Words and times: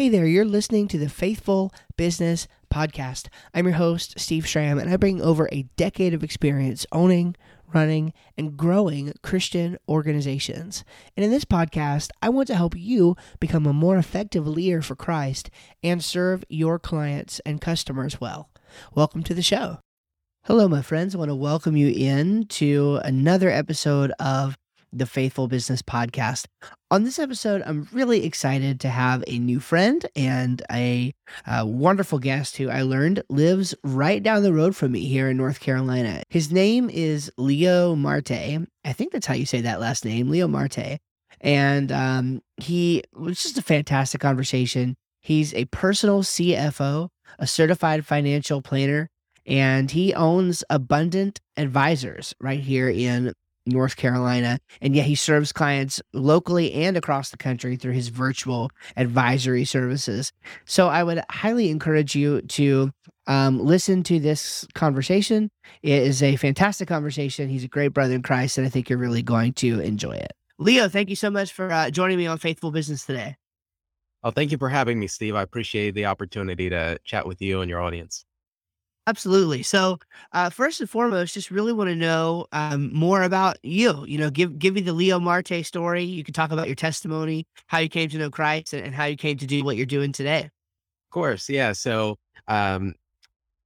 Hey 0.00 0.08
there, 0.08 0.24
you're 0.24 0.46
listening 0.46 0.88
to 0.88 0.98
the 0.98 1.10
Faithful 1.10 1.74
Business 1.98 2.48
Podcast. 2.72 3.28
I'm 3.52 3.66
your 3.66 3.76
host, 3.76 4.18
Steve 4.18 4.48
Schramm, 4.48 4.78
and 4.78 4.88
I 4.88 4.96
bring 4.96 5.20
over 5.20 5.46
a 5.52 5.68
decade 5.76 6.14
of 6.14 6.24
experience 6.24 6.86
owning, 6.90 7.36
running, 7.74 8.14
and 8.38 8.56
growing 8.56 9.12
Christian 9.22 9.76
organizations. 9.86 10.84
And 11.18 11.24
in 11.26 11.30
this 11.30 11.44
podcast, 11.44 12.08
I 12.22 12.30
want 12.30 12.46
to 12.46 12.54
help 12.54 12.74
you 12.74 13.14
become 13.40 13.66
a 13.66 13.74
more 13.74 13.98
effective 13.98 14.48
leader 14.48 14.80
for 14.80 14.96
Christ 14.96 15.50
and 15.82 16.02
serve 16.02 16.44
your 16.48 16.78
clients 16.78 17.42
and 17.44 17.60
customers 17.60 18.18
well. 18.18 18.48
Welcome 18.94 19.22
to 19.24 19.34
the 19.34 19.42
show. 19.42 19.80
Hello, 20.44 20.66
my 20.66 20.80
friends. 20.80 21.14
I 21.14 21.18
want 21.18 21.28
to 21.28 21.34
welcome 21.34 21.76
you 21.76 21.88
in 21.94 22.46
to 22.46 23.00
another 23.04 23.50
episode 23.50 24.12
of 24.18 24.56
the 24.92 25.06
Faithful 25.06 25.48
Business 25.48 25.82
Podcast. 25.82 26.46
On 26.90 27.04
this 27.04 27.18
episode, 27.18 27.62
I'm 27.64 27.88
really 27.92 28.24
excited 28.24 28.80
to 28.80 28.88
have 28.88 29.22
a 29.26 29.38
new 29.38 29.60
friend 29.60 30.04
and 30.16 30.62
a, 30.70 31.12
a, 31.46 31.64
wonderful 31.64 32.18
guest 32.18 32.56
who 32.56 32.68
I 32.68 32.82
learned 32.82 33.22
lives 33.28 33.74
right 33.84 34.22
down 34.22 34.42
the 34.42 34.52
road 34.52 34.74
from 34.74 34.92
me 34.92 35.06
here 35.06 35.30
in 35.30 35.36
North 35.36 35.60
Carolina. 35.60 36.22
His 36.28 36.50
name 36.50 36.90
is 36.90 37.30
Leo 37.36 37.94
Marte. 37.94 38.30
I 38.30 38.92
think 38.92 39.12
that's 39.12 39.26
how 39.26 39.34
you 39.34 39.46
say 39.46 39.60
that 39.60 39.80
last 39.80 40.04
name, 40.04 40.28
Leo 40.28 40.48
Marte. 40.48 40.98
And 41.40 41.92
um, 41.92 42.42
he 42.56 43.04
was 43.14 43.42
just 43.42 43.58
a 43.58 43.62
fantastic 43.62 44.20
conversation. 44.20 44.96
He's 45.20 45.54
a 45.54 45.66
personal 45.66 46.22
CFO, 46.22 47.08
a 47.38 47.46
certified 47.46 48.04
financial 48.04 48.62
planner, 48.62 49.08
and 49.46 49.90
he 49.90 50.14
owns 50.14 50.64
Abundant 50.70 51.40
Advisors 51.56 52.34
right 52.40 52.60
here 52.60 52.88
in 52.88 53.32
North 53.70 53.96
Carolina. 53.96 54.58
And 54.80 54.94
yet 54.94 55.06
he 55.06 55.14
serves 55.14 55.52
clients 55.52 56.00
locally 56.12 56.72
and 56.72 56.96
across 56.96 57.30
the 57.30 57.36
country 57.36 57.76
through 57.76 57.92
his 57.92 58.08
virtual 58.08 58.70
advisory 58.96 59.64
services. 59.64 60.32
So 60.64 60.88
I 60.88 61.02
would 61.02 61.22
highly 61.30 61.70
encourage 61.70 62.14
you 62.14 62.42
to 62.42 62.90
um, 63.26 63.58
listen 63.58 64.02
to 64.04 64.18
this 64.18 64.66
conversation. 64.74 65.50
It 65.82 66.02
is 66.02 66.22
a 66.22 66.36
fantastic 66.36 66.88
conversation. 66.88 67.48
He's 67.48 67.64
a 67.64 67.68
great 67.68 67.88
brother 67.88 68.14
in 68.14 68.22
Christ, 68.22 68.58
and 68.58 68.66
I 68.66 68.70
think 68.70 68.90
you're 68.90 68.98
really 68.98 69.22
going 69.22 69.52
to 69.54 69.80
enjoy 69.80 70.12
it. 70.12 70.32
Leo, 70.58 70.88
thank 70.88 71.08
you 71.08 71.16
so 71.16 71.30
much 71.30 71.52
for 71.52 71.72
uh, 71.72 71.90
joining 71.90 72.18
me 72.18 72.26
on 72.26 72.38
Faithful 72.38 72.70
Business 72.70 73.06
today. 73.06 73.36
Oh, 74.22 74.30
thank 74.30 74.52
you 74.52 74.58
for 74.58 74.68
having 74.68 74.98
me, 74.98 75.06
Steve. 75.06 75.34
I 75.34 75.42
appreciate 75.42 75.94
the 75.94 76.06
opportunity 76.06 76.68
to 76.68 76.98
chat 77.04 77.26
with 77.26 77.40
you 77.40 77.62
and 77.62 77.70
your 77.70 77.80
audience. 77.80 78.26
Absolutely. 79.06 79.62
So, 79.62 79.98
uh, 80.32 80.50
first 80.50 80.80
and 80.80 80.88
foremost, 80.88 81.34
just 81.34 81.50
really 81.50 81.72
want 81.72 81.88
to 81.90 81.96
know 81.96 82.46
um, 82.52 82.92
more 82.94 83.22
about 83.22 83.58
you. 83.62 84.04
You 84.06 84.18
know, 84.18 84.30
give 84.30 84.58
give 84.58 84.74
me 84.74 84.82
the 84.82 84.92
Leo 84.92 85.18
Marte 85.18 85.64
story. 85.64 86.04
You 86.04 86.22
can 86.22 86.34
talk 86.34 86.52
about 86.52 86.66
your 86.68 86.76
testimony, 86.76 87.46
how 87.66 87.78
you 87.78 87.88
came 87.88 88.08
to 88.10 88.18
know 88.18 88.30
Christ, 88.30 88.72
and, 88.72 88.84
and 88.84 88.94
how 88.94 89.06
you 89.06 89.16
came 89.16 89.36
to 89.38 89.46
do 89.46 89.64
what 89.64 89.76
you're 89.76 89.86
doing 89.86 90.12
today. 90.12 90.44
Of 90.44 90.50
course, 91.10 91.48
yeah. 91.48 91.72
So, 91.72 92.18
um, 92.48 92.94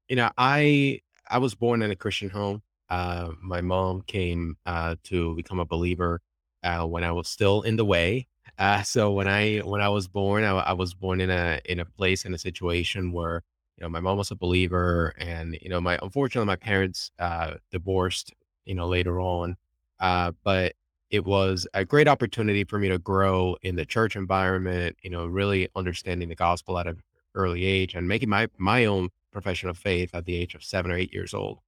you 0.09 0.17
know, 0.17 0.31
I 0.39 1.01
I 1.31 1.39
was 1.39 1.55
born 1.55 1.83
in 1.83 1.91
a 1.91 1.97
Christian 1.97 2.31
home. 2.31 2.63
Uh, 2.89 3.31
my 3.43 3.61
mom 3.61 4.03
came 4.03 4.57
uh, 4.67 4.97
to 5.05 5.35
become 5.37 5.61
a 5.61 5.65
believer 5.65 6.21
uh, 6.63 6.87
when 6.87 7.05
I 7.05 7.13
was 7.13 7.29
still 7.29 7.63
in 7.63 7.77
the 7.77 7.85
way. 7.85 8.27
Uh, 8.59 8.83
so 8.83 9.13
when 9.13 9.29
I 9.29 9.59
when 9.59 9.81
I 9.81 9.89
was 9.89 10.09
born, 10.09 10.45
I, 10.45 10.53
I 10.53 10.73
was 10.75 10.95
born 10.95 11.21
in 11.21 11.31
a 11.31 11.61
in 11.65 11.81
a 11.81 11.85
place 11.85 12.25
in 12.25 12.35
a 12.35 12.39
situation 12.39 13.13
where 13.13 13.43
you 13.77 13.83
know, 13.83 13.89
my 13.89 14.01
mom 14.01 14.19
was 14.19 14.31
a 14.31 14.37
believer, 14.37 15.15
and 15.19 15.59
you 15.61 15.69
know, 15.69 15.81
my 15.81 15.99
unfortunately 16.03 16.47
my 16.47 16.57
parents 16.57 17.11
uh, 17.19 17.55
divorced, 17.71 18.33
you 18.65 18.75
know, 18.75 18.87
later 18.87 19.21
on. 19.21 19.57
Uh, 20.01 20.33
but 20.45 20.75
it 21.11 21.25
was 21.25 21.67
a 21.75 21.85
great 21.85 22.09
opportunity 22.09 22.65
for 22.65 22.79
me 22.79 22.89
to 22.89 22.99
grow 22.99 23.57
in 23.63 23.77
the 23.77 23.85
church 23.85 24.17
environment. 24.17 24.97
You 25.03 25.11
know, 25.11 25.27
really 25.27 25.69
understanding 25.75 26.29
the 26.29 26.35
gospel 26.35 26.79
at 26.79 26.87
an 26.87 27.03
early 27.35 27.65
age 27.65 27.95
and 27.95 28.07
making 28.07 28.29
my 28.29 28.49
my 28.59 28.85
own 28.85 29.11
profession 29.33 29.69
of 29.69 29.77
faith 29.77 30.15
at 30.15 30.25
the 30.25 30.37
age 30.37 30.55
of 30.55 30.63
seven 30.63 30.91
or 30.91 30.97
eight 30.97 31.13
years 31.13 31.35
old. 31.35 31.59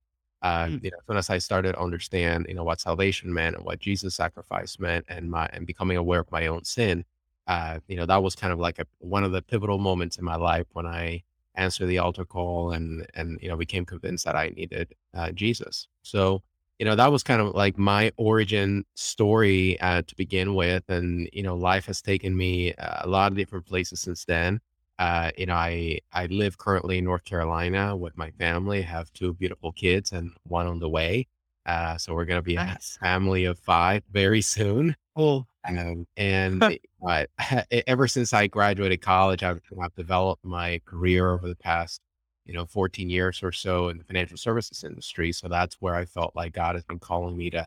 Uh, 0.43 0.67
mm. 0.67 0.84
you 0.84 0.91
know, 0.91 0.99
as 0.99 1.07
soon 1.07 1.17
as 1.17 1.31
I 1.31 1.39
started 1.39 1.73
to 1.73 1.81
understand, 1.81 2.47
you 2.49 2.55
know, 2.55 2.62
what 2.62 2.81
salvation 2.81 3.33
meant 3.33 3.56
and 3.56 3.65
what 3.65 3.81
Jesus' 3.81 4.15
sacrifice 4.15 4.78
meant, 4.78 5.06
and 5.09 5.31
my 5.31 5.49
and 5.53 5.67
becoming 5.67 5.97
aware 5.97 6.21
of 6.21 6.31
my 6.31 6.47
own 6.47 6.62
sin, 6.62 7.05
uh, 7.49 7.81
you 7.88 7.97
know, 7.97 8.06
that 8.06 8.23
was 8.23 8.37
kind 8.37 8.53
of 8.53 8.61
like 8.61 8.78
a 8.78 8.87
one 8.99 9.25
of 9.25 9.33
the 9.33 9.43
pivotal 9.43 9.78
moments 9.78 10.19
in 10.19 10.25
my 10.25 10.37
life 10.37 10.67
when 10.73 10.87
I 10.87 11.25
answer 11.56 11.87
the 11.87 11.99
altar 11.99 12.25
call 12.25 12.72
and 12.72 13.06
and 13.15 13.39
you 13.43 13.49
know 13.49 13.56
became 13.56 13.84
convinced 13.84 14.25
that 14.25 14.37
I 14.37 14.49
needed 14.50 14.94
uh, 15.15 15.33
Jesus. 15.33 15.89
So 16.03 16.43
you 16.78 16.84
know 16.84 16.97
that 16.97 17.11
was 17.12 17.22
kind 17.22 17.41
of 17.41 17.55
like 17.55 17.78
my 17.78 18.12
origin 18.17 18.84
story 18.94 19.81
uh, 19.81 20.03
to 20.06 20.17
begin 20.17 20.55
with, 20.55 20.84
and 20.89 21.28
you 21.33 21.43
know 21.43 21.56
life 21.56 21.87
has 21.87 22.03
taken 22.03 22.37
me 22.37 22.75
uh, 22.75 23.03
a 23.05 23.09
lot 23.09 23.33
of 23.33 23.39
different 23.39 23.67
places 23.67 24.00
since 24.00 24.25
then. 24.25 24.61
Uh, 24.99 25.31
you 25.37 25.47
know, 25.47 25.55
I 25.55 26.00
I 26.12 26.27
live 26.27 26.59
currently 26.59 26.99
in 26.99 27.05
North 27.05 27.25
Carolina 27.25 27.97
with 27.97 28.17
my 28.17 28.31
family. 28.33 28.83
Have 28.83 29.12
two 29.12 29.34
beautiful 29.34 29.73
kids 29.73 30.12
and 30.12 30.33
one 30.44 30.67
on 30.67 30.78
the 30.81 30.88
way. 30.88 31.28
Uh, 31.66 31.99
so 31.99 32.15
we're 32.15 32.25
gonna 32.25 32.41
be 32.41 32.54
nice. 32.54 32.97
a 32.97 33.04
family 33.04 33.44
of 33.44 33.59
five 33.59 34.03
very 34.10 34.41
soon. 34.41 34.94
Oh, 35.16 35.44
um, 35.69 36.06
and 36.16 36.62
uh, 37.06 37.25
ever 37.87 38.09
since 38.09 38.32
I 38.32 38.47
graduated 38.47 39.00
college, 39.03 39.43
I've, 39.43 39.60
I've 39.81 39.94
developed 39.94 40.44
my 40.44 40.81
career 40.84 41.31
over 41.31 41.49
the 41.49 41.56
past, 41.56 42.00
you 42.44 42.53
know, 42.53 42.66
14 42.66 43.10
years 43.10 43.43
or 43.43 43.53
so 43.53 43.88
in 43.88 43.99
the 43.99 44.05
financial 44.05 44.37
services 44.37 44.84
industry. 44.84 45.32
So 45.32 45.49
that's 45.49 45.76
where 45.81 45.94
I 45.94 46.05
felt 46.05 46.37
like 46.37 46.53
God 46.53 46.75
has 46.75 46.84
been 46.84 46.99
calling 46.99 47.37
me 47.37 47.50
to, 47.50 47.66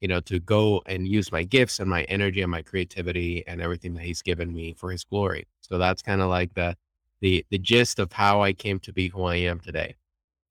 you 0.00 0.08
know, 0.08 0.20
to 0.20 0.38
go 0.38 0.82
and 0.86 1.08
use 1.08 1.32
my 1.32 1.42
gifts 1.42 1.80
and 1.80 1.88
my 1.88 2.02
energy 2.04 2.42
and 2.42 2.50
my 2.50 2.62
creativity 2.62 3.46
and 3.46 3.60
everything 3.60 3.94
that 3.94 4.04
He's 4.04 4.22
given 4.22 4.52
me 4.52 4.74
for 4.74 4.90
His 4.90 5.04
glory. 5.04 5.46
So 5.60 5.78
that's 5.78 6.02
kind 6.02 6.20
of 6.20 6.28
like 6.28 6.54
the 6.54 6.76
the 7.20 7.44
the 7.50 7.58
gist 7.58 7.98
of 7.98 8.12
how 8.12 8.42
I 8.42 8.52
came 8.52 8.78
to 8.80 8.92
be 8.92 9.08
who 9.08 9.24
I 9.24 9.36
am 9.36 9.58
today. 9.58 9.96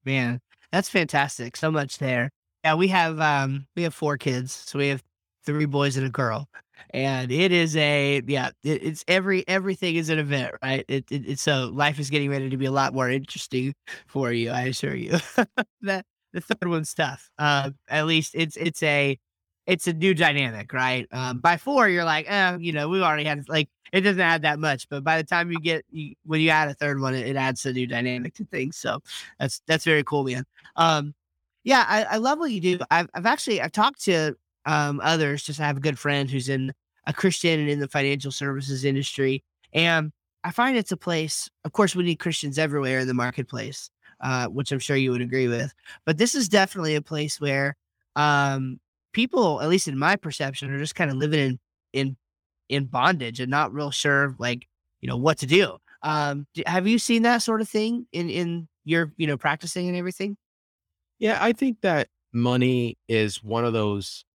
Man, 0.04 0.42
that's 0.72 0.90
fantastic. 0.90 1.56
So 1.56 1.72
much 1.72 1.98
there. 1.98 2.32
Yeah, 2.68 2.74
we 2.74 2.90
have 2.90 3.22
um 3.22 3.66
we 3.78 3.84
have 3.84 3.94
four 3.94 4.18
kids. 4.18 4.52
So 4.52 4.78
we 4.78 4.90
have 4.90 5.02
three 5.46 5.64
boys 5.66 5.96
and 5.96 6.06
a 6.06 6.10
girl 6.10 6.50
and 6.90 7.32
it 7.32 7.54
is 7.54 7.78
a 7.78 8.22
yeah 8.28 8.50
it, 8.62 8.84
it's 8.84 9.06
every 9.08 9.48
everything 9.48 9.96
is 9.96 10.10
an 10.10 10.20
event 10.20 10.54
right? 10.62 10.84
It, 10.90 11.06
it, 11.10 11.40
so 11.40 11.72
life 11.74 11.98
is 11.98 12.10
getting 12.10 12.30
ready 12.30 12.50
to 12.50 12.58
be 12.58 12.66
a 12.66 12.72
lot 12.72 12.94
more 12.94 13.10
interesting 13.10 13.74
for 14.08 14.34
you 14.34 14.52
i 14.52 14.64
assure 14.64 14.96
you. 14.96 15.18
That 15.82 16.06
the 16.34 16.42
third 16.42 16.68
one's 16.68 16.94
tough 16.94 17.30
uh, 17.40 17.72
at 17.88 18.06
least 18.06 18.34
it's 18.36 18.58
it's 18.58 18.84
a 18.84 19.18
it's 19.66 19.88
a 19.88 19.94
new 19.94 20.14
dynamic 20.14 20.74
right? 20.74 21.08
Um, 21.14 21.40
by 21.40 21.56
four 21.56 21.88
you're 21.88 22.04
like 22.04 22.30
eh, 22.30 22.58
you 22.60 22.74
know 22.74 22.90
we 22.90 23.02
already 23.02 23.24
had 23.24 23.48
like 23.48 23.70
it 23.94 24.02
doesn't 24.02 24.20
add 24.20 24.42
that 24.42 24.60
much 24.60 24.90
but 24.90 25.06
by 25.06 25.16
the 25.16 25.24
time 25.24 25.54
you 25.54 25.62
get 25.62 25.86
you, 25.90 26.16
when 26.26 26.42
you 26.42 26.50
add 26.50 26.68
a 26.68 26.74
third 26.74 27.00
one 27.00 27.16
it, 27.16 27.28
it, 27.28 27.38
adds 27.38 27.66
a 27.66 27.72
new 27.72 27.88
dynamic 27.88 28.34
to 28.34 28.44
things 28.44 28.76
so 28.76 29.00
that's 29.40 29.62
that's 29.68 29.86
very 29.86 30.04
cool 30.04 30.26
man. 30.26 30.44
Um 30.76 31.14
yeah 31.68 31.86
I, 31.88 32.16
I 32.16 32.18
love 32.18 32.40
what 32.40 32.52
you 32.52 32.62
do 32.62 32.80
I've, 32.90 33.10
I've 33.14 33.28
actually 33.28 33.62
i've 33.62 33.72
talked 33.72 34.04
to 34.06 34.36
um, 34.68 35.00
others. 35.02 35.44
Just 35.44 35.60
I 35.60 35.66
have 35.66 35.78
a 35.78 35.82
good 35.82 35.98
friend 35.98 36.30
who's 36.30 36.50
in 36.50 36.74
a 37.08 37.14
Christian 37.14 37.60
and 37.60 37.70
in 37.70 37.80
the 37.80 37.88
financial 37.88 38.32
services 38.32 38.84
industry, 38.86 39.44
and 39.74 40.12
I 40.44 40.52
find 40.52 40.78
it's 40.78 40.92
a 40.92 40.98
place. 40.98 41.50
Of 41.64 41.72
course, 41.72 41.96
we 41.96 42.04
need 42.04 42.18
Christians 42.18 42.60
everywhere 42.60 43.00
in 43.00 43.08
the 43.08 43.14
marketplace, 43.14 43.90
uh, 44.22 44.48
which 44.48 44.72
I'm 44.72 44.80
sure 44.80 44.98
you 44.98 45.12
would 45.12 45.22
agree 45.22 45.48
with. 45.48 45.74
But 46.06 46.18
this 46.18 46.36
is 46.36 46.50
definitely 46.50 46.96
a 46.96 47.02
place 47.02 47.42
where 47.42 47.76
um, 48.16 48.80
people, 49.14 49.62
at 49.62 49.70
least 49.70 49.88
in 49.88 49.98
my 49.98 50.18
perception, 50.18 50.70
are 50.72 50.80
just 50.80 50.96
kind 50.96 51.10
of 51.10 51.18
living 51.18 51.40
in 51.40 51.60
in 51.94 52.18
in 52.70 52.86
bondage 52.86 53.40
and 53.40 53.50
not 53.50 53.74
real 53.74 53.92
sure, 53.92 54.36
like 54.38 54.68
you 55.02 55.08
know, 55.08 55.18
what 55.18 55.38
to 55.40 55.48
do. 55.48 55.78
Um, 56.04 56.46
have 56.68 56.88
you 56.88 57.00
seen 57.00 57.24
that 57.24 57.42
sort 57.42 57.62
of 57.62 57.70
thing 57.70 58.06
in 58.12 58.30
in 58.30 58.68
your 58.84 59.14
you 59.16 59.28
know 59.28 59.38
practicing 59.38 59.88
and 59.88 59.98
everything? 59.98 60.36
Yeah, 61.20 61.38
I 61.42 61.52
think 61.54 61.82
that 61.82 62.10
money 62.34 62.98
is 63.08 63.44
one 63.44 63.66
of 63.66 63.74
those 63.74 64.26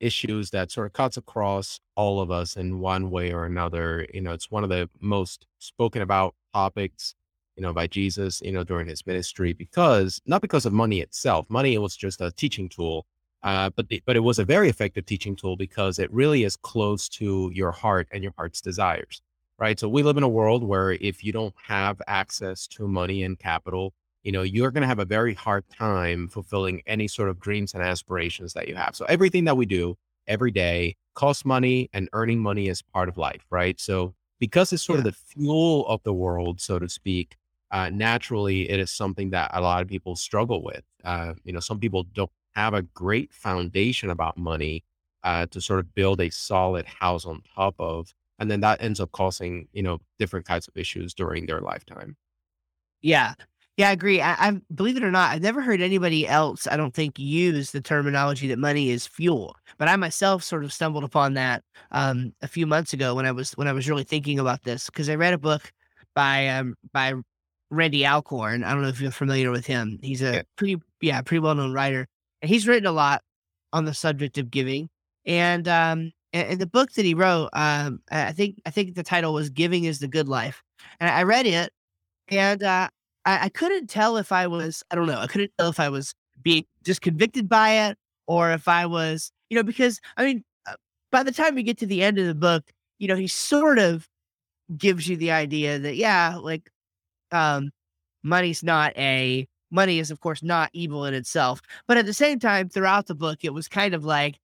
issues 0.00 0.50
that 0.50 0.70
sort 0.70 0.86
of 0.86 0.92
cuts 0.94 1.16
across 1.16 1.80
all 1.96 2.20
of 2.20 2.30
us 2.30 2.56
in 2.56 2.80
one 2.80 3.10
way 3.10 3.32
or 3.32 3.44
another. 3.46 4.06
You 4.14 4.22
know, 4.22 4.32
it's 4.32 4.50
one 4.50 4.64
of 4.64 4.70
the 4.70 4.88
most 5.00 5.46
spoken 5.58 6.02
about 6.02 6.34
topics, 6.54 7.14
you 7.56 7.62
know, 7.62 7.72
by 7.72 7.86
Jesus, 7.86 8.40
you 8.42 8.52
know, 8.52 8.64
during 8.64 8.88
his 8.88 9.06
ministry, 9.06 9.52
because 9.52 10.20
not 10.26 10.42
because 10.42 10.66
of 10.66 10.72
money 10.72 11.00
itself. 11.00 11.46
Money 11.50 11.78
was 11.78 11.96
just 11.96 12.20
a 12.20 12.32
teaching 12.32 12.68
tool, 12.68 13.06
uh, 13.42 13.70
but 13.76 13.88
the, 13.88 14.02
but 14.06 14.16
it 14.16 14.20
was 14.20 14.38
a 14.38 14.44
very 14.44 14.68
effective 14.68 15.06
teaching 15.06 15.36
tool 15.36 15.56
because 15.56 15.98
it 15.98 16.12
really 16.12 16.44
is 16.44 16.56
close 16.56 17.08
to 17.10 17.50
your 17.54 17.72
heart 17.72 18.08
and 18.12 18.22
your 18.22 18.34
heart's 18.38 18.60
desires, 18.60 19.22
right? 19.58 19.78
So 19.80 19.88
we 19.88 20.02
live 20.02 20.16
in 20.18 20.22
a 20.24 20.28
world 20.28 20.64
where 20.64 20.92
if 20.92 21.24
you 21.24 21.32
don't 21.32 21.54
have 21.66 22.00
access 22.06 22.66
to 22.68 22.88
money 22.88 23.22
and 23.24 23.38
capital, 23.38 23.94
you 24.22 24.32
know, 24.32 24.42
you're 24.42 24.70
going 24.70 24.82
to 24.82 24.88
have 24.88 24.98
a 24.98 25.04
very 25.04 25.34
hard 25.34 25.64
time 25.70 26.28
fulfilling 26.28 26.82
any 26.86 27.08
sort 27.08 27.28
of 27.28 27.40
dreams 27.40 27.74
and 27.74 27.82
aspirations 27.82 28.52
that 28.54 28.68
you 28.68 28.74
have. 28.74 28.94
So 28.96 29.04
everything 29.06 29.44
that 29.44 29.56
we 29.56 29.66
do 29.66 29.96
every 30.26 30.50
day 30.50 30.96
costs 31.14 31.44
money 31.44 31.88
and 31.92 32.08
earning 32.12 32.40
money 32.40 32.68
is 32.68 32.82
part 32.82 33.08
of 33.08 33.16
life, 33.16 33.44
right? 33.50 33.78
So 33.80 34.14
because 34.38 34.72
it's 34.72 34.82
sort 34.82 34.98
yeah. 34.98 35.00
of 35.00 35.04
the 35.04 35.12
fuel 35.12 35.86
of 35.88 36.02
the 36.04 36.12
world, 36.12 36.60
so 36.60 36.78
to 36.78 36.88
speak, 36.88 37.36
uh, 37.70 37.90
naturally 37.90 38.68
it 38.70 38.80
is 38.80 38.90
something 38.90 39.30
that 39.30 39.50
a 39.54 39.60
lot 39.60 39.82
of 39.82 39.88
people 39.88 40.16
struggle 40.16 40.62
with. 40.62 40.84
Uh, 41.04 41.34
you 41.44 41.52
know, 41.52 41.60
some 41.60 41.78
people 41.80 42.04
don't 42.04 42.30
have 42.54 42.74
a 42.74 42.82
great 42.82 43.32
foundation 43.32 44.10
about 44.10 44.36
money 44.36 44.84
uh, 45.24 45.46
to 45.46 45.60
sort 45.60 45.80
of 45.80 45.94
build 45.94 46.20
a 46.20 46.30
solid 46.30 46.86
house 46.86 47.24
on 47.26 47.42
top 47.54 47.74
of. 47.78 48.14
and 48.38 48.50
then 48.50 48.60
that 48.60 48.82
ends 48.82 49.00
up 49.00 49.10
causing 49.12 49.68
you 49.72 49.82
know 49.82 49.98
different 50.18 50.46
kinds 50.46 50.68
of 50.68 50.76
issues 50.76 51.14
during 51.14 51.46
their 51.46 51.60
lifetime 51.60 52.16
yeah 53.02 53.34
yeah 53.78 53.88
i 53.88 53.92
agree 53.92 54.20
I, 54.20 54.48
I 54.48 54.60
believe 54.74 54.98
it 54.98 55.02
or 55.02 55.10
not 55.10 55.30
i've 55.30 55.42
never 55.42 55.62
heard 55.62 55.80
anybody 55.80 56.28
else 56.28 56.66
i 56.66 56.76
don't 56.76 56.92
think 56.92 57.18
use 57.18 57.70
the 57.70 57.80
terminology 57.80 58.46
that 58.48 58.58
money 58.58 58.90
is 58.90 59.06
fuel 59.06 59.56
but 59.78 59.88
i 59.88 59.96
myself 59.96 60.42
sort 60.42 60.64
of 60.64 60.72
stumbled 60.72 61.04
upon 61.04 61.32
that 61.34 61.62
um, 61.92 62.34
a 62.42 62.48
few 62.48 62.66
months 62.66 62.92
ago 62.92 63.14
when 63.14 63.24
i 63.24 63.32
was 63.32 63.52
when 63.52 63.68
i 63.68 63.72
was 63.72 63.88
really 63.88 64.04
thinking 64.04 64.38
about 64.38 64.64
this 64.64 64.86
because 64.86 65.08
i 65.08 65.14
read 65.14 65.32
a 65.32 65.38
book 65.38 65.72
by 66.14 66.48
um, 66.48 66.74
by 66.92 67.14
randy 67.70 68.04
alcorn 68.04 68.64
i 68.64 68.72
don't 68.72 68.82
know 68.82 68.88
if 68.88 69.00
you're 69.00 69.10
familiar 69.10 69.50
with 69.50 69.64
him 69.64 69.98
he's 70.02 70.22
a 70.22 70.34
yeah. 70.34 70.42
pretty 70.56 70.76
yeah 71.00 71.22
pretty 71.22 71.40
well-known 71.40 71.72
writer 71.72 72.06
and 72.42 72.50
he's 72.50 72.68
written 72.68 72.86
a 72.86 72.92
lot 72.92 73.22
on 73.72 73.86
the 73.86 73.94
subject 73.94 74.36
of 74.36 74.50
giving 74.50 74.90
and 75.24 75.68
um 75.68 76.12
in 76.32 76.58
the 76.58 76.66
book 76.66 76.92
that 76.92 77.04
he 77.04 77.14
wrote, 77.14 77.48
um, 77.52 78.00
I 78.10 78.32
think 78.32 78.60
I 78.66 78.70
think 78.70 78.94
the 78.94 79.02
title 79.02 79.32
was 79.32 79.50
"Giving 79.50 79.84
Is 79.84 79.98
the 79.98 80.08
Good 80.08 80.28
Life," 80.28 80.62
and 81.00 81.10
I 81.10 81.22
read 81.22 81.46
it, 81.46 81.72
and 82.28 82.62
uh, 82.62 82.88
I, 83.24 83.44
I 83.44 83.48
couldn't 83.48 83.88
tell 83.88 84.16
if 84.16 84.32
I 84.32 84.46
was 84.46 84.82
I 84.90 84.94
don't 84.94 85.06
know 85.06 85.18
I 85.18 85.26
couldn't 85.26 85.52
tell 85.58 85.68
if 85.68 85.80
I 85.80 85.88
was 85.88 86.14
being 86.42 86.64
just 86.84 87.02
convicted 87.02 87.48
by 87.48 87.70
it 87.88 87.98
or 88.26 88.50
if 88.52 88.68
I 88.68 88.86
was 88.86 89.30
you 89.50 89.56
know 89.56 89.62
because 89.62 90.00
I 90.16 90.24
mean 90.24 90.44
uh, 90.66 90.74
by 91.10 91.22
the 91.22 91.32
time 91.32 91.54
we 91.54 91.62
get 91.62 91.78
to 91.78 91.86
the 91.86 92.02
end 92.02 92.18
of 92.18 92.26
the 92.26 92.34
book, 92.34 92.64
you 92.98 93.08
know 93.08 93.16
he 93.16 93.26
sort 93.26 93.78
of 93.78 94.08
gives 94.76 95.08
you 95.08 95.16
the 95.16 95.30
idea 95.30 95.78
that 95.78 95.96
yeah 95.96 96.36
like 96.36 96.70
um 97.32 97.70
money's 98.22 98.62
not 98.62 98.96
a 98.98 99.46
money 99.70 99.98
is 99.98 100.10
of 100.10 100.20
course 100.20 100.42
not 100.42 100.70
evil 100.72 101.04
in 101.04 101.14
itself 101.14 101.60
but 101.86 101.96
at 101.96 102.06
the 102.06 102.12
same 102.12 102.38
time 102.38 102.68
throughout 102.68 103.06
the 103.06 103.14
book 103.14 103.38
it 103.42 103.52
was 103.52 103.68
kind 103.68 103.94
of 103.94 104.04
like 104.04 104.38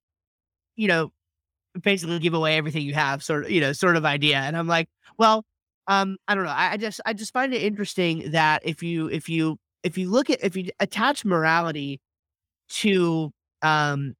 you 0.75 0.87
know 0.87 1.11
basically 1.81 2.19
give 2.19 2.33
away 2.33 2.57
everything 2.57 2.83
you 2.83 2.93
have, 2.93 3.23
sort 3.23 3.45
of, 3.45 3.51
you 3.51 3.61
know, 3.61 3.73
sort 3.73 3.95
of 3.97 4.05
idea. 4.05 4.37
And 4.37 4.57
I'm 4.57 4.67
like, 4.67 4.89
well, 5.17 5.45
um, 5.87 6.17
I 6.27 6.35
don't 6.35 6.45
know. 6.45 6.49
I, 6.51 6.71
I 6.73 6.77
just 6.77 7.01
I 7.05 7.13
just 7.13 7.33
find 7.33 7.53
it 7.53 7.63
interesting 7.63 8.31
that 8.31 8.61
if 8.65 8.81
you 8.83 9.07
if 9.07 9.29
you 9.29 9.57
if 9.83 9.97
you 9.97 10.09
look 10.09 10.29
at 10.29 10.43
if 10.43 10.55
you 10.55 10.69
attach 10.79 11.25
morality 11.25 12.01
to 12.69 13.31
um 13.61 14.15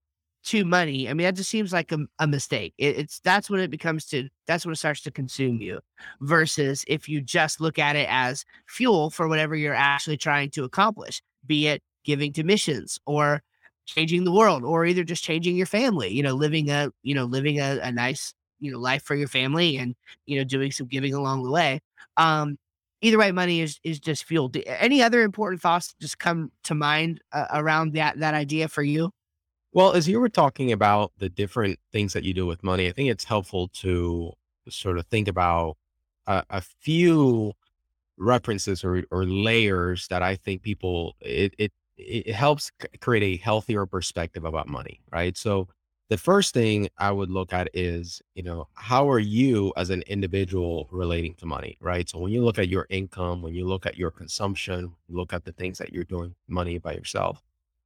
to 0.46 0.64
money, 0.64 1.10
I 1.10 1.14
mean 1.14 1.26
that 1.26 1.36
just 1.36 1.50
seems 1.50 1.74
like 1.74 1.92
a, 1.92 2.00
a 2.20 2.28
mistake. 2.28 2.74
It, 2.78 2.98
it's 3.00 3.20
that's 3.20 3.50
when 3.50 3.60
it 3.60 3.72
becomes 3.72 4.06
to 4.08 4.30
that's 4.48 4.66
when 4.66 4.74
it 4.74 4.78
starts 4.78 5.02
to 5.02 5.12
consume 5.12 5.60
you. 5.62 5.80
Versus 6.22 6.86
if 6.88 7.10
you 7.10 7.22
just 7.22 7.60
look 7.62 7.80
at 7.80 7.96
it 7.96 8.08
as 8.10 8.46
fuel 8.68 9.10
for 9.10 9.28
whatever 9.28 9.56
you're 9.56 9.74
actually 9.74 10.18
trying 10.18 10.52
to 10.52 10.64
accomplish, 10.64 11.22
be 11.46 11.68
it 11.68 11.82
giving 12.04 12.32
to 12.34 12.44
missions 12.44 13.00
or 13.06 13.42
changing 13.86 14.24
the 14.24 14.32
world 14.32 14.64
or 14.64 14.86
either 14.86 15.04
just 15.04 15.24
changing 15.24 15.56
your 15.56 15.66
family, 15.66 16.10
you 16.10 16.24
know, 16.24 16.34
living 16.34 16.70
a, 16.70 16.92
you 17.04 17.14
know, 17.14 17.26
living 17.26 17.60
a, 17.60 17.80
a 17.82 17.92
nice, 17.92 18.34
you 18.60 18.72
know, 18.72 18.80
life 18.80 19.04
for 19.04 19.16
your 19.16 19.28
family 19.28 19.78
and, 19.78 19.96
you 20.26 20.38
know, 20.38 20.44
doing 20.44 20.72
some 20.72 20.88
giving 20.88 21.14
along 21.14 21.44
the 21.44 21.52
way. 21.52 21.82
Um, 22.18 22.58
either 23.02 23.18
way, 23.18 23.32
money 23.32 23.62
is, 23.62 23.80
is 23.84 24.00
just 24.00 24.26
fuel. 24.26 24.52
Any 24.66 25.02
other 25.02 25.22
important 25.22 25.62
thoughts 25.62 25.96
just 26.00 26.20
come 26.20 26.52
to 26.64 26.76
mind 26.76 27.22
uh, 27.32 27.48
around 27.54 27.94
that, 27.94 28.20
that 28.20 28.34
idea 28.34 28.68
for 28.68 28.84
you? 28.84 29.12
Well, 29.74 29.92
as 29.92 30.08
you 30.08 30.20
were 30.20 30.30
talking 30.30 30.72
about 30.72 31.12
the 31.18 31.28
different 31.28 31.80
things 31.92 32.14
that 32.14 32.24
you 32.24 32.34
do 32.34 32.46
with 32.46 32.64
money, 32.64 32.88
I 32.88 32.94
think 32.94 33.10
it's 33.10 33.26
helpful 33.26 33.68
to 33.80 34.32
sort 34.70 34.98
of 34.98 35.06
think 35.08 35.28
about 35.28 35.76
a, 36.28 36.44
a 36.50 36.62
few 36.62 37.54
references 38.18 38.84
or, 38.84 39.04
or 39.12 39.26
layers 39.26 40.08
that 40.08 40.24
I 40.24 40.36
think 40.36 40.62
people 40.62 41.16
it, 41.20 41.54
it 41.58 41.74
it 41.98 42.34
helps 42.34 42.72
create 43.00 43.24
a 43.24 43.42
healthier 43.42 43.86
perspective 43.86 44.44
about 44.46 44.68
money, 44.68 45.00
right? 45.12 45.36
So 45.38 45.68
the 46.10 46.18
first 46.18 46.54
thing 46.54 46.88
I 46.98 47.12
would 47.12 47.30
look 47.30 47.54
at 47.54 47.70
is, 47.74 48.22
you 48.36 48.44
know, 48.44 48.68
how 48.76 49.10
are 49.10 49.20
you 49.20 49.74
as 49.76 49.90
an 49.90 50.04
individual 50.08 50.88
relating 50.92 51.34
to 51.36 51.46
money, 51.46 51.78
right? 51.80 52.08
So 52.08 52.20
when 52.20 52.32
you 52.32 52.44
look 52.44 52.60
at 52.60 52.70
your 52.70 52.86
income, 52.90 53.42
when 53.42 53.56
you 53.56 53.66
look 53.66 53.86
at 53.86 53.98
your 53.98 54.12
consumption, 54.12 54.94
look 55.10 55.34
at 55.34 55.46
the 55.46 55.52
things 55.52 55.78
that 55.80 55.94
you're 55.94 56.04
doing 56.04 56.36
money 56.48 56.78
by 56.78 56.94
yourself, 56.94 57.44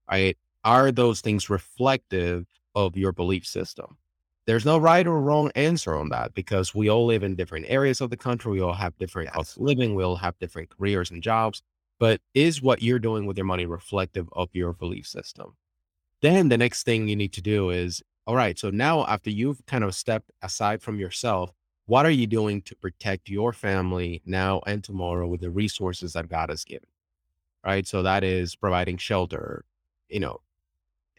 right? 0.09 0.37
Are 0.63 0.91
those 0.91 1.21
things 1.21 1.49
reflective 1.49 2.45
of 2.75 2.97
your 2.97 3.13
belief 3.13 3.45
system? 3.45 3.97
There's 4.45 4.65
no 4.65 4.77
right 4.77 5.05
or 5.05 5.21
wrong 5.21 5.51
answer 5.55 5.95
on 5.95 6.09
that 6.09 6.33
because 6.33 6.75
we 6.75 6.89
all 6.89 7.05
live 7.05 7.23
in 7.23 7.35
different 7.35 7.67
areas 7.69 8.01
of 8.01 8.09
the 8.09 8.17
country. 8.17 8.51
We 8.51 8.61
all 8.61 8.73
have 8.73 8.97
different 8.97 9.31
costs 9.31 9.55
of 9.55 9.61
living. 9.61 9.95
We 9.95 10.03
all 10.03 10.15
have 10.17 10.39
different 10.39 10.69
careers 10.69 11.11
and 11.11 11.21
jobs 11.21 11.61
but 11.99 12.21
is 12.33 12.61
what 12.61 12.81
you're 12.81 12.97
doing 12.97 13.25
with 13.25 13.37
your 13.37 13.45
money 13.45 13.65
reflective 13.65 14.27
of 14.31 14.49
your 14.53 14.73
belief 14.73 15.05
system? 15.05 15.55
Then 16.21 16.49
the 16.49 16.57
next 16.57 16.83
thing 16.83 17.07
you 17.07 17.15
need 17.15 17.33
to 17.33 17.41
do 17.41 17.69
is, 17.69 18.01
all 18.29 18.35
right, 18.35 18.59
so 18.59 18.69
now 18.69 19.07
after 19.07 19.31
you've 19.31 19.65
kind 19.65 19.83
of 19.83 19.95
stepped 19.95 20.29
aside 20.43 20.83
from 20.83 20.99
yourself, 20.99 21.49
what 21.87 22.05
are 22.05 22.11
you 22.11 22.27
doing 22.27 22.61
to 22.61 22.75
protect 22.75 23.27
your 23.27 23.51
family 23.51 24.21
now 24.23 24.61
and 24.67 24.83
tomorrow 24.83 25.27
with 25.27 25.41
the 25.41 25.49
resources 25.49 26.13
that 26.13 26.29
God 26.29 26.51
has 26.51 26.63
given? 26.63 26.87
Right. 27.65 27.87
So 27.87 28.03
that 28.03 28.23
is 28.23 28.55
providing 28.55 28.97
shelter, 28.97 29.65
you 30.09 30.19
know, 30.19 30.41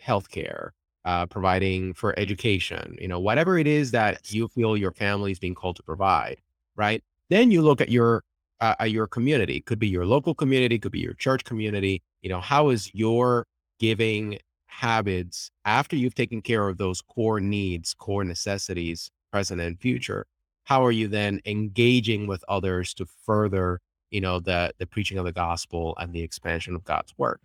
healthcare, 0.00 0.68
uh, 1.04 1.26
providing 1.26 1.94
for 1.94 2.16
education, 2.16 2.96
you 3.00 3.08
know, 3.08 3.18
whatever 3.18 3.58
it 3.58 3.66
is 3.66 3.90
that 3.90 4.32
you 4.32 4.46
feel 4.46 4.76
your 4.76 4.92
family 4.92 5.32
is 5.32 5.40
being 5.40 5.56
called 5.56 5.74
to 5.76 5.82
provide. 5.82 6.36
Right. 6.76 7.02
Then 7.28 7.50
you 7.50 7.60
look 7.60 7.80
at 7.80 7.88
your 7.88 8.22
uh, 8.60 8.84
your 8.84 9.08
community. 9.08 9.56
It 9.56 9.66
could 9.66 9.80
be 9.80 9.88
your 9.88 10.06
local 10.06 10.36
community, 10.36 10.78
could 10.78 10.92
be 10.92 11.00
your 11.00 11.14
church 11.14 11.42
community. 11.42 12.02
You 12.22 12.28
know, 12.28 12.40
how 12.40 12.68
is 12.68 12.94
your 12.94 13.48
giving 13.80 14.38
habits 14.70 15.50
after 15.64 15.96
you've 15.96 16.14
taken 16.14 16.40
care 16.42 16.68
of 16.68 16.78
those 16.78 17.02
core 17.02 17.40
needs, 17.40 17.94
core 17.94 18.24
necessities, 18.24 19.10
present 19.32 19.60
and 19.60 19.78
future? 19.78 20.26
How 20.64 20.84
are 20.84 20.92
you 20.92 21.08
then 21.08 21.40
engaging 21.46 22.26
with 22.26 22.44
others 22.48 22.94
to 22.94 23.06
further, 23.26 23.80
you 24.10 24.20
know, 24.20 24.40
the 24.40 24.72
the 24.78 24.86
preaching 24.86 25.18
of 25.18 25.24
the 25.24 25.32
gospel 25.32 25.94
and 25.98 26.12
the 26.12 26.22
expansion 26.22 26.74
of 26.74 26.84
God's 26.84 27.12
work? 27.18 27.40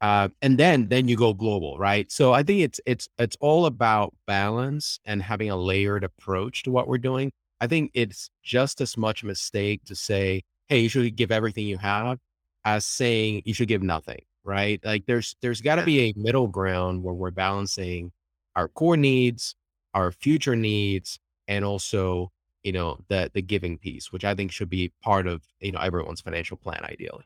Uh, 0.00 0.28
and 0.42 0.58
then 0.58 0.88
then 0.88 1.08
you 1.08 1.16
go 1.16 1.32
global, 1.32 1.78
right? 1.78 2.10
So 2.12 2.32
I 2.32 2.42
think 2.42 2.60
it's 2.60 2.80
it's 2.86 3.08
it's 3.18 3.36
all 3.40 3.66
about 3.66 4.14
balance 4.26 4.98
and 5.04 5.22
having 5.22 5.50
a 5.50 5.56
layered 5.56 6.04
approach 6.04 6.62
to 6.64 6.70
what 6.70 6.88
we're 6.88 6.98
doing. 6.98 7.32
I 7.60 7.66
think 7.68 7.90
it's 7.94 8.28
just 8.42 8.80
as 8.80 8.96
much 8.96 9.22
a 9.22 9.26
mistake 9.26 9.84
to 9.86 9.94
say, 9.94 10.42
hey, 10.68 10.80
you 10.80 10.88
should 10.88 11.16
give 11.16 11.30
everything 11.32 11.66
you 11.66 11.78
have 11.78 12.18
as 12.64 12.84
saying 12.84 13.42
you 13.44 13.54
should 13.54 13.68
give 13.68 13.82
nothing, 13.82 14.20
right? 14.44 14.80
Like 14.84 15.06
there's 15.06 15.36
there's 15.40 15.60
got 15.60 15.76
to 15.76 15.84
be 15.84 16.00
a 16.00 16.14
middle 16.16 16.46
ground 16.46 17.02
where 17.02 17.14
we're 17.14 17.30
balancing 17.30 18.12
our 18.56 18.68
core 18.68 18.96
needs, 18.96 19.54
our 19.94 20.12
future 20.12 20.56
needs, 20.56 21.18
and 21.48 21.64
also 21.64 22.30
you 22.62 22.72
know 22.72 22.98
the 23.08 23.30
the 23.32 23.42
giving 23.42 23.78
piece, 23.78 24.12
which 24.12 24.24
I 24.24 24.34
think 24.34 24.52
should 24.52 24.70
be 24.70 24.92
part 25.02 25.26
of 25.26 25.42
you 25.60 25.72
know 25.72 25.80
everyone's 25.80 26.20
financial 26.20 26.56
plan 26.56 26.84
ideally. 26.84 27.24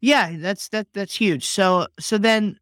Yeah, 0.00 0.36
that's 0.38 0.68
that 0.68 0.88
that's 0.92 1.14
huge. 1.14 1.46
So 1.46 1.86
so 1.98 2.18
then, 2.18 2.58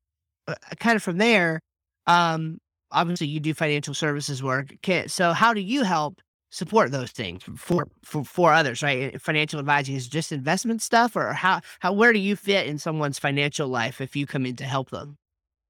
uh, 0.47 0.55
kind 0.79 0.97
of 0.97 1.03
from 1.03 1.19
there, 1.19 1.61
um, 2.07 2.59
obviously 2.91 3.27
you 3.27 3.41
do 3.41 3.55
financial 3.55 3.95
services 3.95 4.43
work. 4.43 4.73
Okay, 4.75 5.07
so 5.09 5.33
how 5.33 5.53
do 5.53 5.61
you 5.61 5.83
help 5.83 6.21
support 6.55 6.93
those 6.93 7.11
things 7.11 7.43
for 7.57 7.89
for 8.05 8.25
for 8.25 8.53
others, 8.53 8.83
right? 8.83 9.21
Financial 9.21 9.59
advising 9.59 9.97
is 9.97 10.07
just 10.07 10.31
investment 10.31 10.81
stuff, 10.83 11.17
or 11.17 11.33
how 11.33 11.61
how 11.81 11.93
where 11.93 12.13
do 12.13 12.21
you 12.21 12.37
fit 12.37 12.69
in 12.69 12.79
someone's 12.79 13.19
financial 13.19 13.67
life 13.67 14.01
if 14.01 14.15
you 14.15 14.25
come 14.25 14.47
in 14.47 14.55
to 14.57 14.65
help 14.65 14.91
them? 14.91 15.19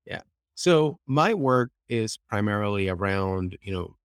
Yeah. 0.04 0.20
So 0.54 0.98
my 1.06 1.32
work 1.32 1.70
is 1.88 2.18
primarily 2.28 2.88
around 2.88 3.56
you 3.62 3.72
know 3.72 3.96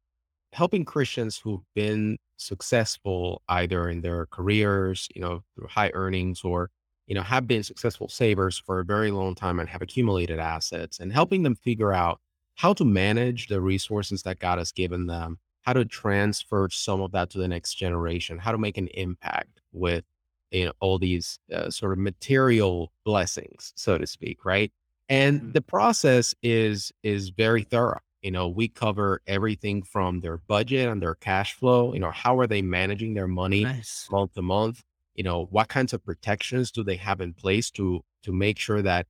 helping 0.54 0.86
Christians 0.86 1.38
who've 1.38 1.66
been 1.76 2.18
successful 2.38 3.42
either 3.50 3.90
in 3.90 4.02
their 4.02 4.26
careers, 4.28 5.10
you 5.14 5.22
know, 5.22 5.44
through 5.56 5.68
high 5.68 5.92
earnings, 5.94 6.44
or 6.46 6.70
you 7.08 7.16
know 7.16 7.24
have 7.24 7.46
been 7.46 7.64
successful 7.64 8.08
savers 8.08 8.58
for 8.58 8.80
a 8.80 8.86
very 8.86 9.12
long 9.12 9.36
time 9.36 9.60
and 9.60 9.68
have 9.68 9.82
accumulated 9.82 10.40
assets, 10.40 11.00
and 11.00 11.12
helping 11.12 11.44
them 11.44 11.56
figure 11.56 11.92
out 11.92 12.22
how 12.56 12.72
to 12.74 12.86
manage 12.86 13.48
the 13.48 13.60
resources 13.60 14.24
that 14.24 14.40
God 14.40 14.60
has 14.60 14.72
given 14.72 15.08
them 15.08 15.40
how 15.62 15.74
to 15.74 15.86
transfer 15.86 16.68
some 16.72 17.02
of 17.02 17.12
that 17.12 17.30
to 17.32 17.38
the 17.38 17.48
next 17.48 17.76
generation, 17.76 18.38
how 18.38 18.52
to 18.52 18.58
make 18.58 18.78
an 18.78 18.88
impact 18.90 19.62
with 19.72 20.04
you 20.52 20.66
know 20.66 20.74
all 20.80 20.98
these 20.98 21.40
uh, 21.54 21.70
sort 21.70 21.92
of 21.92 22.00
material 22.00 22.92
blessings, 23.06 23.74
so 23.76 23.98
to 23.98 24.08
speak, 24.08 24.46
right? 24.46 24.72
And 25.08 25.42
mm-hmm. 25.42 25.52
the 25.52 25.62
process 25.62 26.36
is 26.42 26.92
is 27.04 27.30
very 27.30 27.64
thorough. 27.64 28.00
You 28.22 28.32
know, 28.32 28.50
we 28.50 28.68
cover 28.68 29.22
everything 29.28 29.82
from 29.82 30.20
their 30.20 30.38
budget 30.38 30.90
and 30.90 31.02
their 31.02 31.16
cash 31.16 31.54
flow. 31.54 31.94
You 31.94 32.00
know, 32.00 32.12
how 32.12 32.38
are 32.40 32.48
they 32.48 32.62
managing 32.62 33.14
their 33.14 33.28
money 33.28 33.64
nice. 33.64 34.08
month 34.12 34.34
to 34.34 34.42
month? 34.42 34.84
You 35.16 35.24
know, 35.24 35.48
what 35.52 35.70
kinds 35.70 35.94
of 35.94 36.04
protections 36.04 36.72
do 36.72 36.84
they 36.84 36.98
have 36.98 37.22
in 37.22 37.34
place 37.34 37.72
to 37.72 38.04
to 38.24 38.32
make 38.32 38.60
sure 38.60 38.82
that 38.82 39.08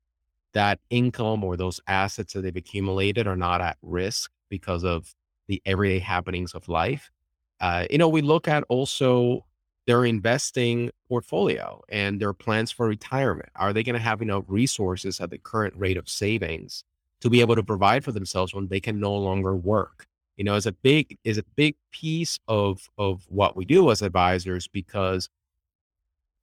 that 0.54 0.80
income 0.90 1.44
or 1.44 1.56
those 1.56 1.80
assets 1.88 2.34
that 2.34 2.42
they've 2.42 2.56
accumulated 2.56 3.28
are 3.28 3.36
not 3.36 3.62
at 3.62 3.78
risk 3.82 4.32
because 4.50 4.84
of 4.84 5.14
the 5.50 5.62
everyday 5.66 6.00
happenings 6.00 6.54
of 6.54 6.70
life. 6.70 7.12
Uh, 7.60 7.86
you 7.92 7.98
know, 7.98 8.08
we 8.08 8.22
look 8.22 8.48
at 8.48 8.64
also 8.70 9.46
their 9.88 10.06
investing 10.06 10.92
portfolio 11.10 11.82
and 11.90 12.22
their 12.22 12.34
plans 12.34 12.72
for 12.72 12.88
retirement. 12.88 13.50
Are 13.58 13.74
they 13.74 13.84
going 13.84 13.96
to 13.96 14.00
have 14.00 14.22
enough 14.22 14.46
resources 14.48 15.20
at 15.20 15.32
the 15.32 15.38
current 15.38 15.74
rate 15.76 15.98
of 15.98 16.08
savings 16.08 16.86
to 17.20 17.30
be 17.30 17.42
able 17.42 17.56
to 17.56 17.64
provide 17.64 18.06
for 18.06 18.14
themselves 18.14 18.56
when 18.56 18.70
they 18.70 18.80
can 18.80 19.02
no 19.02 19.14
longer 19.14 19.58
work? 19.58 20.08
you 20.40 20.46
know, 20.46 20.56
is 20.56 20.66
a 20.66 20.72
big 20.72 21.18
is 21.26 21.38
a 21.38 21.44
big 21.58 21.76
piece 21.92 22.40
of 22.48 22.90
of 22.98 23.26
what 23.28 23.58
we 23.58 23.66
do 23.66 23.92
as 23.92 24.02
advisors 24.02 24.70
because 24.70 25.28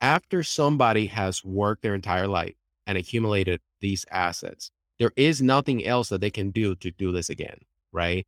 after 0.02 0.42
somebody 0.42 1.06
has 1.06 1.42
worked 1.42 1.82
their 1.82 1.94
entire 1.94 2.28
life 2.28 2.54
and 2.86 2.98
accumulated 2.98 3.60
these 3.80 4.04
assets, 4.10 4.70
there 4.98 5.12
is 5.16 5.40
nothing 5.40 5.84
else 5.86 6.10
that 6.10 6.20
they 6.20 6.30
can 6.30 6.50
do 6.50 6.74
to 6.76 6.90
do 6.90 7.10
this 7.10 7.30
again, 7.30 7.58
right? 7.90 8.26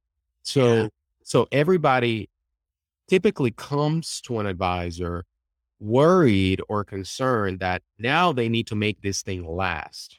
So 0.48 0.74
yeah. 0.74 0.88
so 1.24 1.46
everybody 1.52 2.30
typically 3.08 3.50
comes 3.50 4.20
to 4.22 4.38
an 4.38 4.46
advisor 4.46 5.24
worried 5.80 6.60
or 6.68 6.84
concerned 6.84 7.60
that 7.60 7.82
now 7.98 8.32
they 8.32 8.48
need 8.48 8.66
to 8.66 8.74
make 8.74 9.00
this 9.02 9.22
thing 9.22 9.46
last 9.46 10.18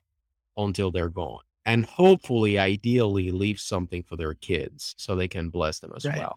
until 0.55 0.91
they're 0.91 1.09
gone 1.09 1.41
and 1.65 1.85
hopefully 1.85 2.57
ideally 2.57 3.31
leave 3.31 3.59
something 3.59 4.01
for 4.03 4.15
their 4.15 4.33
kids 4.35 4.95
so 4.97 5.15
they 5.15 5.27
can 5.27 5.49
bless 5.49 5.79
them 5.79 5.91
as 5.95 6.05
right. 6.05 6.17
well 6.17 6.35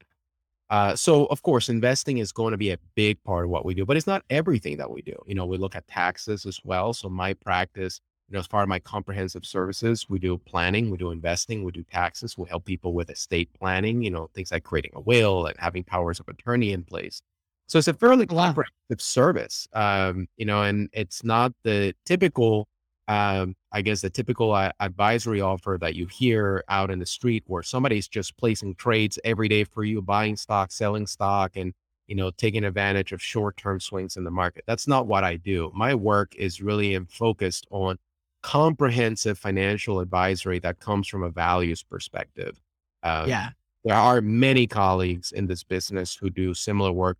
uh, 0.71 0.97
so 0.97 1.27
of 1.27 1.43
course 1.43 1.69
investing 1.69 2.19
is 2.19 2.33
going 2.33 2.51
to 2.51 2.57
be 2.57 2.71
a 2.71 2.79
big 2.97 3.23
part 3.23 3.45
of 3.45 3.51
what 3.51 3.65
we 3.65 3.75
do 3.75 3.87
but 3.87 3.97
it's 3.97 4.09
not 4.09 4.25
everything 4.29 4.77
that 4.77 4.91
we 4.91 5.03
do 5.03 5.17
you 5.27 5.35
know 5.37 5.47
we 5.47 5.57
look 5.57 5.77
at 5.77 5.87
taxes 5.87 6.45
as 6.45 6.59
well 6.65 6.93
so 6.93 7.09
my 7.09 7.33
practice 7.33 8.01
you 8.29 8.35
know 8.35 8.39
as 8.41 8.49
part 8.49 8.63
of 8.63 8.69
my 8.69 8.79
comprehensive 8.79 9.45
services 9.45 10.09
we 10.09 10.19
do 10.19 10.39
planning 10.39 10.91
we 10.91 10.97
do 10.97 11.11
investing 11.11 11.65
we 11.65 11.73
do 11.73 11.83
taxes 11.85 12.39
we 12.39 12.49
help 12.49 12.65
people 12.65 12.95
with 12.95 13.11
estate 13.11 13.51
planning 13.59 14.03
you 14.03 14.11
know 14.11 14.29
things 14.35 14.53
like 14.53 14.65
creating 14.65 14.93
a 14.95 15.01
will 15.01 15.47
and 15.47 15.57
having 15.59 15.85
powers 15.85 16.21
of 16.21 16.29
attorney 16.29 16.73
in 16.73 16.83
place 16.85 17.23
so 17.67 17.79
it's 17.79 17.89
a 17.89 17.95
fairly 17.95 18.27
comprehensive 18.27 19.01
service, 19.01 19.67
um, 19.73 20.27
you 20.37 20.45
know, 20.45 20.63
and 20.63 20.91
it's 20.93 21.25
not 21.25 21.53
the 21.65 21.95
typical, 22.05 22.69
um, 23.09 23.55
I 23.73 23.81
guess, 23.81 24.03
the 24.03 24.11
typical 24.11 24.53
uh, 24.53 24.73
advisory 24.81 25.41
offer 25.41 25.79
that 25.81 25.95
you 25.95 26.07
hear 26.07 26.65
out 26.69 26.91
in 26.91 26.99
the 26.99 27.07
street 27.07 27.45
where 27.47 27.63
somebody's 27.63 28.09
just 28.09 28.37
placing 28.37 28.75
trades 28.75 29.19
every 29.25 29.49
day 29.49 29.65
for 29.65 29.85
you, 29.85 30.03
buying 30.03 30.37
stock, 30.37 30.71
selling 30.71 31.07
stock, 31.07 31.57
and 31.57 31.73
you 32.09 32.15
know, 32.15 32.31
taking 32.33 32.65
advantage 32.65 33.13
of 33.13 33.23
short-term 33.23 33.81
swings 33.81 34.17
in 34.19 34.25
the 34.25 34.31
market. 34.31 34.65
That's 34.67 34.87
not 34.87 35.07
what 35.07 35.25
I 35.25 35.37
do. 35.37 35.73
My 35.75 35.95
work 35.95 36.35
is 36.37 36.61
really 36.61 36.99
focused 37.09 37.67
on 37.71 37.97
comprehensive 38.43 39.39
financial 39.39 40.01
advisory 40.01 40.59
that 40.61 40.81
comes 40.81 41.09
from 41.09 41.23
a 41.23 41.31
values 41.31 41.83
perspective. 41.83 42.61
Um, 43.03 43.29
yeah. 43.29 43.51
There 43.85 43.97
are 43.97 44.21
many 44.21 44.67
colleagues 44.67 45.33
in 45.33 45.47
this 45.47 45.65
business 45.65 46.15
who 46.15 46.31
do 46.31 46.55
similar 46.55 46.93
work 46.93 47.19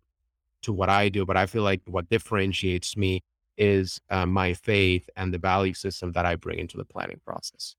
to 0.61 0.71
what 0.71 0.89
I 0.89 1.09
do, 1.09 1.25
but 1.25 1.35
I 1.35 1.45
feel 1.45 1.63
like 1.63 1.81
what 1.85 2.09
differentiates 2.09 2.95
me 2.95 3.21
is 3.57 3.99
uh, 4.09 4.25
my 4.25 4.53
faith 4.53 5.09
and 5.15 5.33
the 5.33 5.37
value 5.37 5.73
system 5.73 6.13
that 6.13 6.25
I 6.25 6.35
bring 6.35 6.59
into 6.59 6.77
the 6.77 6.85
planning 6.85 7.19
process. 7.25 7.75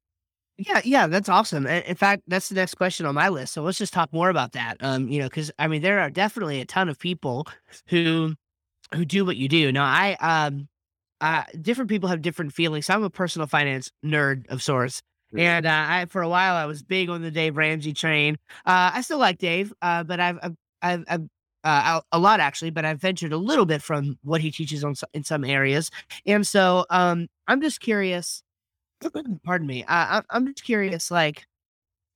Yeah, 0.56 0.80
yeah, 0.84 1.06
that's 1.08 1.28
awesome. 1.28 1.66
In 1.66 1.96
fact, 1.96 2.22
that's 2.28 2.48
the 2.48 2.54
next 2.54 2.74
question 2.74 3.06
on 3.06 3.14
my 3.14 3.28
list. 3.28 3.54
So 3.54 3.62
let's 3.62 3.78
just 3.78 3.92
talk 3.92 4.12
more 4.12 4.30
about 4.30 4.52
that. 4.52 4.76
Um, 4.80 5.08
you 5.08 5.18
know, 5.18 5.26
because 5.26 5.50
I 5.58 5.66
mean, 5.66 5.82
there 5.82 5.98
are 5.98 6.10
definitely 6.10 6.60
a 6.60 6.64
ton 6.64 6.88
of 6.88 6.98
people 6.98 7.48
who 7.88 8.34
who 8.94 9.04
do 9.04 9.24
what 9.24 9.36
you 9.36 9.48
do. 9.48 9.72
Now, 9.72 9.84
I 9.84 10.16
um, 10.20 10.68
uh, 11.20 11.44
different 11.60 11.90
people 11.90 12.08
have 12.08 12.22
different 12.22 12.52
feelings. 12.52 12.90
I'm 12.90 13.02
a 13.02 13.10
personal 13.10 13.46
finance 13.46 13.90
nerd 14.04 14.48
of 14.48 14.62
sorts, 14.62 15.02
mm-hmm. 15.32 15.40
and 15.40 15.66
uh, 15.66 15.86
I 15.88 16.06
for 16.06 16.22
a 16.22 16.28
while 16.28 16.54
I 16.54 16.66
was 16.66 16.82
big 16.82 17.08
on 17.08 17.22
the 17.22 17.30
Dave 17.30 17.56
Ramsey 17.56 17.92
train. 17.92 18.36
Uh, 18.66 18.92
I 18.94 19.00
still 19.00 19.18
like 19.18 19.38
Dave, 19.38 19.72
uh, 19.82 20.04
but 20.04 20.20
I've 20.20 20.38
I've, 20.82 21.04
I've 21.08 21.28
uh, 21.64 22.00
a 22.12 22.18
lot 22.18 22.40
actually, 22.40 22.70
but 22.70 22.84
I've 22.84 23.00
ventured 23.00 23.32
a 23.32 23.38
little 23.38 23.64
bit 23.64 23.82
from 23.82 24.18
what 24.22 24.40
he 24.40 24.50
teaches 24.50 24.84
on 24.84 24.94
in 25.14 25.24
some 25.24 25.44
areas. 25.44 25.90
And 26.26 26.46
so 26.46 26.84
um, 26.90 27.28
I'm 27.48 27.60
just 27.60 27.80
curious. 27.80 28.42
pardon 29.44 29.66
me. 29.66 29.84
I, 29.88 30.22
I'm 30.30 30.46
just 30.46 30.64
curious, 30.64 31.10
like 31.10 31.46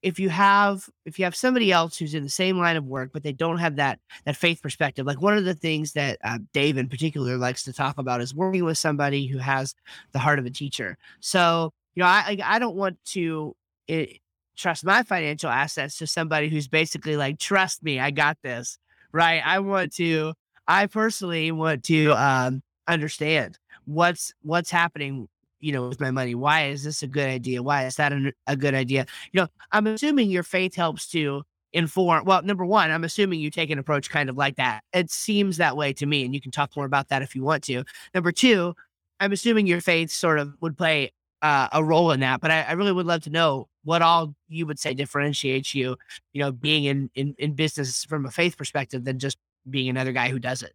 if 0.02 0.18
you 0.18 0.28
have 0.28 0.88
if 1.04 1.18
you 1.18 1.24
have 1.24 1.34
somebody 1.34 1.72
else 1.72 1.96
who's 1.96 2.14
in 2.14 2.22
the 2.22 2.28
same 2.28 2.58
line 2.58 2.76
of 2.76 2.84
work, 2.84 3.10
but 3.12 3.22
they 3.22 3.32
don't 3.32 3.58
have 3.58 3.76
that 3.76 3.98
that 4.24 4.36
faith 4.36 4.62
perspective. 4.62 5.06
Like 5.06 5.20
one 5.20 5.36
of 5.36 5.44
the 5.44 5.54
things 5.54 5.92
that 5.92 6.18
uh, 6.24 6.38
Dave 6.52 6.76
in 6.76 6.88
particular 6.88 7.36
likes 7.36 7.64
to 7.64 7.72
talk 7.72 7.98
about 7.98 8.20
is 8.20 8.34
working 8.34 8.64
with 8.64 8.78
somebody 8.78 9.26
who 9.26 9.38
has 9.38 9.74
the 10.12 10.18
heart 10.18 10.38
of 10.38 10.46
a 10.46 10.50
teacher. 10.50 10.96
So 11.20 11.72
you 11.94 12.02
know, 12.02 12.08
I 12.08 12.38
I 12.42 12.58
don't 12.58 12.76
want 12.76 12.98
to. 13.06 13.54
It, 13.86 14.08
eh, 14.08 14.12
trust 14.56 14.84
my 14.84 15.04
financial 15.04 15.48
assets 15.48 15.96
to 15.98 16.04
somebody 16.04 16.48
who's 16.48 16.66
basically 16.66 17.16
like, 17.16 17.38
trust 17.38 17.80
me, 17.84 18.00
I 18.00 18.10
got 18.10 18.36
this 18.42 18.76
right? 19.12 19.42
I 19.44 19.60
want 19.60 19.94
to, 19.94 20.34
I 20.66 20.86
personally 20.86 21.50
want 21.50 21.84
to 21.84 22.12
um, 22.12 22.62
understand 22.86 23.58
what's 23.84 24.32
what's 24.42 24.70
happening 24.70 25.28
you 25.60 25.72
know 25.72 25.88
with 25.88 26.00
my 26.00 26.10
money 26.10 26.34
why 26.34 26.66
is 26.66 26.84
this 26.84 27.02
a 27.02 27.06
good 27.06 27.28
idea? 27.28 27.62
Why 27.62 27.86
is 27.86 27.96
that 27.96 28.12
a, 28.46 28.56
good 28.56 28.74
idea? 28.74 29.06
You 29.32 29.42
know 29.42 29.48
i'm 29.72 29.86
assuming 29.86 30.30
your 30.30 30.42
faith 30.42 30.74
helps 30.74 31.08
to 31.08 31.42
inform 31.72 32.24
well 32.24 32.42
number 32.42 32.64
one 32.64 32.90
i'm 32.90 33.04
assuming 33.04 33.40
you 33.40 33.50
take 33.50 33.70
an 33.70 33.78
approach 33.78 34.10
kind 34.10 34.30
of 34.30 34.36
like 34.36 34.56
that. 34.56 34.82
It 34.92 35.10
seems 35.10 35.56
that 35.58 35.76
way 35.76 35.92
to 35.94 36.06
me 36.06 36.24
and 36.24 36.34
you 36.34 36.40
can 36.40 36.50
talk 36.50 36.76
more 36.76 36.86
about 36.86 37.08
that 37.08 37.22
if 37.22 37.34
you 37.34 37.42
want 37.42 37.64
to. 37.64 37.84
Number 38.14 38.32
two 38.32 38.74
i'm 39.20 39.32
assuming 39.32 39.66
your 39.66 39.80
faith 39.80 40.10
sort 40.10 40.38
of 40.38 40.54
would 40.60 40.76
play 40.76 41.12
uh, 41.40 41.68
a 41.72 41.84
role 41.84 42.10
in 42.10 42.20
that 42.20 42.40
but 42.40 42.50
I, 42.50 42.62
I 42.62 42.72
really 42.72 42.92
would 42.92 43.06
love 43.06 43.22
to 43.22 43.30
know 43.30 43.68
what 43.88 44.02
all 44.02 44.34
you 44.48 44.66
would 44.66 44.78
say 44.78 44.92
differentiates 44.92 45.74
you, 45.74 45.96
you 46.34 46.42
know, 46.42 46.52
being 46.52 46.84
in, 46.84 47.10
in, 47.14 47.34
in 47.38 47.54
business 47.54 48.04
from 48.04 48.26
a 48.26 48.30
faith 48.30 48.58
perspective 48.58 49.02
than 49.02 49.18
just 49.18 49.38
being 49.70 49.88
another 49.88 50.12
guy 50.12 50.28
who 50.28 50.38
does 50.38 50.62
it? 50.62 50.74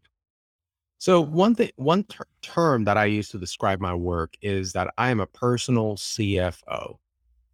So 1.04 1.20
one 1.20 1.54
thing, 1.54 1.70
one 1.76 2.06
ter- 2.06 2.24
term 2.42 2.86
that 2.86 2.96
I 2.96 3.04
use 3.04 3.28
to 3.32 3.38
describe 3.38 3.82
my 3.82 3.94
work 3.94 4.36
is 4.42 4.72
that 4.72 4.94
I 4.98 5.10
am 5.10 5.20
a 5.20 5.26
personal 5.26 5.98
CFO. 5.98 6.96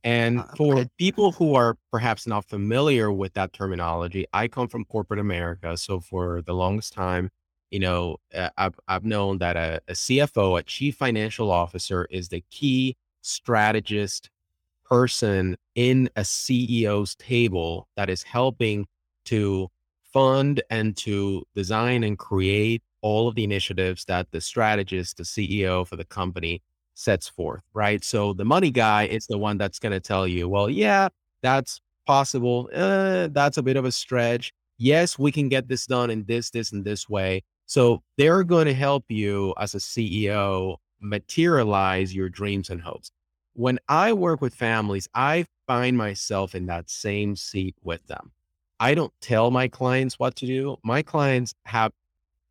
And 0.03 0.41
uh, 0.41 0.44
for 0.56 0.86
people 1.00 1.32
who 1.32 1.56
are 1.56 1.75
perhaps 1.91 2.27
not 2.27 2.46
familiar 2.46 3.12
with 3.12 3.34
that 3.34 3.51
terminology, 3.51 4.27
I 4.34 4.50
come 4.50 4.68
from 4.68 4.86
corporate 4.86 5.20
America. 5.20 5.75
So 5.77 6.00
for 6.00 6.44
the 6.44 6.53
longest 6.53 6.94
time, 6.94 7.32
you 7.72 7.79
know, 7.79 8.18
uh, 8.36 8.51
I've, 8.56 8.79
I've 8.88 9.03
known 9.03 9.39
that 9.39 9.58
a, 9.58 9.82
a 9.88 9.94
CFO, 9.94 10.60
a 10.60 10.62
chief 10.62 10.98
financial 10.98 11.50
officer, 11.50 12.06
is 12.12 12.29
the 12.29 12.44
key 12.51 12.98
strategist 13.24 14.29
person 14.88 15.58
in 15.74 16.08
a 16.15 16.22
CEO's 16.22 17.15
table 17.15 17.88
that 17.96 18.12
is 18.12 18.22
helping 18.22 18.86
to 19.25 19.72
fund 20.13 20.61
and 20.69 20.95
to 20.97 21.43
design 21.55 22.03
and 22.03 22.17
create 22.17 22.81
all 23.01 23.27
of 23.27 23.35
the 23.35 23.43
initiatives 23.43 24.05
that 24.05 24.31
the 24.31 24.41
strategist, 24.41 25.17
the 25.17 25.23
CEO 25.23 25.87
for 25.87 25.95
the 25.95 26.05
company 26.05 26.61
sets 26.95 27.27
forth, 27.27 27.61
right? 27.73 28.03
So 28.03 28.33
the 28.33 28.45
money 28.45 28.71
guy 28.71 29.05
is 29.05 29.27
the 29.27 29.37
one 29.37 29.57
that's 29.57 29.79
going 29.79 29.93
to 29.93 29.99
tell 29.99 30.27
you, 30.27 30.49
well, 30.49 30.69
yeah, 30.69 31.07
that's 31.41 31.79
possible. 32.05 32.69
Uh, 32.73 33.29
that's 33.31 33.57
a 33.57 33.63
bit 33.63 33.77
of 33.77 33.85
a 33.85 33.91
stretch. 33.91 34.51
Yes, 34.77 35.17
we 35.17 35.31
can 35.31 35.49
get 35.49 35.67
this 35.67 35.85
done 35.85 36.09
in 36.09 36.25
this, 36.25 36.49
this, 36.49 36.71
and 36.71 36.83
this 36.83 37.07
way. 37.07 37.43
So 37.65 38.01
they're 38.17 38.43
going 38.43 38.65
to 38.65 38.73
help 38.73 39.05
you 39.09 39.53
as 39.57 39.75
a 39.75 39.77
CEO 39.77 40.77
materialize 40.99 42.13
your 42.13 42.29
dreams 42.29 42.69
and 42.69 42.81
hopes 42.81 43.11
when 43.59 43.77
I 43.89 44.13
work 44.13 44.39
with 44.39 44.55
families, 44.55 45.09
I 45.13 45.45
find 45.67 45.97
myself 45.97 46.55
in 46.55 46.67
that 46.67 46.89
same 46.89 47.35
seat 47.35 47.75
with 47.83 48.05
them. 48.07 48.31
I 48.79 48.93
don't 48.93 49.13
tell 49.21 49.51
my 49.51 49.67
clients 49.67 50.17
what 50.19 50.36
to 50.38 50.45
do. 50.45 50.77
My 50.83 51.01
clients 51.01 51.53
have 51.65 51.91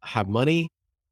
have 0.03 0.29
money, 0.29 0.69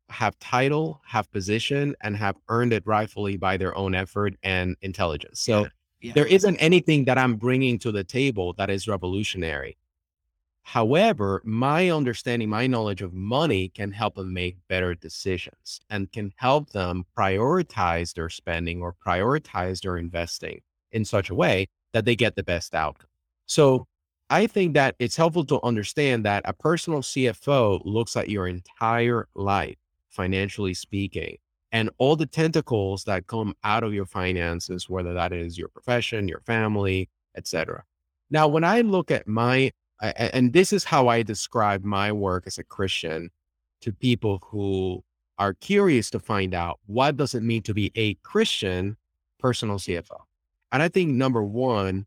have 0.09 0.39
title, 0.39 1.01
have 1.07 1.31
position, 1.33 1.95
and 2.03 2.17
have 2.17 2.37
earned 2.49 2.73
it 2.73 2.85
rightfully 2.87 3.37
by 3.37 3.57
their 3.57 3.77
own 3.77 3.95
effort 3.95 4.35
and 4.43 4.77
intelligence. 4.83 5.41
So 5.41 5.63
yeah, 5.63 5.69
yeah. 6.01 6.13
there 6.15 6.27
isn't 6.27 6.57
anything 6.59 7.05
that 7.07 7.19
I'm 7.19 7.37
bringing 7.37 7.79
to 7.81 7.93
the 7.93 8.05
table 8.05 8.53
that 8.59 8.71
is 8.71 8.87
revolutionary. 8.87 9.77
However, 10.63 11.43
my 11.45 11.91
understanding, 11.91 12.49
my 12.49 12.67
knowledge 12.67 13.01
of 13.01 13.13
money 13.13 13.69
can 13.69 13.93
help 13.93 14.17
them 14.17 14.33
make 14.33 14.57
better 14.69 14.95
decisions 14.95 15.81
and 15.91 16.11
can 16.11 16.33
help 16.37 16.71
them 16.71 17.05
prioritize 17.17 18.15
their 18.15 18.29
spending 18.29 18.83
or 18.83 18.93
prioritize 18.93 19.81
their 19.81 19.97
investing 19.97 20.61
in 20.91 21.05
such 21.05 21.31
a 21.31 21.37
way 21.37 21.69
that 21.93 22.05
they 22.05 22.17
get 22.17 22.35
the 22.35 22.43
best 22.43 22.75
outcome. 22.75 23.09
So 23.47 23.87
I 24.29 24.47
think 24.47 24.75
that 24.75 24.97
it's 24.99 25.17
helpful 25.17 25.45
to 25.47 25.63
understand 25.63 26.25
that 26.25 26.43
a 26.45 26.53
personal 26.53 27.01
CFO 27.01 27.81
looks 27.85 28.17
at 28.17 28.29
your 28.29 28.49
entire 28.49 29.29
life, 29.35 29.77
financially 30.11 30.75
speaking, 30.75 31.37
and 31.71 31.91
all 31.99 32.17
the 32.17 32.27
tentacles 32.27 33.05
that 33.05 33.29
come 33.29 33.55
out 33.63 33.85
of 33.85 33.95
your 33.95 34.07
finances, 34.07 34.89
whether 34.89 35.15
that 35.15 35.33
is 35.33 35.57
your 35.57 35.69
profession, 35.69 36.27
your 36.27 36.41
family, 36.41 37.09
etc. 37.37 37.85
Now, 38.31 38.49
when 38.49 38.65
I 38.65 38.81
look 38.81 39.11
at 39.11 39.29
my 39.29 39.71
and 40.01 40.53
this 40.53 40.73
is 40.73 40.85
how 40.85 41.09
I 41.09 41.23
describe 41.23 41.83
my 41.83 42.13
work 42.13 42.47
as 42.47 42.59
a 42.59 42.65
Christian 42.65 43.31
to 43.81 43.93
people 43.93 44.41
who 44.45 45.03
are 45.39 45.55
curious 45.55 46.11
to 46.11 46.19
find 46.19 46.55
out 46.55 46.81
what 46.87 47.17
does 47.17 47.35
it 47.35 47.43
mean 47.43 47.63
to 47.63 47.75
be 47.75 47.93
a 47.95 48.15
Christian 48.17 48.97
personal 49.39 49.77
CFO. 49.79 50.19
And 50.73 50.83
I 50.83 50.89
think 50.89 51.13
number 51.13 51.43
one, 51.43 52.07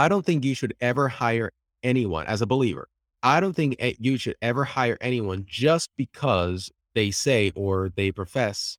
I 0.00 0.08
don't 0.08 0.24
think 0.24 0.46
you 0.46 0.54
should 0.54 0.74
ever 0.80 1.08
hire 1.08 1.52
anyone 1.82 2.26
as 2.26 2.40
a 2.40 2.46
believer. 2.46 2.88
I 3.22 3.38
don't 3.38 3.52
think 3.52 3.76
you 3.98 4.16
should 4.16 4.36
ever 4.40 4.64
hire 4.64 4.96
anyone 5.02 5.44
just 5.46 5.90
because 5.98 6.70
they 6.94 7.10
say 7.10 7.52
or 7.54 7.90
they 7.90 8.10
profess 8.10 8.78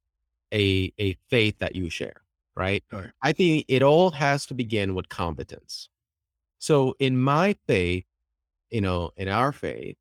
a 0.51 0.92
a 0.98 1.16
faith 1.30 1.60
that 1.60 1.75
you 1.75 1.92
share, 1.92 2.24
right? 2.56 2.84
Sure. 2.90 3.13
I 3.22 3.34
think 3.34 3.66
it 3.68 3.84
all 3.84 4.10
has 4.10 4.48
to 4.48 4.56
begin 4.56 4.96
with 4.96 5.10
competence. 5.10 5.90
So 6.58 6.96
in 6.98 7.20
my 7.20 7.56
faith, 7.68 8.06
you 8.72 8.82
know, 8.82 9.12
in 9.16 9.28
our 9.28 9.51
faith, 9.51 9.98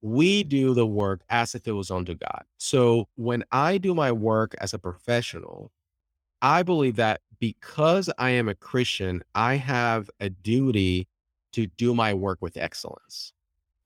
we 0.00 0.44
do 0.44 0.74
the 0.74 0.86
work 0.86 1.22
as 1.28 1.56
if 1.56 1.66
it 1.66 1.72
was 1.72 1.90
unto 1.90 2.14
God. 2.14 2.44
So 2.58 3.08
when 3.16 3.42
I 3.50 3.78
do 3.78 3.96
my 3.96 4.12
work 4.12 4.54
as 4.58 4.74
a 4.74 4.78
professional, 4.78 5.72
I 6.40 6.62
believe 6.62 6.94
that 6.96 7.20
because 7.42 8.08
I 8.18 8.30
am 8.30 8.48
a 8.48 8.54
Christian, 8.54 9.24
I 9.34 9.56
have 9.56 10.08
a 10.20 10.30
duty 10.30 11.08
to 11.54 11.66
do 11.66 11.94
my 11.94 12.14
work 12.14 12.38
with 12.40 12.56
excellence 12.56 13.34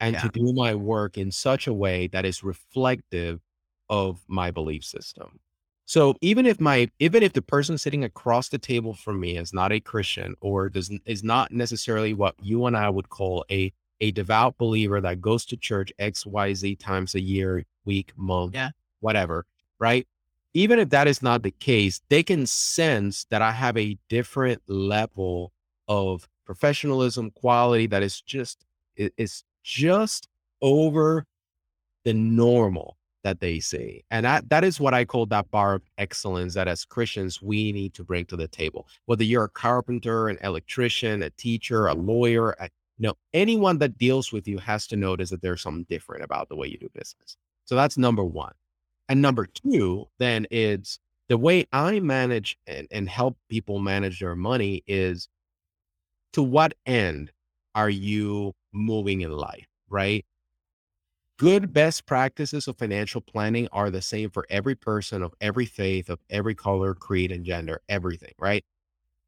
and 0.01 0.15
Yeah. 0.15 0.21
to 0.21 0.31
do 0.31 0.53
my 0.55 0.75
work 0.75 1.19
in 1.19 1.33
such 1.33 1.67
a 1.67 1.75
way 1.75 2.09
that 2.09 2.25
is 2.27 2.45
reflective 2.45 3.41
of 3.89 4.23
my 4.29 4.51
belief 4.53 4.85
system. 4.85 5.41
So 5.87 6.17
even 6.21 6.47
if 6.47 6.61
my 6.61 6.91
even 6.99 7.23
if 7.23 7.33
the 7.33 7.43
person 7.43 7.79
sitting 7.79 8.05
across 8.05 8.49
the 8.51 8.59
table 8.59 8.95
from 8.95 9.21
me 9.21 9.39
is 9.39 9.53
not 9.55 9.73
a 9.73 9.81
Christian 9.81 10.35
or 10.41 10.69
does 10.69 10.91
is 11.07 11.25
not 11.25 11.53
necessarily 11.53 12.15
what 12.15 12.35
you 12.43 12.67
and 12.67 12.77
I 12.77 12.91
would 12.91 13.09
call 13.09 13.45
a 13.51 13.73
a 14.01 14.11
devout 14.13 14.59
believer 14.59 15.01
that 15.01 15.21
goes 15.23 15.47
to 15.47 15.57
church 15.57 15.93
XYZ 15.99 16.77
times 16.77 17.15
a 17.15 17.21
year, 17.21 17.65
week, 17.87 18.13
month, 18.17 18.57
Yeah. 18.57 18.71
whatever, 19.01 19.47
right? 19.79 20.07
Even 20.57 20.79
if 20.79 20.89
that 20.89 21.07
is 21.07 21.21
not 21.21 21.43
the 21.43 21.51
case, 21.51 22.01
they 22.09 22.23
can 22.23 22.47
sense 22.47 23.27
that 23.29 23.43
I 23.43 23.53
have 23.53 23.77
a 23.77 23.99
different 24.09 24.63
level 24.67 25.53
of 25.87 26.27
professionalism, 26.47 27.31
quality 27.33 27.87
that 27.89 28.03
is 28.03 28.23
just 28.23 28.65
it- 28.97 29.13
it's 29.19 29.45
just 29.63 30.29
over 30.63 31.27
the 32.05 32.15
normal 32.15 32.97
that 33.23 33.41
they 33.41 33.61
see. 33.61 34.03
And 34.11 34.25
that, 34.25 34.49
that 34.49 34.65
is 34.65 34.81
what 34.81 34.95
I 34.95 35.05
call 35.05 35.27
that 35.27 35.51
bar 35.51 35.75
of 35.75 35.83
excellence 35.99 36.55
that 36.55 36.69
as 36.69 36.87
Christians 36.87 37.43
we 37.43 37.71
need 37.73 37.93
to 37.93 38.03
bring 38.03 38.25
to 38.27 38.37
the 38.37 38.49
table. 38.49 38.89
Whether 39.05 39.25
you're 39.25 39.45
a 39.45 39.51
carpenter, 39.51 40.29
an 40.29 40.39
electrician, 40.43 41.23
a 41.23 41.29
teacher, 41.31 41.87
a 41.87 41.95
lawyer, 41.95 42.53
a, 42.53 42.71
you 42.97 43.09
know, 43.09 43.15
anyone 43.35 43.77
that 43.79 43.99
deals 43.99 44.33
with 44.33 44.49
you 44.49 44.57
has 44.57 44.87
to 44.87 44.97
notice 44.97 45.29
that 45.29 45.43
there's 45.43 45.61
something 45.61 45.85
different 45.91 46.25
about 46.25 46.49
the 46.49 46.57
way 46.57 46.69
you 46.69 46.79
do 46.79 46.89
business. 46.95 47.37
So 47.67 47.75
that's 47.77 47.99
number 47.99 48.25
one. 48.25 48.55
And 49.09 49.23
number 49.23 49.47
two, 49.47 50.07
then 50.19 50.47
it's 50.51 50.99
the 51.29 51.39
way 51.39 51.67
I 51.73 52.01
manage 52.01 52.59
and, 52.67 52.89
and 52.91 53.09
help 53.09 53.37
people 53.49 53.79
manage 53.81 54.21
their 54.21 54.37
money 54.37 54.83
is 54.87 55.29
to 56.33 56.43
what 56.43 56.75
end 56.87 57.33
are 57.75 57.91
you 57.91 58.55
moving 58.73 59.21
in 59.23 59.31
life, 59.33 59.67
right? 59.89 60.25
Good 61.39 61.73
best 61.75 62.07
practices 62.07 62.67
of 62.67 62.79
financial 62.79 63.21
planning 63.21 63.69
are 63.71 63.91
the 63.91 64.01
same 64.01 64.31
for 64.31 64.47
every 64.49 64.75
person 64.75 65.23
of 65.23 65.35
every 65.41 65.67
faith, 65.67 66.09
of 66.09 66.19
every 66.31 66.55
color, 66.55 66.95
creed, 66.95 67.31
and 67.31 67.45
gender, 67.45 67.83
everything, 67.91 68.33
right? 68.39 68.65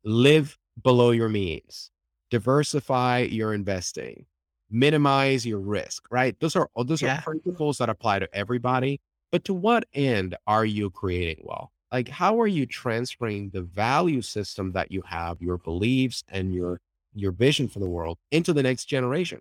Live 0.05 0.59
below 0.83 1.11
your 1.13 1.29
means, 1.29 1.91
diversify 2.31 3.21
your 3.21 3.55
investing, 3.55 4.27
minimize 4.71 5.47
your 5.47 5.61
risk, 5.61 6.05
right? 6.11 6.39
Those 6.41 6.57
are 6.57 6.71
those 6.77 7.03
Yeah. 7.03 7.19
are 7.19 7.23
principles 7.23 7.79
that 7.79 7.91
apply 7.91 8.21
to 8.21 8.35
everybody. 8.35 9.01
But 9.31 9.45
to 9.45 9.55
what 9.55 9.87
end 9.95 10.37
are 10.47 10.65
you 10.65 10.91
creating 10.91 11.45
wealth? 11.45 11.71
Like, 11.93 12.09
how 12.09 12.41
are 12.41 12.47
you 12.47 12.67
transferring 12.67 13.51
the 13.51 13.63
value 13.63 14.23
system 14.23 14.73
that 14.73 14.91
you 14.93 15.03
have, 15.07 15.41
your 15.41 15.59
beliefs 15.59 16.23
and 16.29 16.55
your 16.55 16.81
your 17.15 17.33
vision 17.33 17.69
for 17.69 17.79
the 17.79 17.89
world 17.89 18.19
into 18.31 18.53
the 18.53 18.63
next 18.63 18.85
generation? 18.87 19.41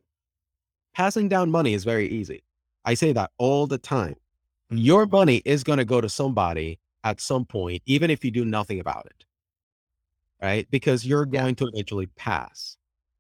Passing 0.94 1.30
down 1.30 1.52
money 1.52 1.74
is 1.74 1.84
very 1.84 2.08
easy. 2.10 2.44
I 2.86 2.94
say 2.96 3.12
that 3.14 3.32
all 3.38 3.68
the 3.68 3.78
time. 3.78 4.16
Mm. 4.72 4.84
Your 4.84 5.06
money 5.06 5.42
is 5.46 5.64
going 5.64 5.78
to 5.78 5.86
go 5.86 6.02
to 6.02 6.10
somebody 6.10 6.80
at 7.04 7.22
some 7.22 7.46
point, 7.46 7.82
even 7.86 8.10
if 8.10 8.26
you 8.26 8.32
do 8.32 8.46
nothing 8.46 8.80
about 8.80 9.06
it. 9.06 9.26
Right? 10.42 10.68
Because 10.72 11.06
you're 11.06 11.28
Yeah. 11.32 11.42
going 11.42 11.56
to 11.56 11.68
eventually 11.74 12.08
pass 12.08 12.78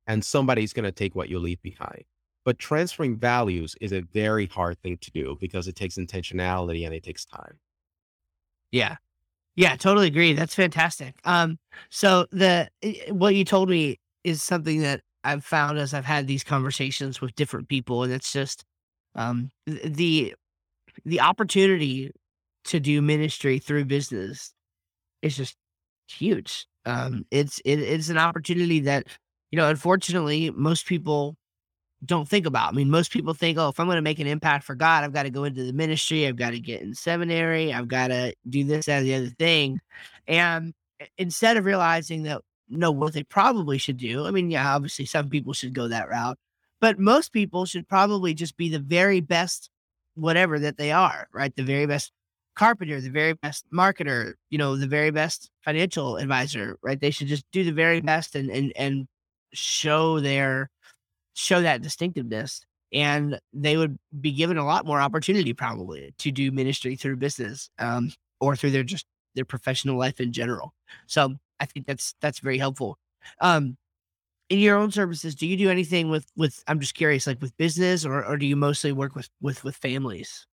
and 0.07 0.23
somebody's 0.23 0.73
going 0.73 0.85
to 0.85 0.91
take 0.91 1.15
what 1.15 1.29
you 1.29 1.39
leave 1.39 1.61
behind. 1.61 2.03
But 2.47 2.59
transferring 2.59 3.17
values 3.17 3.75
is 3.81 3.91
a 3.91 3.99
very 4.13 4.45
hard 4.45 4.79
thing 4.79 4.97
to 4.99 5.11
do 5.11 5.35
because 5.41 5.67
it 5.67 5.75
takes 5.75 5.97
intentionality 5.97 6.85
and 6.85 6.95
it 6.95 7.03
takes 7.03 7.25
time. 7.25 7.59
Yeah. 8.71 8.95
Yeah, 9.57 9.75
totally 9.75 10.07
agree. 10.07 10.31
That's 10.31 10.55
fantastic. 10.55 11.15
Um, 11.25 11.59
so 11.89 12.25
the 12.31 12.69
what 13.09 13.35
you 13.35 13.43
told 13.43 13.67
me 13.67 13.99
is 14.23 14.41
something 14.41 14.79
that 14.83 15.01
I've 15.25 15.43
found 15.43 15.77
as 15.77 15.93
I've 15.93 16.05
had 16.05 16.25
these 16.27 16.45
conversations 16.45 17.19
with 17.19 17.35
different 17.35 17.67
people, 17.67 18.03
and 18.03 18.13
it's 18.13 18.31
just 18.31 18.63
um 19.15 19.49
the 19.65 20.33
the 21.03 21.19
opportunity 21.19 22.11
to 22.63 22.79
do 22.79 23.01
ministry 23.01 23.59
through 23.59 23.83
business 23.83 24.53
is 25.21 25.35
just 25.35 25.57
huge. 26.07 26.65
Um, 26.85 27.25
it's 27.29 27.59
it, 27.65 27.79
it's 27.79 28.07
an 28.07 28.17
opportunity 28.17 28.79
that 28.79 29.05
you 29.51 29.57
know, 29.57 29.69
unfortunately, 29.69 30.49
most 30.51 30.85
people 30.85 31.35
don't 32.05 32.27
think 32.27 32.45
about. 32.45 32.71
I 32.71 32.75
mean, 32.75 32.91
most 32.91 33.11
people 33.11 33.33
think, 33.33 33.57
oh, 33.57 33.69
if 33.69 33.79
I'm 33.79 33.87
going 33.87 33.95
to 33.95 34.01
make 34.01 34.19
an 34.19 34.27
impact 34.27 34.63
for 34.63 34.75
God, 34.75 35.03
I've 35.03 35.13
got 35.13 35.23
to 35.23 35.29
go 35.29 35.45
into 35.45 35.63
the 35.63 35.73
ministry, 35.73 36.27
I've 36.27 36.35
got 36.35 36.51
to 36.51 36.59
get 36.59 36.81
in 36.81 36.93
seminary, 36.93 37.73
I've 37.73 37.87
got 37.87 38.09
to 38.09 38.33
do 38.47 38.63
this, 38.63 38.85
that, 38.85 39.01
the 39.01 39.15
other 39.15 39.29
thing. 39.29 39.79
And 40.27 40.73
instead 41.17 41.57
of 41.57 41.65
realizing 41.65 42.23
that, 42.23 42.41
no, 42.69 42.91
what 42.91 43.13
they 43.13 43.23
probably 43.23 43.77
should 43.77 43.97
do, 43.97 44.25
I 44.25 44.31
mean, 44.31 44.51
yeah, 44.51 44.75
obviously 44.75 45.05
some 45.05 45.29
people 45.29 45.53
should 45.53 45.73
go 45.73 45.87
that 45.87 46.09
route, 46.09 46.37
but 46.79 46.99
most 46.99 47.33
people 47.33 47.65
should 47.65 47.87
probably 47.87 48.33
just 48.33 48.57
be 48.57 48.69
the 48.69 48.79
very 48.79 49.21
best, 49.21 49.69
whatever 50.15 50.59
that 50.59 50.77
they 50.77 50.91
are, 50.91 51.27
right? 51.33 51.55
The 51.55 51.63
very 51.63 51.87
best 51.87 52.11
carpenter, 52.55 52.99
the 52.99 53.09
very 53.09 53.33
best 53.33 53.65
marketer, 53.73 54.33
you 54.49 54.57
know, 54.57 54.75
the 54.75 54.87
very 54.87 55.11
best 55.11 55.49
financial 55.63 56.17
advisor, 56.17 56.77
right? 56.83 56.99
They 56.99 57.11
should 57.11 57.27
just 57.27 57.45
do 57.51 57.63
the 57.63 57.71
very 57.71 58.01
best 58.01 58.35
and, 58.35 58.49
and, 58.51 58.73
and 58.75 59.07
show 59.53 60.19
their, 60.19 60.69
show 61.37 61.61
that 61.61 61.81
distinctiveness 61.81 62.61
and 62.93 63.39
they 63.53 63.77
would 63.77 63.97
be 64.21 64.31
given 64.31 64.57
a 64.57 64.65
lot 64.65 64.85
more 64.85 65.01
opportunity 65.01 65.53
probably 65.53 66.13
to 66.17 66.31
do 66.31 66.51
ministry 66.51 66.95
through 66.95 67.17
business 67.17 67.69
um, 67.79 68.11
or 68.39 68.55
through 68.55 68.71
their 68.71 68.83
just 68.83 69.05
their 69.35 69.45
professional 69.45 69.97
life 69.97 70.19
in 70.19 70.31
general 70.33 70.73
so 71.07 71.35
i 71.59 71.65
think 71.65 71.85
that's 71.85 72.15
that's 72.21 72.39
very 72.39 72.57
helpful 72.57 72.97
um, 73.41 73.77
in 74.49 74.59
your 74.59 74.77
own 74.77 74.91
services 74.91 75.35
do 75.35 75.47
you 75.47 75.57
do 75.57 75.69
anything 75.69 76.09
with 76.09 76.27
with 76.37 76.63
i'm 76.67 76.79
just 76.79 76.95
curious 76.95 77.27
like 77.27 77.41
with 77.41 77.55
business 77.57 78.05
or, 78.05 78.25
or 78.25 78.37
do 78.37 78.45
you 78.45 78.55
mostly 78.55 78.91
work 78.91 79.15
with 79.15 79.29
with 79.41 79.63
with 79.63 79.75
families 79.75 80.47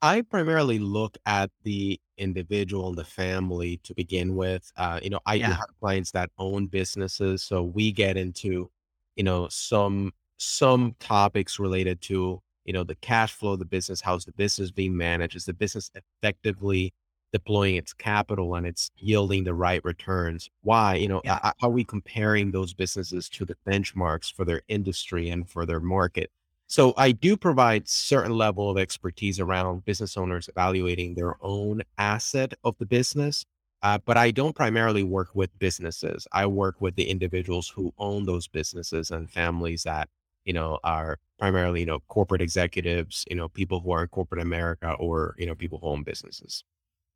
I 0.00 0.22
primarily 0.22 0.78
look 0.78 1.16
at 1.26 1.50
the 1.62 2.00
individual 2.18 2.88
and 2.88 2.98
the 2.98 3.04
family 3.04 3.78
to 3.84 3.94
begin 3.94 4.34
with. 4.36 4.70
Uh, 4.76 5.00
you 5.02 5.10
know, 5.10 5.20
I 5.26 5.38
do 5.38 5.50
Yeah. 5.50 5.54
have 5.54 5.68
clients 5.80 6.10
that 6.12 6.30
own 6.38 6.66
businesses, 6.66 7.42
so 7.42 7.62
we 7.62 7.92
get 7.92 8.16
into, 8.16 8.70
you 9.16 9.24
know, 9.24 9.48
some 9.48 10.12
some 10.38 10.94
topics 11.00 11.58
related 11.58 12.00
to, 12.02 12.40
you 12.64 12.72
know, 12.72 12.84
the 12.84 12.96
cash 12.96 13.32
flow 13.32 13.52
of 13.52 13.58
the 13.60 13.64
business, 13.64 14.00
how's 14.00 14.24
the 14.24 14.32
business 14.32 14.70
being 14.70 14.96
managed, 14.96 15.36
is 15.36 15.44
the 15.46 15.52
business 15.54 15.90
effectively 15.94 16.92
deploying 17.32 17.76
its 17.76 17.92
capital 17.94 18.54
and 18.56 18.66
it's 18.66 18.90
yielding 18.96 19.44
the 19.44 19.54
right 19.54 19.82
returns? 19.84 20.50
Why? 20.62 20.96
You 20.96 21.08
know, 21.08 21.22
Yeah. 21.24 21.38
how 21.42 21.68
are 21.68 21.70
we 21.70 21.84
comparing 21.84 22.50
those 22.50 22.74
businesses 22.74 23.28
to 23.30 23.44
the 23.44 23.56
benchmarks 23.66 24.32
for 24.32 24.44
their 24.44 24.62
industry 24.68 25.28
and 25.30 25.48
for 25.48 25.64
their 25.66 25.80
market? 25.80 26.30
So 26.66 26.94
I 26.96 27.12
do 27.12 27.36
provide 27.36 27.88
certain 27.88 28.32
level 28.36 28.70
of 28.70 28.78
expertise 28.78 29.38
around 29.38 29.84
business 29.84 30.16
owners 30.16 30.48
evaluating 30.48 31.14
their 31.14 31.36
own 31.44 31.82
asset 31.98 32.54
of 32.64 32.76
the 32.78 32.86
business. 32.86 33.44
Uh, 33.82 33.98
but 34.04 34.16
I 34.16 34.30
don't 34.30 34.54
primarily 34.54 35.02
work 35.02 35.30
with 35.34 35.56
businesses. 35.58 36.26
I 36.32 36.46
work 36.46 36.80
with 36.80 36.94
the 36.94 37.08
individuals 37.08 37.68
who 37.68 37.92
own 37.98 38.24
those 38.26 38.46
businesses 38.46 39.10
and 39.10 39.28
families 39.30 39.82
that, 39.82 40.08
you 40.44 40.52
know, 40.52 40.78
are 40.84 41.18
primarily, 41.38 41.80
you 41.80 41.86
know, 41.86 42.00
corporate 42.08 42.40
executives, 42.42 43.24
you 43.28 43.36
know, 43.36 43.48
people 43.48 43.80
who 43.80 43.90
are 43.90 44.02
in 44.02 44.08
corporate 44.08 44.40
America 44.40 44.92
or, 45.00 45.34
you 45.36 45.46
know, 45.46 45.54
people 45.56 45.78
who 45.80 45.88
own 45.88 46.04
businesses. 46.04 46.64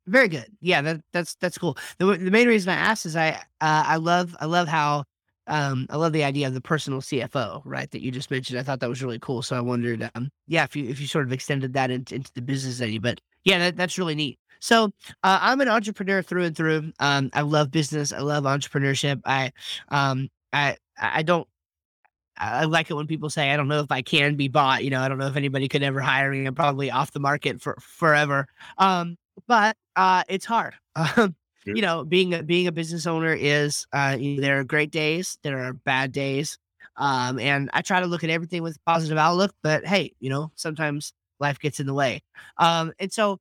Very 0.07 0.29
good. 0.29 0.47
Yeah, 0.61 0.81
that 0.83 1.01
that's 1.11 1.35
that's 1.35 1.57
cool. 1.57 1.77
The 1.99 2.05
the 2.05 2.31
main 2.31 2.47
reason 2.47 2.69
I 2.69 2.75
asked 2.75 3.05
is 3.05 3.15
I 3.15 3.31
uh, 3.31 3.83
I 3.85 3.97
love 3.97 4.35
I 4.39 4.45
love 4.45 4.67
how 4.69 5.03
um 5.47 5.85
I 5.89 5.97
love 5.97 6.13
the 6.13 6.23
idea 6.23 6.47
of 6.47 6.53
the 6.53 6.61
personal 6.61 7.01
CFO, 7.01 7.61
right? 7.65 7.91
That 7.91 8.01
you 8.01 8.11
just 8.11 8.31
mentioned. 8.31 8.57
I 8.57 8.63
thought 8.63 8.79
that 8.79 8.89
was 8.89 9.03
really 9.03 9.19
cool. 9.19 9.41
So 9.41 9.57
I 9.57 9.61
wondered, 9.61 10.09
um, 10.15 10.29
yeah, 10.47 10.63
if 10.63 10.75
you 10.77 10.85
if 10.89 11.01
you 11.01 11.07
sort 11.07 11.25
of 11.25 11.33
extended 11.33 11.73
that 11.73 11.91
into, 11.91 12.15
into 12.15 12.31
the 12.33 12.41
business 12.41 12.79
any, 12.79 12.99
but 12.99 13.19
yeah, 13.43 13.59
that, 13.59 13.75
that's 13.75 13.97
really 13.97 14.15
neat. 14.15 14.39
So 14.59 14.85
uh, 15.23 15.39
I'm 15.41 15.61
an 15.61 15.67
entrepreneur 15.69 16.21
through 16.21 16.43
and 16.45 16.55
through. 16.55 16.91
Um, 16.99 17.29
I 17.33 17.41
love 17.41 17.71
business. 17.71 18.11
I 18.13 18.19
love 18.19 18.43
entrepreneurship. 18.45 19.21
I 19.25 19.51
um 19.89 20.29
I 20.53 20.77
I 20.99 21.23
don't 21.23 21.47
I 22.37 22.65
like 22.65 22.91
it 22.91 22.93
when 22.93 23.07
people 23.07 23.29
say, 23.31 23.51
I 23.51 23.57
don't 23.57 23.67
know 23.67 23.79
if 23.79 23.91
I 23.91 24.01
can 24.03 24.35
be 24.35 24.47
bought. 24.47 24.83
You 24.83 24.91
know, 24.91 25.01
I 25.01 25.07
don't 25.07 25.17
know 25.17 25.27
if 25.27 25.35
anybody 25.35 25.67
could 25.67 25.81
ever 25.81 25.99
hire 25.99 26.31
me. 26.31 26.45
I'm 26.45 26.53
probably 26.53 26.91
off 26.91 27.11
the 27.11 27.19
market 27.19 27.61
for 27.61 27.75
forever. 27.81 28.47
Um, 28.77 29.17
but 29.47 29.75
uh, 29.95 30.23
it's 30.29 30.45
hard. 30.45 30.75
Um, 31.17 31.35
Sure. 31.65 31.75
you 31.75 31.81
know, 31.81 32.05
being 32.05 32.33
a, 32.33 32.43
being 32.43 32.67
a 32.67 32.71
business 32.71 33.05
owner 33.05 33.33
is 33.33 33.85
uh, 33.91 34.15
you 34.17 34.35
know, 34.35 34.41
there 34.41 34.59
are 34.59 34.63
great 34.63 34.89
days, 34.89 35.37
there 35.43 35.59
are 35.59 35.73
bad 35.73 36.11
days, 36.13 36.57
um, 36.95 37.39
and 37.39 37.69
I 37.73 37.81
try 37.81 37.99
to 37.99 38.05
look 38.07 38.23
at 38.23 38.29
everything 38.29 38.63
with 38.63 38.77
a 38.77 38.79
positive 38.89 39.17
outlook. 39.17 39.53
But 39.63 39.85
hey, 39.85 40.13
you 40.19 40.29
know, 40.29 40.51
sometimes 40.55 41.13
life 41.39 41.59
gets 41.59 41.79
in 41.81 41.85
the 41.87 41.93
way, 41.93 42.21
um, 42.57 42.93
and 42.99 43.11
so 43.11 43.39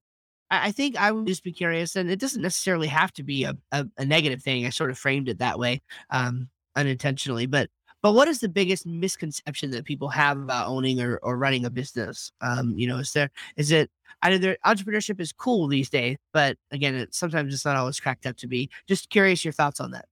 I, 0.50 0.68
I 0.68 0.72
think 0.72 0.96
I 0.96 1.12
would 1.12 1.26
just 1.26 1.44
be 1.44 1.52
curious, 1.52 1.96
and 1.96 2.10
it 2.10 2.18
doesn't 2.18 2.42
necessarily 2.42 2.88
have 2.88 3.12
to 3.14 3.22
be 3.22 3.44
a, 3.44 3.56
a, 3.72 3.86
a 3.98 4.04
negative 4.04 4.42
thing. 4.42 4.66
I 4.66 4.70
sort 4.70 4.90
of 4.90 4.98
framed 4.98 5.28
it 5.28 5.38
that 5.38 5.58
way, 5.58 5.82
um, 6.10 6.48
unintentionally, 6.76 7.46
but 7.46 7.70
But 8.02 8.12
what 8.12 8.28
is 8.28 8.40
the 8.40 8.48
biggest 8.48 8.86
misconception 8.86 9.70
that 9.72 9.84
people 9.84 10.08
have 10.10 10.38
about 10.38 10.68
owning 10.68 11.00
or, 11.00 11.18
or 11.22 11.36
running 11.36 11.64
a 11.64 11.70
business? 11.70 12.30
Um, 12.40 12.74
you 12.78 12.86
know, 12.86 12.98
is 12.98 13.12
there 13.12 13.30
is 13.56 13.70
it 13.72 13.90
either 14.22 14.56
entrepreneurship 14.64 15.20
is 15.20 15.32
cool 15.32 15.66
these 15.68 15.90
days, 15.90 16.16
but 16.32 16.56
again, 16.70 16.94
it, 16.94 17.14
sometimes 17.14 17.52
it's 17.52 17.64
not 17.64 17.76
always 17.76 18.00
cracked 18.00 18.26
up 18.26 18.36
to 18.38 18.46
be. 18.46 18.70
Just 18.86 19.10
curious 19.10 19.44
your 19.44 19.52
thoughts 19.52 19.80
on 19.80 19.90
that. 19.92 20.06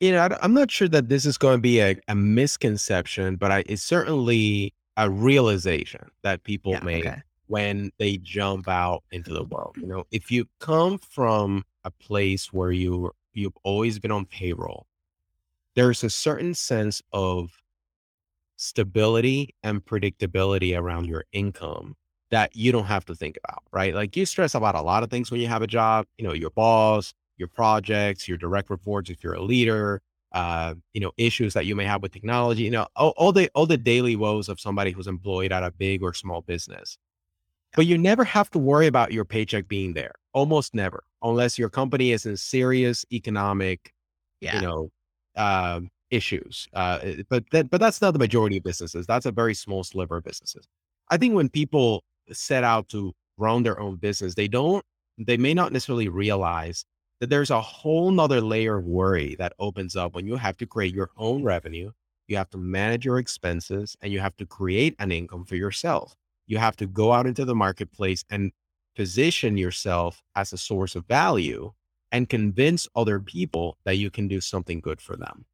You 0.00 0.12
know, 0.12 0.20
I, 0.20 0.44
am 0.44 0.54
not 0.54 0.70
sure 0.70 0.88
that 0.88 1.08
this 1.08 1.26
is 1.26 1.38
going 1.38 1.56
to 1.58 1.62
be 1.62 1.80
a, 1.80 1.96
a 2.06 2.14
misconception, 2.14 3.36
but 3.36 3.50
I, 3.50 3.64
it's 3.66 3.82
certainly 3.82 4.72
a 4.98 5.08
realization 5.08 6.10
that 6.22 6.42
people 6.42 6.72
yeah, 6.72 6.80
make 6.80 7.06
okay. 7.06 7.22
when 7.46 7.90
they 7.98 8.18
jump 8.18 8.68
out 8.68 9.04
into 9.12 9.32
the 9.32 9.44
world. 9.44 9.76
You 9.78 9.86
know, 9.86 10.04
if 10.10 10.30
you 10.30 10.46
come 10.58 10.98
from 10.98 11.64
a 11.84 11.90
place 11.90 12.52
where 12.52 12.72
you 12.72 13.12
you've 13.32 13.56
always 13.62 13.98
been 14.00 14.10
on 14.10 14.26
payroll, 14.26 14.86
there's 15.74 16.02
a 16.02 16.10
certain 16.10 16.52
sense 16.52 17.00
of 17.12 17.50
stability 18.56 19.54
and 19.62 19.84
predictability 19.84 20.76
around 20.76 21.06
your 21.06 21.24
income 21.32 21.94
that 22.30 22.54
you 22.56 22.72
don't 22.72 22.86
have 22.86 23.04
to 23.06 23.14
think 23.14 23.38
about, 23.42 23.62
right? 23.72 23.94
Like 23.94 24.16
you 24.16 24.26
stress 24.26 24.56
about 24.56 24.74
a 24.74 24.82
lot 24.82 25.04
of 25.04 25.10
things 25.10 25.30
when 25.30 25.40
you 25.40 25.46
have 25.46 25.62
a 25.62 25.66
job, 25.68 26.06
you 26.18 26.26
know, 26.26 26.34
your 26.34 26.50
boss, 26.50 27.14
your 27.36 27.48
projects, 27.48 28.26
your 28.26 28.36
direct 28.36 28.68
reports, 28.68 29.08
if 29.08 29.22
you're 29.22 29.34
a 29.34 29.42
leader, 29.42 30.02
uh, 30.32 30.74
you 30.92 31.00
know, 31.00 31.12
issues 31.16 31.54
that 31.54 31.66
you 31.66 31.74
may 31.74 31.84
have 31.84 32.02
with 32.02 32.12
technology, 32.12 32.62
you 32.62 32.70
know, 32.70 32.86
all, 32.96 33.14
all 33.16 33.32
the 33.32 33.50
all 33.54 33.66
the 33.66 33.78
daily 33.78 34.16
woes 34.16 34.48
of 34.48 34.60
somebody 34.60 34.90
who's 34.90 35.06
employed 35.06 35.52
at 35.52 35.62
a 35.62 35.70
big 35.70 36.02
or 36.02 36.12
small 36.12 36.42
business. 36.42 36.98
But 37.76 37.86
you 37.86 37.98
never 37.98 38.24
have 38.24 38.50
to 38.50 38.58
worry 38.58 38.86
about 38.86 39.12
your 39.12 39.24
paycheck 39.24 39.68
being 39.68 39.92
there. 39.92 40.14
Almost 40.32 40.74
never, 40.74 41.04
unless 41.22 41.58
your 41.58 41.68
company 41.68 42.12
is 42.12 42.26
in 42.26 42.36
serious 42.36 43.04
economic, 43.12 43.92
yeah. 44.40 44.56
you 44.56 44.62
know, 44.62 44.90
uh, 45.36 45.80
issues. 46.10 46.68
Uh, 46.72 46.98
eh, 47.02 47.22
but 47.28 47.44
that, 47.52 47.70
but 47.70 47.80
that's 47.80 48.00
not 48.00 48.12
the 48.12 48.18
majority 48.18 48.56
of 48.56 48.64
businesses. 48.64 49.06
That's 49.06 49.26
a 49.26 49.32
very 49.32 49.54
small 49.54 49.84
sliver 49.84 50.18
of 50.18 50.24
businesses. 50.24 50.66
I 51.10 51.16
think 51.16 51.34
when 51.34 51.48
people 51.48 52.02
set 52.32 52.64
out 52.64 52.88
to 52.90 53.12
run 53.36 53.62
their 53.62 53.80
own 53.80 53.96
business, 53.96 54.34
they 54.34 54.48
don't, 54.48 54.84
they 55.18 55.36
may 55.36 55.54
not 55.54 55.72
necessarily 55.72 56.08
realize 56.08 56.84
that 57.20 57.30
there's 57.30 57.50
a 57.50 57.60
whole 57.60 58.10
nother 58.10 58.40
layer 58.40 58.76
of 58.76 58.84
worry 58.84 59.34
that 59.38 59.52
opens 59.58 59.96
up 59.96 60.14
when 60.14 60.26
you 60.26 60.36
have 60.36 60.56
to 60.58 60.66
create 60.66 60.94
your 60.94 61.10
own 61.16 61.42
revenue, 61.42 61.90
you 62.28 62.36
have 62.36 62.50
to 62.50 62.58
manage 62.58 63.04
your 63.04 63.18
expenses, 63.18 63.96
and 64.02 64.12
you 64.12 64.20
have 64.20 64.36
to 64.36 64.46
create 64.46 64.94
an 64.98 65.10
income 65.10 65.44
for 65.44 65.56
yourself. 65.56 66.14
You 66.46 66.58
have 66.58 66.76
to 66.76 66.86
go 66.86 67.12
out 67.12 67.26
into 67.26 67.44
the 67.44 67.54
marketplace 67.54 68.24
and 68.30 68.52
position 68.94 69.56
yourself 69.56 70.22
as 70.36 70.52
a 70.52 70.58
source 70.58 70.94
of 70.94 71.06
value 71.06 71.72
and 72.12 72.28
convince 72.28 72.88
other 72.94 73.20
people 73.20 73.78
that 73.84 73.96
you 73.96 74.10
can 74.10 74.28
do 74.28 74.40
something 74.40 74.80
good 74.80 75.00
for 75.00 75.16
them. 75.16 75.44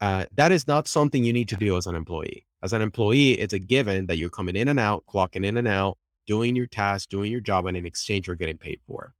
Uh, 0.00 0.24
that 0.34 0.50
is 0.50 0.66
not 0.66 0.88
something 0.88 1.24
you 1.24 1.32
need 1.32 1.48
to 1.48 1.56
do 1.56 1.76
as 1.76 1.86
an 1.86 1.94
employee. 1.94 2.46
As 2.62 2.72
an 2.72 2.82
employee, 2.82 3.32
it's 3.32 3.52
a 3.52 3.58
given 3.58 4.06
that 4.06 4.18
you're 4.18 4.30
coming 4.30 4.56
in 4.56 4.68
and 4.68 4.80
out, 4.80 5.04
clocking 5.06 5.44
in 5.44 5.56
and 5.56 5.68
out, 5.68 5.98
doing 6.26 6.56
your 6.56 6.66
tasks, 6.66 7.06
doing 7.06 7.30
your 7.30 7.40
job, 7.40 7.66
and 7.66 7.76
in 7.76 7.86
exchange, 7.86 8.26
you're 8.26 8.36
getting 8.36 8.58
paid 8.58 8.80
for 8.86 9.14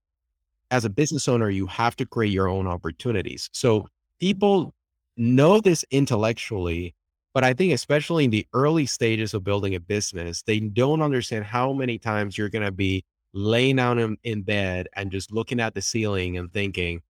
as 0.71 0.85
a 0.85 0.91
business 0.91 1.29
owner, 1.29 1.51
you 1.51 1.67
have 1.67 1.97
to 1.97 2.07
create 2.07 2.33
your 2.33 2.49
own 2.49 2.67
opportunities. 2.67 3.49
So 3.53 3.89
people 4.21 4.75
know 5.17 5.61
this 5.61 5.85
intellectually, 5.91 6.95
but 7.35 7.45
I 7.45 7.53
think 7.53 7.73
especially 7.73 8.25
in 8.25 8.31
the 8.31 8.47
early 8.55 8.87
stages 8.87 9.35
of 9.35 9.45
building 9.45 9.75
a 9.75 9.81
business, 9.81 10.43
they 10.43 10.61
don't 10.61 11.03
understand 11.03 11.45
how 11.45 11.73
many 11.73 11.99
times 11.99 12.39
you're 12.39 12.49
going 12.49 12.65
to 12.65 12.73
be 12.73 13.05
laying 13.33 13.77
down 13.77 13.99
in, 13.99 14.17
in 14.25 14.43
bed 14.43 14.89
and 14.95 15.11
just 15.11 15.33
looking 15.33 15.61
at 15.61 15.75
the 15.75 15.83
ceiling 15.83 16.37
and 16.37 16.53
thinking, 16.53 17.03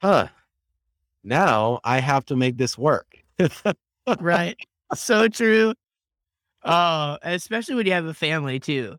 huh, 0.00 0.28
now 1.24 1.80
I 1.84 2.00
have 2.00 2.24
to 2.26 2.36
make 2.36 2.56
this 2.56 2.78
work. 2.78 3.16
right. 4.20 4.56
So 4.94 5.28
true. 5.28 5.74
Oh, 6.62 7.16
especially 7.22 7.74
when 7.74 7.86
you 7.86 7.92
have 7.92 8.06
a 8.06 8.14
family 8.14 8.60
too 8.60 8.96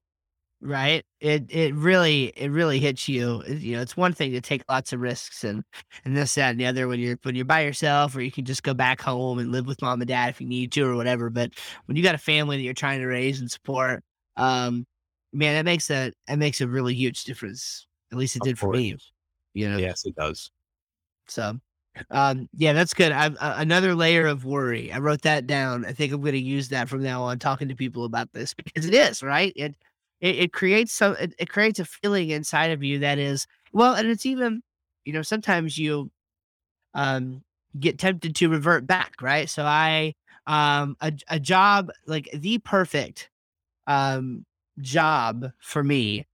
right? 0.61 1.03
It 1.19 1.45
it 1.49 1.73
really 1.75 2.25
it 2.35 2.49
really 2.49 2.79
hits 2.79 3.07
you 3.07 3.43
you 3.47 3.75
know 3.75 3.81
it's 3.81 3.97
one 3.97 4.13
thing 4.13 4.31
to 4.31 4.41
take 4.41 4.63
lots 4.69 4.93
of 4.93 4.99
risks 4.99 5.43
and 5.43 5.63
and 6.05 6.15
this 6.15 6.35
that 6.35 6.51
and 6.51 6.59
the 6.59 6.65
other 6.65 6.87
when 6.87 6.99
you're 6.99 7.17
when 7.23 7.35
you're 7.35 7.45
by 7.45 7.61
yourself 7.61 8.15
or 8.15 8.21
you 8.21 8.31
can 8.31 8.45
just 8.45 8.63
go 8.63 8.73
back 8.73 9.01
home 9.01 9.39
and 9.39 9.51
live 9.51 9.67
with 9.67 9.81
mom 9.81 10.01
and 10.01 10.07
dad 10.07 10.29
if 10.29 10.41
you 10.41 10.47
need 10.47 10.71
to 10.71 10.87
or 10.87 10.95
whatever 10.95 11.29
but 11.29 11.51
when 11.85 11.95
you 11.95 12.03
got 12.03 12.15
a 12.15 12.19
family 12.19 12.57
that 12.57 12.63
you're 12.63 12.73
trying 12.73 12.99
to 12.99 13.05
raise 13.07 13.39
and 13.39 13.51
support 13.51 14.03
um 14.37 14.85
man 15.33 15.55
that 15.55 15.65
makes 15.65 15.89
a 15.89 16.11
that 16.27 16.37
makes 16.37 16.61
a 16.61 16.67
really 16.67 16.93
huge 16.93 17.23
difference. 17.23 17.87
At 18.11 18.17
least 18.17 18.35
it 18.35 18.41
of 18.41 18.45
did 18.45 18.59
course. 18.59 18.75
for 18.75 18.79
me 18.79 18.97
you 19.53 19.69
know? 19.69 19.77
Yes 19.77 20.05
it 20.05 20.15
does. 20.15 20.51
So 21.27 21.59
um 22.09 22.47
yeah 22.55 22.73
that's 22.73 22.93
good. 22.93 23.11
I 23.11 23.27
uh, 23.27 23.55
another 23.57 23.95
layer 23.95 24.25
of 24.25 24.45
worry 24.45 24.91
i 24.91 24.99
wrote 24.99 25.23
that 25.23 25.45
down. 25.47 25.85
I 25.85 25.91
think 25.91 26.13
i'm 26.13 26.21
going 26.21 26.33
to 26.33 26.39
use 26.39 26.69
that 26.69 26.89
from 26.89 27.03
now 27.03 27.23
on 27.23 27.39
talking 27.39 27.67
to 27.67 27.75
people 27.75 28.05
about 28.05 28.31
this 28.33 28.53
because 28.53 28.85
it 28.85 28.93
is 28.93 29.21
right? 29.21 29.53
It 29.55 29.75
it, 30.21 30.35
it 30.35 30.53
creates 30.53 30.93
some 30.93 31.15
it, 31.19 31.33
it 31.39 31.49
creates 31.49 31.79
a 31.79 31.85
feeling 31.85 32.29
inside 32.29 32.71
of 32.71 32.83
you 32.83 32.99
that 32.99 33.19
is 33.19 33.47
well 33.73 33.95
and 33.95 34.07
it's 34.09 34.25
even 34.25 34.61
you 35.05 35.13
know 35.13 35.21
sometimes 35.21 35.77
you 35.77 36.11
um 36.93 37.43
get 37.79 37.97
tempted 37.99 38.35
to 38.35 38.49
revert 38.49 38.85
back 38.87 39.15
right? 39.21 39.49
So 39.49 39.63
i 39.65 40.13
um 40.47 40.97
a, 41.01 41.13
a 41.29 41.39
job 41.39 41.91
like 42.07 42.29
the 42.33 42.57
perfect 42.59 43.29
um 43.87 44.45
job 44.79 45.47
for 45.59 45.83
me 45.83 46.25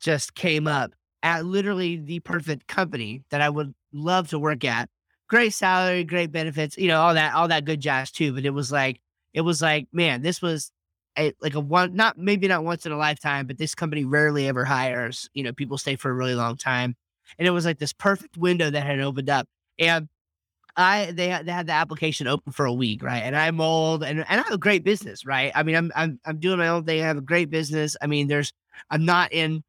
just 0.00 0.34
came 0.34 0.66
up 0.66 0.92
at 1.22 1.46
literally 1.46 1.96
the 1.96 2.20
perfect 2.20 2.66
company 2.66 3.22
that 3.30 3.40
i 3.40 3.48
would 3.48 3.74
love 3.92 4.28
to 4.28 4.38
work 4.38 4.64
at. 4.64 4.88
Great 5.28 5.54
salary 5.54 6.04
great 6.04 6.32
benefits 6.32 6.76
you 6.78 6.88
know 6.88 7.00
all 7.00 7.14
that 7.14 7.34
all 7.34 7.48
that 7.48 7.64
good 7.64 7.80
jazz 7.80 8.10
too 8.10 8.32
but 8.34 8.44
it 8.44 8.50
was 8.50 8.70
like 8.72 9.00
it 9.32 9.40
was 9.42 9.62
like 9.62 9.88
man 9.92 10.22
this 10.22 10.42
was 10.42 10.70
a, 11.18 11.32
like 11.40 11.54
a 11.54 11.60
one, 11.60 11.94
not 11.94 12.18
maybe 12.18 12.48
not 12.48 12.64
once 12.64 12.86
in 12.86 12.92
a 12.92 12.96
lifetime, 12.96 13.46
but 13.46 13.58
this 13.58 13.74
company 13.74 14.04
rarely 14.04 14.48
ever 14.48 14.64
hires. 14.64 15.28
You 15.34 15.44
know, 15.44 15.52
people 15.52 15.78
stay 15.78 15.96
for 15.96 16.10
a 16.10 16.14
really 16.14 16.34
long 16.34 16.56
time, 16.56 16.96
and 17.38 17.46
it 17.46 17.52
was 17.52 17.64
like 17.64 17.78
this 17.78 17.92
perfect 17.92 18.36
window 18.36 18.70
that 18.70 18.84
had 18.84 19.00
opened 19.00 19.30
up, 19.30 19.46
and 19.78 20.08
I 20.76 21.12
they 21.12 21.28
had, 21.28 21.46
they 21.46 21.52
had 21.52 21.66
the 21.66 21.72
application 21.72 22.26
open 22.26 22.52
for 22.52 22.66
a 22.66 22.72
week, 22.72 23.02
right? 23.02 23.22
And 23.22 23.36
I 23.36 23.50
mold 23.50 24.02
and, 24.02 24.20
and 24.28 24.40
I 24.40 24.44
have 24.44 24.52
a 24.52 24.58
great 24.58 24.84
business, 24.84 25.24
right? 25.24 25.52
I 25.54 25.62
mean, 25.62 25.76
I'm 25.76 25.92
I'm 25.94 26.18
I'm 26.24 26.38
doing 26.38 26.58
my 26.58 26.68
own 26.68 26.84
thing. 26.84 27.02
I 27.02 27.06
have 27.06 27.18
a 27.18 27.22
great 27.22 27.50
business. 27.50 27.96
I 28.02 28.06
mean, 28.06 28.28
there's 28.28 28.52
I'm 28.90 29.04
not 29.04 29.32
in, 29.32 29.62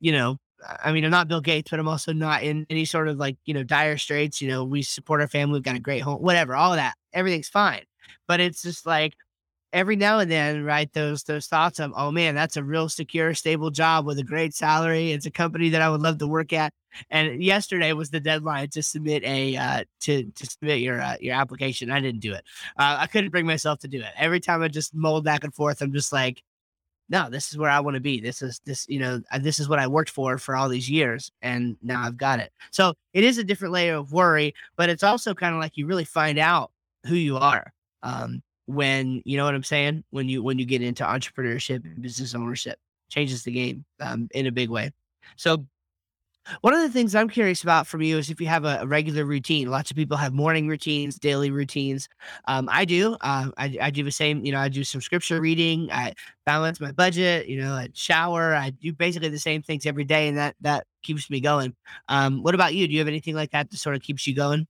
you 0.00 0.12
know, 0.12 0.38
I 0.84 0.92
mean, 0.92 1.04
I'm 1.04 1.10
not 1.10 1.28
Bill 1.28 1.40
Gates, 1.40 1.70
but 1.70 1.78
I'm 1.78 1.88
also 1.88 2.12
not 2.12 2.42
in 2.42 2.66
any 2.70 2.84
sort 2.84 3.08
of 3.08 3.18
like 3.18 3.36
you 3.44 3.54
know 3.54 3.62
dire 3.62 3.98
straits. 3.98 4.40
You 4.42 4.48
know, 4.48 4.64
we 4.64 4.82
support 4.82 5.20
our 5.20 5.28
family. 5.28 5.54
We've 5.54 5.62
got 5.62 5.76
a 5.76 5.80
great 5.80 6.00
home, 6.00 6.20
whatever. 6.22 6.56
All 6.56 6.74
that, 6.74 6.94
everything's 7.12 7.48
fine. 7.48 7.82
But 8.26 8.40
it's 8.40 8.62
just 8.62 8.86
like 8.86 9.14
every 9.72 9.96
now 9.96 10.18
and 10.18 10.30
then, 10.30 10.64
right, 10.64 10.92
those 10.92 11.22
those 11.24 11.46
thoughts 11.46 11.78
of, 11.78 11.92
oh 11.96 12.10
man, 12.10 12.34
that's 12.34 12.56
a 12.56 12.64
real 12.64 12.88
secure, 12.88 13.34
stable 13.34 13.70
job 13.70 14.06
with 14.06 14.18
a 14.18 14.24
great 14.24 14.54
salary. 14.54 15.12
It's 15.12 15.26
a 15.26 15.30
company 15.30 15.68
that 15.70 15.82
I 15.82 15.90
would 15.90 16.02
love 16.02 16.18
to 16.18 16.26
work 16.26 16.52
at. 16.52 16.72
And 17.10 17.42
yesterday 17.42 17.92
was 17.92 18.10
the 18.10 18.20
deadline 18.20 18.70
to 18.70 18.82
submit 18.82 19.22
a 19.24 19.56
uh, 19.56 19.84
to 20.00 20.24
to 20.24 20.46
submit 20.46 20.80
your 20.80 21.00
uh, 21.00 21.16
your 21.20 21.34
application. 21.34 21.90
I 21.90 22.00
didn't 22.00 22.20
do 22.20 22.32
it. 22.32 22.44
Uh, 22.76 22.96
I 23.00 23.06
couldn't 23.06 23.30
bring 23.30 23.46
myself 23.46 23.78
to 23.80 23.88
do 23.88 24.00
it. 24.00 24.12
Every 24.16 24.40
time 24.40 24.62
I 24.62 24.68
just 24.68 24.94
mold 24.94 25.24
back 25.24 25.44
and 25.44 25.54
forth, 25.54 25.82
I'm 25.82 25.92
just 25.92 26.12
like, 26.12 26.42
no, 27.10 27.30
this 27.30 27.50
is 27.50 27.58
where 27.58 27.70
I 27.70 27.80
want 27.80 27.94
to 27.94 28.00
be. 28.00 28.20
This 28.20 28.42
is 28.42 28.60
this, 28.64 28.86
you 28.88 28.98
know, 28.98 29.20
this 29.40 29.58
is 29.58 29.68
what 29.68 29.78
I 29.78 29.86
worked 29.86 30.10
for 30.10 30.38
for 30.38 30.56
all 30.56 30.68
these 30.68 30.90
years, 30.90 31.30
and 31.42 31.76
now 31.82 32.02
I've 32.02 32.16
got 32.16 32.40
it. 32.40 32.52
So 32.70 32.94
it 33.12 33.24
is 33.24 33.38
a 33.38 33.44
different 33.44 33.72
layer 33.72 33.96
of 33.96 34.12
worry, 34.12 34.54
but 34.76 34.88
it's 34.88 35.02
also 35.02 35.34
kind 35.34 35.54
of 35.54 35.60
like 35.60 35.76
you 35.76 35.86
really 35.86 36.04
find 36.04 36.38
out 36.38 36.70
who 37.06 37.14
you 37.14 37.36
are. 37.36 37.72
Um, 38.02 38.42
when 38.68 39.22
you 39.24 39.38
know 39.38 39.46
what 39.46 39.54
I'm 39.54 39.64
saying 39.64 40.04
when 40.10 40.28
you 40.28 40.42
when 40.42 40.58
you 40.58 40.66
get 40.66 40.82
into 40.82 41.02
entrepreneurship 41.02 41.84
and 41.84 42.02
business 42.02 42.34
ownership 42.34 42.78
changes 43.08 43.42
the 43.42 43.50
game 43.50 43.84
um, 44.00 44.28
in 44.32 44.46
a 44.46 44.52
big 44.52 44.68
way. 44.68 44.92
So 45.36 45.64
one 46.60 46.74
of 46.74 46.80
the 46.80 46.90
things 46.90 47.14
I'm 47.14 47.30
curious 47.30 47.62
about 47.62 47.86
from 47.86 48.02
you 48.02 48.18
is 48.18 48.28
if 48.30 48.40
you 48.40 48.46
have 48.46 48.64
a, 48.64 48.80
a 48.80 48.86
regular 48.86 49.24
routine. 49.24 49.70
Lots 49.70 49.90
of 49.90 49.96
people 49.96 50.18
have 50.18 50.34
morning 50.34 50.68
routines, 50.68 51.18
daily 51.18 51.50
routines. 51.50 52.08
Um, 52.46 52.68
I 52.70 52.84
do. 52.84 53.14
Uh, 53.22 53.50
I, 53.56 53.76
I 53.80 53.90
do 53.90 54.02
the 54.04 54.10
same. 54.10 54.44
You 54.44 54.52
know, 54.52 54.60
I 54.60 54.68
do 54.68 54.84
some 54.84 55.00
scripture 55.00 55.40
reading. 55.40 55.90
I 55.90 56.14
balance 56.44 56.78
my 56.78 56.92
budget. 56.92 57.48
You 57.48 57.62
know, 57.62 57.72
I 57.72 57.88
shower. 57.94 58.54
I 58.54 58.70
do 58.70 58.92
basically 58.92 59.30
the 59.30 59.38
same 59.38 59.62
things 59.62 59.86
every 59.86 60.04
day, 60.04 60.28
and 60.28 60.36
that 60.36 60.56
that 60.60 60.86
keeps 61.02 61.30
me 61.30 61.40
going. 61.40 61.74
Um, 62.08 62.42
what 62.42 62.54
about 62.54 62.74
you? 62.74 62.86
Do 62.86 62.92
you 62.92 62.98
have 62.98 63.08
anything 63.08 63.34
like 63.34 63.50
that 63.52 63.70
that 63.70 63.76
sort 63.78 63.96
of 63.96 64.02
keeps 64.02 64.26
you 64.26 64.34
going? 64.34 64.66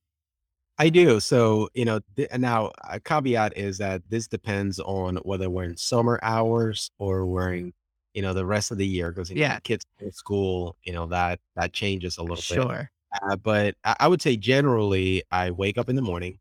I 0.78 0.90
do. 0.90 1.18
So, 1.20 1.68
you 1.74 1.84
know, 1.84 2.00
th- 2.16 2.30
now 2.38 2.70
a 2.88 3.00
caveat 3.00 3.56
is 3.56 3.78
that 3.78 4.02
this 4.08 4.28
depends 4.28 4.78
on 4.80 5.16
whether 5.18 5.50
we're 5.50 5.64
in 5.64 5.76
summer 5.76 6.20
hours 6.22 6.90
or 6.98 7.26
we're 7.26 7.52
in, 7.54 7.72
you 8.14 8.22
know, 8.22 8.32
the 8.32 8.46
rest 8.46 8.70
of 8.70 8.78
the 8.78 8.86
year 8.86 9.10
because 9.10 9.32
Yeah, 9.32 9.58
kids 9.64 9.84
in 10.00 10.12
school, 10.12 10.76
you 10.84 10.92
know, 10.92 11.06
that 11.06 11.40
that 11.56 11.72
changes 11.72 12.16
a 12.18 12.22
little 12.22 12.44
bit. 12.48 12.64
sure. 12.64 12.90
Uh, 13.22 13.36
but 13.36 13.74
I, 13.84 13.96
I 14.00 14.08
would 14.08 14.22
say 14.22 14.36
generally, 14.36 15.22
I 15.32 15.50
wake 15.50 15.78
up 15.78 15.88
in 15.88 15.96
the 15.96 16.02
morning. 16.02 16.38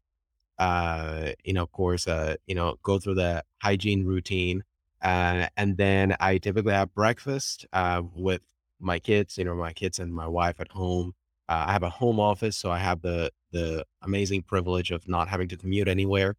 Uh, 0.60 1.34
you 1.44 1.54
know, 1.54 1.64
of 1.64 1.72
course, 1.72 2.08
uh, 2.08 2.36
you 2.48 2.56
know, 2.56 2.78
go 2.84 2.98
through 3.00 3.16
the 3.16 3.44
hygiene 3.62 4.06
routine, 4.06 4.64
uh, 5.04 5.48
and 5.56 5.78
then 5.78 6.16
I 6.20 6.40
typically 6.40 6.74
have 6.74 6.94
breakfast 6.96 7.66
uh, 7.74 8.02
with 8.16 8.42
my 8.80 8.98
kids. 9.00 9.38
You 9.38 9.46
know, 9.46 9.56
my 9.56 9.74
kids 9.74 10.00
and 10.00 10.14
my 10.14 10.28
wife 10.28 10.60
at 10.60 10.70
home. 10.72 11.14
Uh, 11.50 11.66
I 11.68 11.74
have 11.74 11.84
a 11.84 11.90
home 11.90 12.20
office, 12.20 12.58
so 12.58 12.72
I 12.72 12.80
have 12.80 13.02
the 13.02 13.32
the 13.52 13.86
amazing 14.02 14.44
privilege 14.44 14.92
of 14.92 15.08
not 15.08 15.28
having 15.28 15.48
to 15.50 15.58
commute 15.58 15.88
anywhere. 15.88 16.36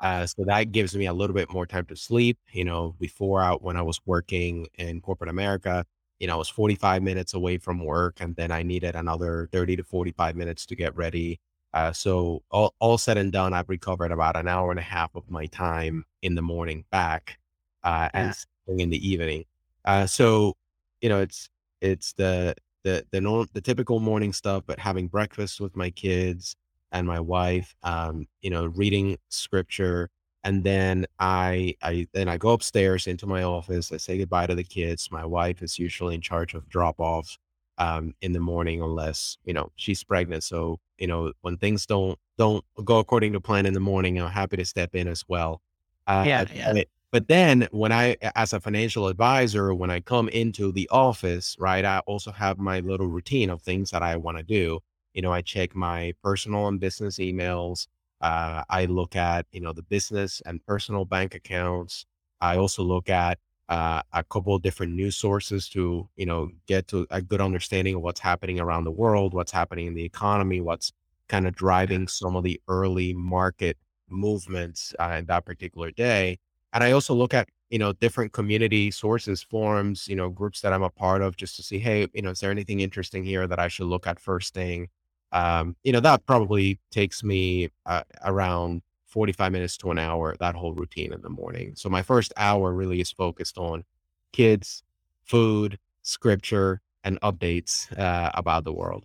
Uh, 0.00 0.26
so 0.26 0.44
that 0.46 0.72
gives 0.72 0.96
me 0.96 1.06
a 1.06 1.12
little 1.12 1.34
bit 1.34 1.52
more 1.52 1.66
time 1.66 1.84
to 1.86 1.96
sleep. 1.96 2.38
You 2.52 2.64
know, 2.64 2.94
before 2.98 3.42
out 3.42 3.62
when 3.62 3.76
I 3.76 3.82
was 3.82 4.00
working 4.06 4.66
in 4.78 5.00
corporate 5.00 5.30
America, 5.30 5.84
you 6.18 6.26
know, 6.26 6.34
I 6.34 6.36
was 6.36 6.48
45 6.48 7.02
minutes 7.02 7.34
away 7.34 7.58
from 7.58 7.84
work 7.84 8.16
and 8.20 8.34
then 8.36 8.50
I 8.50 8.62
needed 8.62 8.94
another 8.96 9.48
30 9.52 9.76
to 9.76 9.84
45 9.84 10.36
minutes 10.36 10.66
to 10.66 10.76
get 10.76 10.96
ready. 10.96 11.40
Uh, 11.72 11.92
so 11.92 12.42
all, 12.50 12.74
all 12.80 12.98
said 12.98 13.16
and 13.18 13.30
done, 13.32 13.52
I've 13.54 13.68
recovered 13.68 14.10
about 14.12 14.36
an 14.36 14.48
hour 14.48 14.70
and 14.70 14.80
a 14.80 14.82
half 14.82 15.14
of 15.14 15.30
my 15.30 15.46
time 15.46 16.04
in 16.22 16.34
the 16.34 16.42
morning 16.42 16.84
back, 16.90 17.38
uh, 17.84 18.08
Yeah. 18.14 18.32
and 18.68 18.80
in 18.80 18.90
the 18.90 19.08
evening. 19.08 19.44
Uh, 19.84 20.06
so, 20.06 20.54
you 21.00 21.08
know, 21.08 21.20
it's, 21.20 21.48
it's 21.80 22.12
the, 22.14 22.54
the, 22.84 23.04
the, 23.10 23.20
norm, 23.20 23.48
the 23.52 23.60
typical 23.60 24.00
morning 24.00 24.32
stuff, 24.32 24.64
but 24.66 24.78
having 24.78 25.08
breakfast 25.08 25.60
with 25.60 25.76
my 25.76 25.90
kids 25.90 26.56
and 26.92 27.06
my 27.06 27.20
wife, 27.20 27.74
um, 27.82 28.26
you 28.42 28.50
know, 28.50 28.66
reading 28.66 29.16
scripture, 29.28 30.10
and 30.42 30.64
then 30.64 31.06
I 31.18 31.74
I 31.82 32.06
then 32.14 32.28
I 32.28 32.38
go 32.38 32.50
upstairs 32.50 33.06
into 33.06 33.26
my 33.26 33.42
office. 33.42 33.92
I 33.92 33.98
say 33.98 34.18
goodbye 34.18 34.46
to 34.46 34.54
the 34.54 34.64
kids. 34.64 35.10
My 35.10 35.24
wife 35.24 35.62
is 35.62 35.78
usually 35.78 36.14
in 36.14 36.22
charge 36.22 36.54
of 36.54 36.68
drop 36.68 36.98
off 36.98 37.36
um, 37.78 38.14
in 38.22 38.32
the 38.32 38.40
morning, 38.40 38.80
unless 38.82 39.36
you 39.44 39.52
know 39.52 39.70
she's 39.76 40.02
pregnant. 40.02 40.42
So 40.42 40.80
you 40.98 41.06
know 41.06 41.32
when 41.42 41.58
things 41.58 41.86
don't 41.86 42.18
don't 42.38 42.64
go 42.84 42.98
according 42.98 43.34
to 43.34 43.40
plan 43.40 43.66
in 43.66 43.74
the 43.74 43.80
morning, 43.80 44.18
I'm 44.20 44.30
happy 44.30 44.56
to 44.56 44.64
step 44.64 44.94
in 44.94 45.08
as 45.08 45.24
well. 45.28 45.60
Uh, 46.06 46.24
Yeah. 46.26 46.44
Yeah. 46.54 46.82
But 47.12 47.26
then 47.28 47.66
when 47.72 47.92
I, 47.92 48.16
as 48.36 48.52
a 48.52 48.60
financial 48.60 49.08
advisor, 49.08 49.74
when 49.74 49.90
I 49.90 50.00
come 50.00 50.28
into 50.28 50.70
the 50.72 50.88
office, 50.90 51.56
right, 51.58 51.84
I 51.84 51.98
also 52.00 52.30
have 52.30 52.58
my 52.58 52.80
little 52.80 53.08
routine 53.08 53.50
of 53.50 53.62
things 53.62 53.90
that 53.90 54.02
I 54.02 54.16
want 54.16 54.36
to 54.38 54.44
do. 54.44 54.80
You 55.14 55.22
know, 55.22 55.32
I 55.32 55.42
check 55.42 55.74
my 55.74 56.14
personal 56.22 56.68
and 56.68 56.78
business 56.78 57.18
emails. 57.18 57.88
Uh, 58.20 58.62
I 58.68 58.84
look 58.84 59.16
at, 59.16 59.46
you 59.50 59.60
know, 59.60 59.72
the 59.72 59.82
business 59.82 60.40
and 60.46 60.64
personal 60.66 61.04
bank 61.04 61.34
accounts. 61.34 62.06
I 62.40 62.56
also 62.56 62.82
look 62.82 63.08
at 63.10 63.38
uh, 63.68 64.02
a 64.12 64.22
couple 64.24 64.54
of 64.54 64.62
different 64.62 64.92
news 64.94 65.16
sources 65.16 65.68
to, 65.70 66.08
you 66.16 66.26
know, 66.26 66.50
get 66.66 66.86
to 66.88 67.06
a 67.10 67.20
good 67.22 67.40
understanding 67.40 67.96
of 67.96 68.02
what's 68.02 68.20
happening 68.20 68.60
around 68.60 68.84
the 68.84 68.90
world, 68.92 69.34
what's 69.34 69.52
happening 69.52 69.86
in 69.86 69.94
the 69.94 70.04
economy, 70.04 70.60
what's 70.60 70.92
kind 71.28 71.46
of 71.46 71.54
driving 71.54 72.06
some 72.08 72.36
of 72.36 72.44
the 72.44 72.60
early 72.68 73.14
market 73.14 73.76
movements 74.08 74.94
uh, 74.98 75.16
in 75.18 75.26
that 75.26 75.44
particular 75.44 75.90
day. 75.90 76.38
And 76.72 76.84
I 76.84 76.92
also 76.92 77.14
look 77.14 77.34
at, 77.34 77.48
you 77.68 77.78
know, 77.78 77.92
different 77.92 78.32
community 78.32 78.90
sources, 78.90 79.42
forums, 79.42 80.06
you 80.08 80.16
know, 80.16 80.28
groups 80.28 80.60
that 80.60 80.72
I'm 80.72 80.82
a 80.82 80.90
part 80.90 81.22
of 81.22 81.36
just 81.36 81.56
to 81.56 81.62
see, 81.62 81.78
hey, 81.78 82.06
you 82.12 82.22
know, 82.22 82.30
is 82.30 82.40
there 82.40 82.50
anything 82.50 82.80
interesting 82.80 83.24
here 83.24 83.46
that 83.46 83.58
I 83.58 83.68
should 83.68 83.86
look 83.86 84.06
at 84.06 84.20
first 84.20 84.54
thing? 84.54 84.88
Um, 85.32 85.76
you 85.84 85.92
know, 85.92 86.00
that 86.00 86.26
probably 86.26 86.78
takes 86.90 87.22
me 87.22 87.70
uh, 87.86 88.02
around 88.24 88.82
45 89.06 89.52
minutes 89.52 89.76
to 89.78 89.90
an 89.90 89.98
hour, 89.98 90.36
that 90.40 90.54
whole 90.54 90.72
routine 90.72 91.12
in 91.12 91.20
the 91.22 91.28
morning. 91.28 91.74
So 91.76 91.88
my 91.88 92.02
first 92.02 92.32
hour 92.36 92.72
really 92.72 93.00
is 93.00 93.10
focused 93.10 93.58
on 93.58 93.84
kids, 94.32 94.82
food, 95.24 95.78
scripture, 96.02 96.80
and 97.02 97.20
updates 97.20 97.96
uh, 97.98 98.30
about 98.34 98.64
the 98.64 98.72
world. 98.72 99.04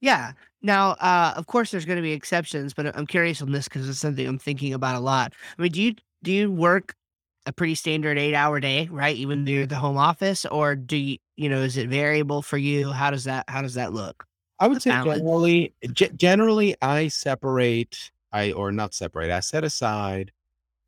Yeah. 0.00 0.32
Now, 0.62 0.90
uh, 0.92 1.34
of 1.36 1.46
course, 1.46 1.70
there's 1.70 1.84
going 1.84 1.96
to 1.96 2.02
be 2.02 2.12
exceptions, 2.12 2.72
but 2.72 2.96
I'm 2.96 3.06
curious 3.06 3.42
on 3.42 3.50
this 3.50 3.64
because 3.64 3.88
it's 3.88 3.98
something 3.98 4.26
I'm 4.26 4.38
thinking 4.38 4.72
about 4.72 4.94
a 4.94 5.00
lot. 5.00 5.32
I 5.58 5.62
mean, 5.62 5.72
do 5.72 5.82
you 5.82 5.94
do 6.22 6.32
you 6.32 6.50
work 6.50 6.94
a 7.46 7.52
pretty 7.52 7.74
standard 7.74 8.18
eight 8.18 8.34
hour 8.34 8.60
day, 8.60 8.88
right? 8.90 9.16
Even 9.16 9.44
though 9.44 9.66
the 9.66 9.76
home 9.76 9.96
office, 9.96 10.44
or 10.46 10.76
do 10.76 10.96
you, 10.96 11.18
you 11.36 11.48
know, 11.48 11.62
is 11.62 11.76
it 11.76 11.88
variable 11.88 12.42
for 12.42 12.58
you? 12.58 12.90
How 12.92 13.10
does 13.10 13.24
that 13.24 13.44
how 13.48 13.62
does 13.62 13.74
that 13.74 13.92
look? 13.92 14.24
I 14.60 14.66
would 14.68 14.82
say 14.82 14.90
balance. 14.90 15.18
generally, 15.20 15.74
ge- 15.92 16.12
generally, 16.16 16.74
I 16.82 17.08
separate, 17.08 18.10
I 18.32 18.52
or 18.52 18.72
not 18.72 18.92
separate. 18.94 19.30
I 19.30 19.40
set 19.40 19.64
aside, 19.64 20.32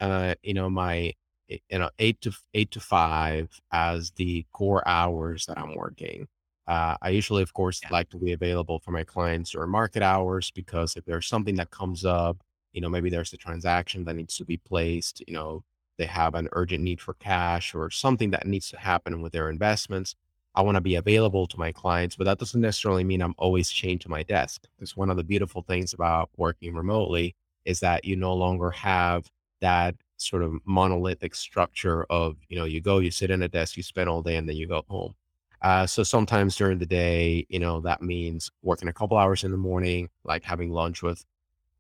uh, 0.00 0.34
you 0.42 0.54
know, 0.54 0.68
my, 0.70 1.14
eh, 1.50 1.58
you 1.70 1.78
know, 1.78 1.90
eight 1.98 2.20
to 2.22 2.32
eight 2.54 2.70
to 2.72 2.80
five 2.80 3.48
as 3.72 4.10
the 4.12 4.44
core 4.52 4.86
hours 4.88 5.46
that 5.46 5.58
I'm 5.58 5.74
working. 5.76 6.28
Uh, 6.66 6.96
I 7.02 7.10
usually, 7.10 7.42
of 7.42 7.52
course, 7.52 7.80
Yeah. 7.82 7.88
like 7.92 8.10
to 8.10 8.18
be 8.18 8.32
available 8.32 8.80
for 8.80 8.90
my 8.92 9.04
clients 9.04 9.54
or 9.54 9.66
market 9.66 10.02
hours 10.02 10.50
because 10.50 10.96
if 10.96 11.04
there's 11.04 11.26
something 11.28 11.56
that 11.56 11.70
comes 11.70 12.04
up, 12.04 12.38
you 12.72 12.80
know, 12.80 12.88
maybe 12.88 13.10
there's 13.10 13.32
a 13.32 13.36
transaction 13.36 14.04
that 14.04 14.16
needs 14.16 14.36
to 14.36 14.44
be 14.44 14.56
placed, 14.56 15.22
you 15.26 15.34
know, 15.34 15.62
they 15.98 16.06
have 16.06 16.34
an 16.34 16.48
urgent 16.52 16.82
need 16.82 17.00
for 17.00 17.14
cash 17.14 17.74
or 17.74 17.90
something 17.90 18.30
that 18.30 18.46
needs 18.46 18.70
to 18.70 18.78
happen 18.78 19.20
with 19.20 19.32
their 19.32 19.50
investments. 19.50 20.14
I 20.54 20.62
want 20.62 20.76
to 20.76 20.80
be 20.80 20.94
available 20.96 21.46
to 21.46 21.58
my 21.58 21.72
clients, 21.72 22.16
but 22.16 22.24
that 22.24 22.38
doesn't 22.38 22.60
necessarily 22.60 23.04
mean 23.04 23.20
I'm 23.20 23.34
always 23.36 23.70
chained 23.70 24.00
to 24.02 24.08
my 24.08 24.22
desk. 24.22 24.66
Because 24.76 24.96
one 24.96 25.10
of 25.10 25.16
the 25.16 25.22
beautiful 25.24 25.62
things 25.62 25.92
about 25.92 26.30
working 26.36 26.74
remotely 26.74 27.36
is 27.64 27.80
that 27.80 28.04
you 28.04 28.16
no 28.16 28.34
longer 28.34 28.70
have 28.70 29.30
that 29.60 29.94
sort 30.16 30.42
of 30.42 30.54
monolithic 30.64 31.34
structure 31.34 32.04
of, 32.10 32.36
you 32.48 32.58
know, 32.58 32.64
you 32.64 32.80
go, 32.80 32.98
you 32.98 33.10
sit 33.10 33.30
in 33.30 33.42
a 33.42 33.48
desk, 33.48 33.76
you 33.76 33.82
spend 33.82 34.08
all 34.08 34.22
day, 34.22 34.36
and 34.36 34.48
then 34.48 34.56
you 34.56 34.66
go 34.66 34.82
home. 34.88 35.14
Uh, 35.62 35.86
so 35.86 36.02
sometimes 36.02 36.56
during 36.56 36.78
the 36.78 36.86
day, 36.86 37.46
you 37.50 37.58
know, 37.58 37.80
that 37.82 38.00
means 38.00 38.50
working 38.62 38.88
a 38.88 38.92
couple 38.92 39.18
hours 39.18 39.44
in 39.44 39.50
the 39.50 39.58
morning, 39.58 40.08
like 40.24 40.42
having 40.42 40.70
lunch 40.70 41.02
with 41.02 41.24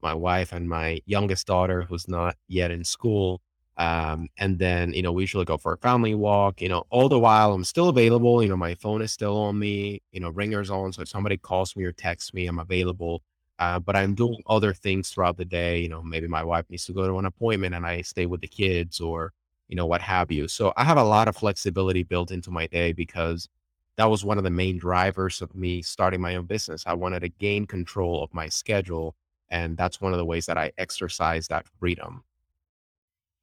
my 0.02 0.14
wife 0.14 0.52
and 0.52 0.68
my 0.68 1.00
youngest 1.06 1.46
daughter, 1.46 1.82
who's 1.82 2.08
not 2.08 2.36
yet 2.48 2.70
in 2.70 2.84
school. 2.84 3.40
Um, 3.76 4.28
and 4.38 4.58
then, 4.58 4.92
you 4.92 5.02
know, 5.02 5.12
we 5.12 5.22
usually 5.22 5.44
go 5.46 5.56
for 5.56 5.72
a 5.72 5.78
family 5.78 6.14
walk, 6.14 6.60
you 6.60 6.68
know, 6.68 6.84
all 6.90 7.08
the 7.08 7.18
while 7.18 7.52
I'm 7.52 7.64
still 7.64 7.88
available. 7.88 8.42
You 8.42 8.50
know, 8.50 8.56
my 8.56 8.74
phone 8.74 9.00
is 9.00 9.12
still 9.12 9.36
on 9.38 9.58
me, 9.58 10.02
you 10.12 10.20
know, 10.20 10.28
ringer's 10.30 10.70
on. 10.70 10.92
So 10.92 11.02
if 11.02 11.08
somebody 11.08 11.38
calls 11.38 11.74
me 11.76 11.84
or 11.84 11.92
texts 11.92 12.34
me, 12.34 12.46
I'm 12.46 12.58
available. 12.58 13.22
Uh, 13.58 13.78
but 13.78 13.96
I'm 13.96 14.14
doing 14.14 14.42
other 14.46 14.72
things 14.74 15.10
throughout 15.10 15.36
the 15.36 15.44
day. 15.44 15.80
You 15.80 15.88
know, 15.88 16.02
maybe 16.02 16.26
my 16.26 16.42
wife 16.44 16.64
needs 16.70 16.86
to 16.86 16.92
go 16.92 17.06
to 17.06 17.18
an 17.18 17.26
appointment 17.26 17.74
and 17.74 17.86
I 17.86 18.02
stay 18.02 18.26
with 18.26 18.40
the 18.40 18.48
kids 18.48 19.00
or, 19.00 19.32
you 19.68 19.76
know, 19.76 19.86
what 19.86 20.00
have 20.02 20.30
you. 20.32 20.48
So 20.48 20.72
I 20.76 20.84
have 20.84 20.96
a 20.98 21.04
lot 21.04 21.28
of 21.28 21.36
flexibility 21.36 22.02
built 22.02 22.30
into 22.30 22.50
my 22.50 22.66
day 22.66 22.92
because 22.92 23.48
that 23.96 24.10
was 24.10 24.24
one 24.24 24.38
of 24.38 24.44
the 24.44 24.50
main 24.50 24.78
drivers 24.78 25.42
of 25.42 25.54
me 25.54 25.82
starting 25.82 26.20
my 26.20 26.36
own 26.36 26.46
business. 26.46 26.84
I 26.86 26.94
wanted 26.94 27.20
to 27.20 27.28
gain 27.28 27.66
control 27.66 28.22
of 28.22 28.32
my 28.32 28.48
schedule. 28.48 29.14
And 29.50 29.76
that's 29.76 30.00
one 30.00 30.12
of 30.12 30.18
the 30.18 30.24
ways 30.24 30.46
that 30.46 30.56
I 30.58 30.72
exercise 30.78 31.48
that 31.48 31.66
freedom. 31.78 32.24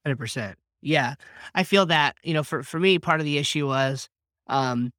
100%. 0.05 0.55
Yeah. 0.81 1.15
I 1.53 1.63
feel 1.63 1.85
that, 1.87 2.15
you 2.23 2.33
know, 2.33 2.43
for 2.43 2.63
for 2.63 2.79
me, 2.79 2.99
part 2.99 3.19
of 3.19 3.25
the 3.25 3.37
issue 3.37 3.67
was, 3.67 4.09
um, 4.47 4.91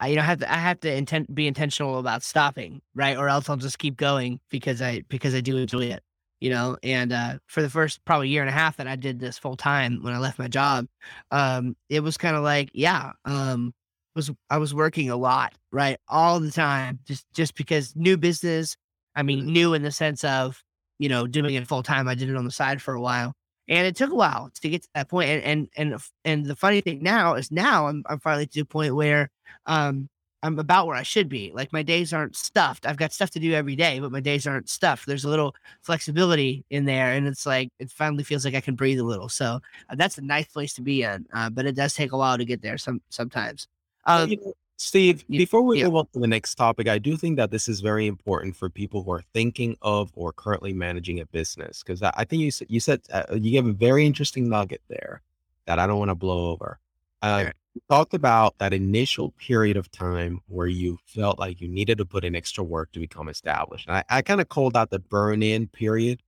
I, 0.00 0.08
you 0.08 0.16
know, 0.16 0.22
have 0.22 0.38
to 0.38 0.50
I 0.50 0.56
have 0.56 0.80
to 0.80 0.92
intent 0.94 1.32
be 1.34 1.46
intentional 1.46 1.98
about 1.98 2.22
stopping, 2.22 2.80
right? 2.94 3.16
Or 3.16 3.28
else 3.28 3.48
I'll 3.48 3.56
just 3.56 3.78
keep 3.78 3.96
going 3.96 4.40
because 4.50 4.80
I 4.80 5.02
because 5.08 5.34
I 5.34 5.40
do 5.40 5.58
enjoy 5.58 5.84
it, 5.86 6.02
you 6.40 6.48
know. 6.48 6.78
And 6.82 7.12
uh, 7.12 7.38
for 7.46 7.60
the 7.60 7.68
first 7.68 8.02
probably 8.06 8.28
year 8.30 8.40
and 8.40 8.48
a 8.48 8.52
half 8.52 8.78
that 8.78 8.86
I 8.86 8.96
did 8.96 9.20
this 9.20 9.38
full 9.38 9.56
time 9.56 10.02
when 10.02 10.14
I 10.14 10.18
left 10.18 10.38
my 10.38 10.48
job, 10.48 10.86
um, 11.30 11.76
it 11.90 12.00
was 12.00 12.16
kind 12.16 12.34
of 12.36 12.42
like, 12.42 12.70
yeah, 12.72 13.12
um, 13.26 13.74
was 14.16 14.30
I 14.48 14.58
was 14.58 14.74
working 14.74 15.10
a 15.10 15.16
lot, 15.16 15.54
right, 15.70 15.98
all 16.08 16.40
the 16.40 16.50
time, 16.50 17.00
just 17.04 17.26
just 17.34 17.54
because 17.54 17.94
new 17.94 18.16
business. 18.16 18.76
I 19.14 19.22
mean, 19.22 19.46
new 19.46 19.74
in 19.74 19.82
the 19.82 19.90
sense 19.90 20.24
of 20.24 20.62
you 20.98 21.08
know 21.08 21.26
doing 21.26 21.54
it 21.54 21.66
full 21.66 21.82
time. 21.82 22.08
I 22.08 22.14
did 22.14 22.30
it 22.30 22.36
on 22.36 22.44
the 22.44 22.50
side 22.50 22.82
for 22.82 22.94
a 22.94 23.00
while, 23.00 23.34
and 23.68 23.86
it 23.86 23.96
took 23.96 24.10
a 24.10 24.14
while 24.14 24.50
to 24.60 24.68
get 24.68 24.82
to 24.82 24.88
that 24.94 25.08
point. 25.08 25.30
And 25.30 25.42
and 25.44 25.68
and 25.76 26.00
and 26.24 26.46
the 26.46 26.56
funny 26.56 26.80
thing 26.80 27.02
now 27.02 27.34
is 27.34 27.50
now 27.50 27.86
I'm 27.88 28.02
I'm 28.06 28.20
finally 28.20 28.46
to 28.46 28.60
the 28.60 28.66
point 28.66 28.94
where 28.94 29.30
um 29.66 30.08
I'm 30.42 30.58
about 30.58 30.86
where 30.86 30.96
I 30.96 31.02
should 31.02 31.28
be. 31.28 31.52
Like 31.54 31.72
my 31.72 31.82
days 31.82 32.12
aren't 32.12 32.34
stuffed. 32.34 32.86
I've 32.86 32.96
got 32.96 33.12
stuff 33.12 33.30
to 33.32 33.40
do 33.40 33.52
every 33.52 33.76
day, 33.76 34.00
but 34.00 34.12
my 34.12 34.20
days 34.20 34.46
aren't 34.46 34.70
stuffed. 34.70 35.06
There's 35.06 35.24
a 35.24 35.28
little 35.28 35.54
flexibility 35.82 36.64
in 36.70 36.86
there, 36.86 37.12
and 37.12 37.26
it's 37.26 37.44
like 37.44 37.70
it 37.78 37.90
finally 37.90 38.24
feels 38.24 38.44
like 38.44 38.54
I 38.54 38.60
can 38.60 38.74
breathe 38.74 38.98
a 39.00 39.04
little. 39.04 39.28
So 39.28 39.60
uh, 39.90 39.94
that's 39.96 40.18
a 40.18 40.22
nice 40.22 40.46
place 40.46 40.72
to 40.74 40.82
be 40.82 41.02
in. 41.02 41.26
Uh, 41.34 41.50
but 41.50 41.66
it 41.66 41.74
does 41.76 41.94
take 41.94 42.12
a 42.12 42.16
while 42.16 42.38
to 42.38 42.44
get 42.44 42.62
there. 42.62 42.78
Some 42.78 43.02
sometimes. 43.10 43.68
Um, 44.06 44.30
you 44.30 44.36
know, 44.38 44.54
Steve, 44.82 45.26
yeah, 45.28 45.36
before 45.36 45.60
we 45.60 45.78
yeah, 45.78 45.84
move 45.84 45.96
on 45.96 46.06
to 46.14 46.20
the 46.20 46.26
next 46.26 46.54
topic, 46.54 46.88
I 46.88 46.96
do 46.96 47.14
think 47.14 47.36
that 47.36 47.50
this 47.50 47.68
is 47.68 47.82
very 47.82 48.06
important 48.06 48.56
for 48.56 48.70
people 48.70 49.02
who 49.02 49.12
are 49.12 49.22
thinking 49.34 49.76
of 49.82 50.10
or 50.14 50.32
currently 50.32 50.72
managing 50.72 51.20
a 51.20 51.26
business. 51.26 51.82
Because 51.82 52.02
I, 52.02 52.10
I 52.16 52.24
think 52.24 52.40
you 52.40 52.50
said 52.50 52.68
you 52.70 52.80
said 52.80 53.02
uh, 53.12 53.24
you 53.32 53.50
gave 53.50 53.66
a 53.66 53.74
very 53.74 54.06
interesting 54.06 54.48
nugget 54.48 54.80
there 54.88 55.20
that 55.66 55.78
I 55.78 55.86
don't 55.86 55.98
want 55.98 56.08
to 56.08 56.14
blow 56.14 56.50
over. 56.50 56.78
Uh, 57.20 57.50
you 57.74 57.82
talked 57.90 58.14
about 58.14 58.56
that 58.56 58.72
initial 58.72 59.32
period 59.32 59.76
of 59.76 59.90
time 59.90 60.40
where 60.48 60.66
you 60.66 60.98
felt 61.04 61.38
like 61.38 61.60
you 61.60 61.68
needed 61.68 61.98
to 61.98 62.06
put 62.06 62.24
in 62.24 62.34
extra 62.34 62.64
work 62.64 62.90
to 62.92 63.00
become 63.00 63.28
established. 63.28 63.86
And 63.86 63.98
I, 63.98 64.04
I 64.08 64.22
kind 64.22 64.40
of 64.40 64.48
called 64.48 64.72
that 64.72 64.88
the 64.88 64.98
burn 64.98 65.42
in 65.42 65.68
period. 65.68 66.22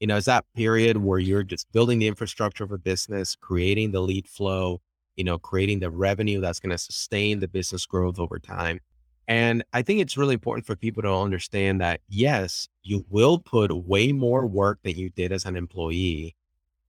You 0.00 0.08
know, 0.08 0.16
is 0.16 0.24
that 0.24 0.44
period 0.56 0.96
where 0.96 1.20
you're 1.20 1.44
just 1.44 1.70
building 1.70 2.00
the 2.00 2.08
infrastructure 2.08 2.64
of 2.64 2.72
a 2.72 2.78
business, 2.78 3.36
creating 3.36 3.92
the 3.92 4.00
lead 4.00 4.26
flow, 4.26 4.80
you 5.16 5.24
know, 5.24 5.38
creating 5.38 5.80
the 5.80 5.90
revenue 5.90 6.40
that's 6.40 6.60
going 6.60 6.70
to 6.70 6.78
sustain 6.78 7.40
the 7.40 7.48
business 7.48 7.86
growth 7.86 8.18
over 8.18 8.38
time. 8.38 8.80
And 9.26 9.64
I 9.72 9.82
think 9.82 10.00
it's 10.00 10.18
really 10.18 10.34
important 10.34 10.66
for 10.66 10.76
people 10.76 11.02
to 11.02 11.14
understand 11.14 11.80
that 11.80 12.00
yes, 12.08 12.68
you 12.82 13.06
will 13.08 13.38
put 13.38 13.74
way 13.74 14.12
more 14.12 14.46
work 14.46 14.80
than 14.82 14.96
you 14.96 15.08
did 15.10 15.32
as 15.32 15.46
an 15.46 15.56
employee. 15.56 16.36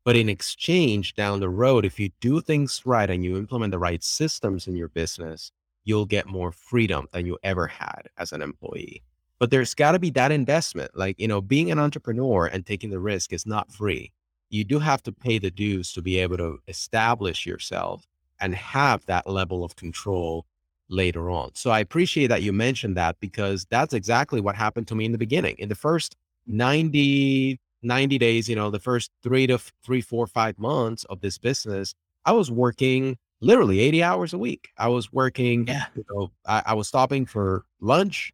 But 0.03 0.15
in 0.17 0.29
exchange, 0.29 1.15
down 1.15 1.39
the 1.39 1.49
road, 1.49 1.85
if 1.85 1.99
you 1.99 2.09
do 2.19 2.41
things 2.41 2.81
right 2.85 3.09
and 3.09 3.23
you 3.23 3.37
implement 3.37 3.71
the 3.71 3.79
right 3.79 4.03
systems 4.03 4.67
in 4.67 4.75
your 4.75 4.89
business, 4.89 5.51
you'll 5.85 6.05
get 6.05 6.27
more 6.27 6.51
freedom 6.51 7.07
than 7.13 7.25
you 7.25 7.37
ever 7.43 7.67
had 7.67 8.09
as 8.17 8.31
an 8.33 8.41
employee. 8.41 9.01
but 9.39 9.51
there's 9.51 9.73
got 9.73 9.91
to 9.91 9.99
be 9.99 10.09
that 10.11 10.31
investment. 10.31 10.91
Like, 10.95 11.19
you 11.19 11.27
know, 11.27 11.41
being 11.41 11.71
an 11.71 11.79
entrepreneur 11.79 12.47
and 12.47 12.65
taking 12.65 12.89
the 12.89 12.99
risk 12.99 13.33
is 13.33 13.45
not 13.45 13.71
free. 13.71 14.11
You 14.49 14.63
do 14.63 14.79
have 14.79 15.03
to 15.03 15.11
pay 15.11 15.39
the 15.39 15.51
dues 15.51 15.91
to 15.93 16.01
be 16.01 16.19
able 16.19 16.37
to 16.37 16.59
establish 16.67 17.45
yourself 17.45 18.05
and 18.39 18.53
have 18.55 19.05
that 19.05 19.27
level 19.29 19.63
of 19.63 19.75
control 19.75 20.45
later 20.89 21.29
on. 21.31 21.51
So 21.55 21.71
I 21.71 21.79
appreciate 21.79 22.27
that 22.27 22.43
you 22.43 22.53
mentioned 22.53 22.95
that 22.97 23.19
because 23.19 23.65
that's 23.69 23.93
exactly 23.93 24.39
what 24.41 24.55
happened 24.55 24.87
to 24.89 24.95
me 24.95 25.05
in 25.05 25.11
the 25.11 25.17
beginning. 25.17 25.55
In 25.57 25.69
the 25.69 25.75
first 25.75 26.15
90, 26.47 27.59
90 27.81 28.17
days, 28.17 28.49
you 28.49 28.55
know, 28.55 28.69
the 28.69 28.79
first 28.79 29.11
three 29.23 29.47
to 29.47 29.57
three, 29.83 30.01
four, 30.01 30.27
five 30.27 30.57
months 30.59 31.03
of 31.05 31.21
this 31.21 31.37
business, 31.37 31.93
I 32.25 32.31
was 32.33 32.51
working 32.51 33.17
literally 33.41 33.79
80 33.79 34.03
hours 34.03 34.33
a 34.33 34.37
week. 34.37 34.69
I 34.77 34.87
was 34.87 35.11
working, 35.11 35.67
Yeah. 35.67 35.85
you 35.95 36.05
know, 36.11 36.31
I, 36.45 36.63
I 36.67 36.73
was 36.73 36.87
stopping 36.87 37.25
for 37.25 37.65
lunch, 37.81 38.33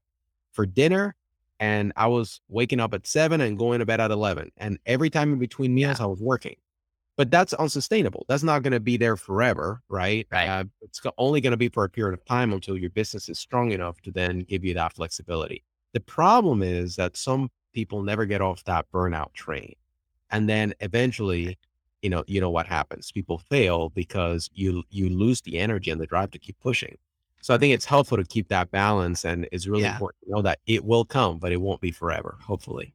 for 0.51 0.65
dinner, 0.65 1.15
and 1.59 1.93
I 1.95 2.07
was 2.07 2.41
waking 2.49 2.79
up 2.79 2.93
at 2.93 3.05
seven 3.07 3.39
and 3.41 3.57
going 3.57 3.79
to 3.79 3.85
bed 3.85 3.99
at 3.99 4.11
11. 4.11 4.51
And 4.57 4.79
every 4.85 5.09
time 5.09 5.31
in 5.33 5.39
between 5.39 5.73
meals, 5.75 5.99
I 5.99 6.05
was 6.05 6.19
working. 6.19 6.55
But 7.17 7.29
that's 7.29 7.53
unsustainable. 7.53 8.25
That's 8.27 8.43
not 8.43 8.63
going 8.63 8.71
to 8.73 8.79
be 8.79 8.97
there 8.97 9.17
forever, 9.17 9.81
right? 9.89 10.25
Right. 10.31 10.47
Uh, 10.47 10.63
it's 10.81 11.01
only 11.17 11.41
going 11.41 11.51
to 11.51 11.57
be 11.57 11.69
for 11.69 11.83
a 11.83 11.89
period 11.89 12.13
of 12.17 12.25
time 12.25 12.53
until 12.53 12.77
your 12.77 12.89
business 12.89 13.29
is 13.29 13.37
strong 13.37 13.71
enough 13.71 14.01
to 14.01 14.11
then 14.11 14.39
give 14.39 14.63
you 14.63 14.73
that 14.75 14.93
flexibility. 14.93 15.63
The 15.93 15.99
problem 15.99 16.63
is 16.63 16.95
that 16.95 17.17
some 17.17 17.49
people 17.73 18.01
never 18.01 18.25
get 18.25 18.41
off 18.41 18.63
that 18.63 18.85
burnout 18.93 19.33
train. 19.33 19.75
And 20.31 20.47
then 20.47 20.73
eventually, 20.79 21.57
you 22.01 22.09
know, 22.09 22.23
you 22.27 22.39
know 22.39 22.49
what 22.49 22.65
happens. 22.65 23.11
People 23.11 23.37
fail 23.37 23.89
because 23.89 24.49
you 24.53 24.83
you 24.89 25.09
lose 25.09 25.41
the 25.41 25.59
energy 25.59 25.91
and 25.91 25.99
the 25.99 26.07
drive 26.07 26.31
to 26.31 26.39
keep 26.39 26.57
pushing. 26.59 26.97
So 27.41 27.53
I 27.53 27.57
think 27.57 27.73
it's 27.73 27.85
helpful 27.85 28.17
to 28.17 28.23
keep 28.23 28.47
that 28.47 28.71
balance 28.71 29.25
and 29.25 29.47
it's 29.51 29.67
really 29.67 29.83
Yeah. 29.83 29.93
important 29.93 30.23
to 30.23 30.31
know 30.31 30.41
that 30.43 30.59
it 30.65 30.85
will 30.85 31.03
come, 31.05 31.39
but 31.39 31.51
it 31.51 31.57
won't 31.57 31.81
be 31.81 31.91
forever, 31.91 32.37
hopefully. 32.41 32.93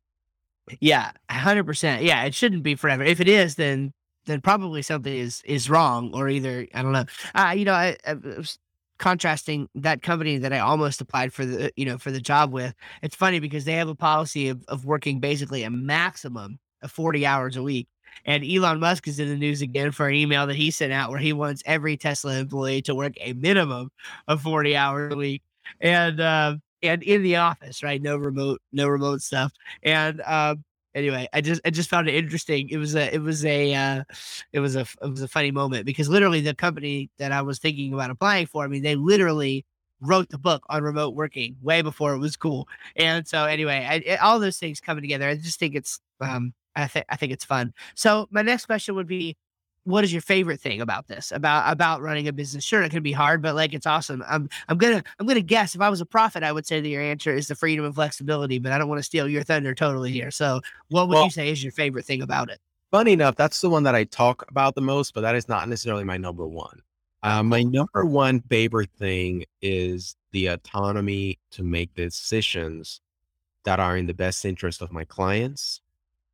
Yeah, 0.80 1.12
hundred 1.30 1.64
percent. 1.64 2.02
Yeah, 2.02 2.24
it 2.24 2.34
shouldn't 2.34 2.62
be 2.62 2.74
forever. 2.74 3.04
If 3.04 3.20
it 3.20 3.28
is, 3.28 3.54
then 3.56 3.92
then 4.26 4.40
probably 4.40 4.82
something 4.82 5.12
is 5.12 5.42
is 5.44 5.70
wrong, 5.70 6.12
or 6.14 6.28
either 6.28 6.66
I 6.74 6.82
don't 6.82 6.92
know. 6.92 7.06
Uh, 7.34 7.54
you 7.56 7.64
know, 7.64 7.72
I, 7.72 7.96
I 8.06 8.14
was 8.14 8.58
contrasting 8.98 9.68
that 9.74 10.02
company 10.02 10.38
that 10.38 10.52
I 10.52 10.58
almost 10.58 11.00
applied 11.00 11.32
for 11.32 11.44
the 11.44 11.72
you 11.76 11.86
know 11.86 11.98
for 11.98 12.10
the 12.10 12.20
job 12.20 12.52
with. 12.52 12.74
It's 13.02 13.16
funny 13.16 13.40
because 13.40 13.64
they 13.64 13.72
have 13.72 13.88
a 13.88 13.94
policy 13.94 14.48
of 14.48 14.64
of 14.68 14.84
working 14.84 15.20
basically 15.20 15.62
a 15.62 15.70
maximum 15.70 16.58
of 16.82 16.92
forty 16.92 17.24
hours 17.24 17.56
a 17.56 17.62
week. 17.62 17.88
And 18.24 18.44
Elon 18.44 18.80
Musk 18.80 19.06
is 19.08 19.20
in 19.20 19.28
the 19.28 19.36
news 19.36 19.62
again 19.62 19.92
for 19.92 20.08
an 20.08 20.14
email 20.14 20.46
that 20.46 20.56
he 20.56 20.70
sent 20.70 20.92
out 20.92 21.10
where 21.10 21.18
he 21.18 21.32
wants 21.32 21.62
every 21.66 21.96
Tesla 21.96 22.38
employee 22.38 22.82
to 22.82 22.94
work 22.94 23.12
a 23.20 23.34
minimum 23.34 23.90
of 24.26 24.40
40 24.40 24.74
hours 24.74 25.12
a 25.12 25.16
week 25.16 25.42
and 25.80 26.20
uh, 26.20 26.56
and 26.82 27.02
in 27.02 27.22
the 27.22 27.36
office, 27.36 27.82
right? 27.82 28.00
No 28.00 28.16
remote, 28.16 28.60
no 28.72 28.88
remote 28.88 29.22
stuff. 29.22 29.52
And 29.82 30.20
um, 30.22 30.64
anyway, 30.96 31.28
I 31.32 31.40
just 31.40 31.60
I 31.64 31.70
just 31.70 31.90
found 31.90 32.08
it 32.08 32.14
interesting. 32.16 32.68
It 32.70 32.78
was 32.78 32.96
a 32.96 33.14
it 33.14 33.18
was 33.22 33.44
a 33.44 33.74
uh, 33.74 34.04
it 34.52 34.60
was 34.60 34.76
a 34.76 34.80
it 35.02 35.08
was 35.10 35.22
a 35.22 35.28
funny 35.28 35.50
moment 35.52 35.86
because 35.86 36.08
literally 36.08 36.40
the 36.40 36.54
company 36.54 37.10
that 37.18 37.32
I 37.32 37.42
was 37.42 37.58
thinking 37.60 37.94
about 37.94 38.10
applying 38.10 38.46
for, 38.46 38.64
I 38.64 38.68
mean, 38.68 38.82
they 38.82 38.96
literally 38.96 39.64
wrote 40.00 40.28
the 40.30 40.38
book 40.38 40.62
on 40.68 40.82
remote 40.82 41.14
working 41.14 41.56
way 41.62 41.82
before 41.82 42.14
it 42.14 42.18
was 42.18 42.36
cool. 42.36 42.68
And 42.96 43.26
so 43.28 43.44
anyway, 43.44 43.86
I, 43.88 43.94
it- 43.96 44.20
all 44.20 44.40
those 44.40 44.58
things 44.58 44.80
coming 44.80 45.02
together, 45.02 45.28
I 45.28 45.36
just 45.36 45.58
think 45.60 45.74
it's 45.74 46.00
um 46.20 46.54
I 46.74 46.86
think 46.88 47.06
I 47.08 47.16
think 47.16 47.32
it's 47.32 47.44
fun. 47.44 47.72
So 47.94 48.28
my 48.30 48.42
next 48.42 48.66
question 48.66 48.94
would 48.96 49.06
be 49.06 49.36
what 49.86 50.02
is 50.04 50.12
your 50.12 50.20
favorite 50.22 50.60
thing 50.60 50.80
about 50.80 51.06
this? 51.06 51.32
About 51.32 51.72
about 51.72 52.02
running 52.02 52.26
a 52.28 52.32
business? 52.32 52.64
Sure 52.64 52.82
it 52.82 52.90
can 52.90 53.02
be 53.02 53.12
hard 53.12 53.40
but 53.40 53.54
like 53.54 53.72
it's 53.72 53.86
awesome. 53.86 54.22
I'm 54.28 54.48
i'm 54.68 54.78
gonna 54.78 55.02
i'm 55.18 55.26
gonna 55.26 55.40
guess 55.40 55.74
if 55.74 55.80
i 55.80 55.88
was 55.88 56.00
a 56.00 56.06
prophet 56.06 56.42
i 56.42 56.50
would 56.52 56.66
say 56.66 56.80
that 56.80 56.88
your 56.88 57.02
answer 57.02 57.32
is 57.32 57.48
the 57.48 57.54
freedom 57.54 57.84
and 57.84 57.94
flexibility 57.94 58.58
but 58.58 58.72
i 58.72 58.78
don't 58.78 58.88
want 58.88 58.98
to 58.98 59.02
steal 59.04 59.28
your 59.28 59.42
thunder 59.44 59.74
totally 59.74 60.10
here. 60.12 60.30
So 60.30 60.60
what 60.88 61.08
would 61.08 61.14
Well- 61.14 61.24
you 61.24 61.30
say 61.30 61.50
is 61.50 61.62
your 61.62 61.72
favorite 61.72 62.04
thing 62.04 62.20
about 62.22 62.50
it? 62.50 62.60
Funny 62.90 63.12
enough, 63.12 63.36
that's 63.36 63.60
the 63.60 63.70
one 63.70 63.82
that 63.84 63.94
I 63.94 64.04
talk 64.04 64.44
about 64.48 64.74
the 64.74 64.80
most, 64.80 65.12
but 65.14 65.22
that 65.22 65.34
is 65.34 65.48
not 65.48 65.68
necessarily 65.68 66.04
my 66.04 66.16
number 66.16 66.46
one. 66.46 66.80
Uh, 67.22 67.42
my 67.42 67.62
number 67.62 68.04
one 68.04 68.40
favorite 68.48 68.90
thing 68.98 69.44
is 69.60 70.14
the 70.32 70.46
autonomy 70.46 71.38
to 71.50 71.62
make 71.64 71.92
decisions 71.94 73.00
that 73.64 73.80
are 73.80 73.96
in 73.96 74.06
the 74.06 74.14
best 74.14 74.44
interest 74.44 74.80
of 74.82 74.92
my 74.92 75.04
clients 75.04 75.80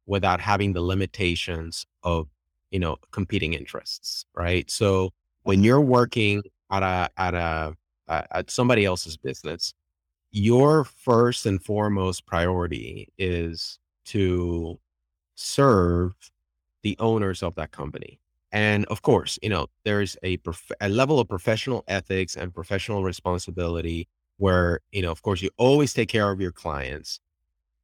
without 0.07 0.41
having 0.41 0.73
the 0.75 0.83
limitations 0.83 1.87
of 2.03 2.29
you 2.73 2.81
know 2.81 2.97
competing 3.13 3.55
interests 3.55 4.27
right? 4.35 4.71
So 4.71 5.13
when 5.45 5.65
you're 5.65 5.81
working 5.81 6.43
at 6.73 6.83
a 6.83 7.11
at 7.19 7.35
a 7.35 7.77
at 8.09 8.51
somebody 8.51 8.85
else's 8.87 9.17
business 9.17 9.75
your 10.33 10.85
first 10.85 11.47
and 11.47 11.63
foremost 11.65 12.27
priority 12.27 13.09
is 13.19 13.79
to 14.07 14.79
serve 15.37 16.15
the 16.83 16.97
owners 17.01 17.43
of 17.43 17.55
that 17.57 17.71
company. 17.73 18.19
And 18.53 18.85
of 18.87 19.03
course 19.03 19.39
you 19.43 19.49
know 19.51 19.67
there's 19.85 20.17
a 20.23 20.37
prof- 20.39 20.73
a 20.81 20.89
level 20.89 21.21
of 21.21 21.29
professional 21.29 21.85
ethics 21.89 22.37
and 22.37 22.55
professional 22.55 23.03
responsibility 23.05 24.09
where 24.39 24.81
you 24.93 25.03
know 25.03 25.11
of 25.13 25.23
course 25.23 25.43
you 25.43 25.51
always 25.59 25.95
take 25.95 26.09
care 26.11 26.31
of 26.31 26.41
your 26.41 26.53
clients 26.53 27.21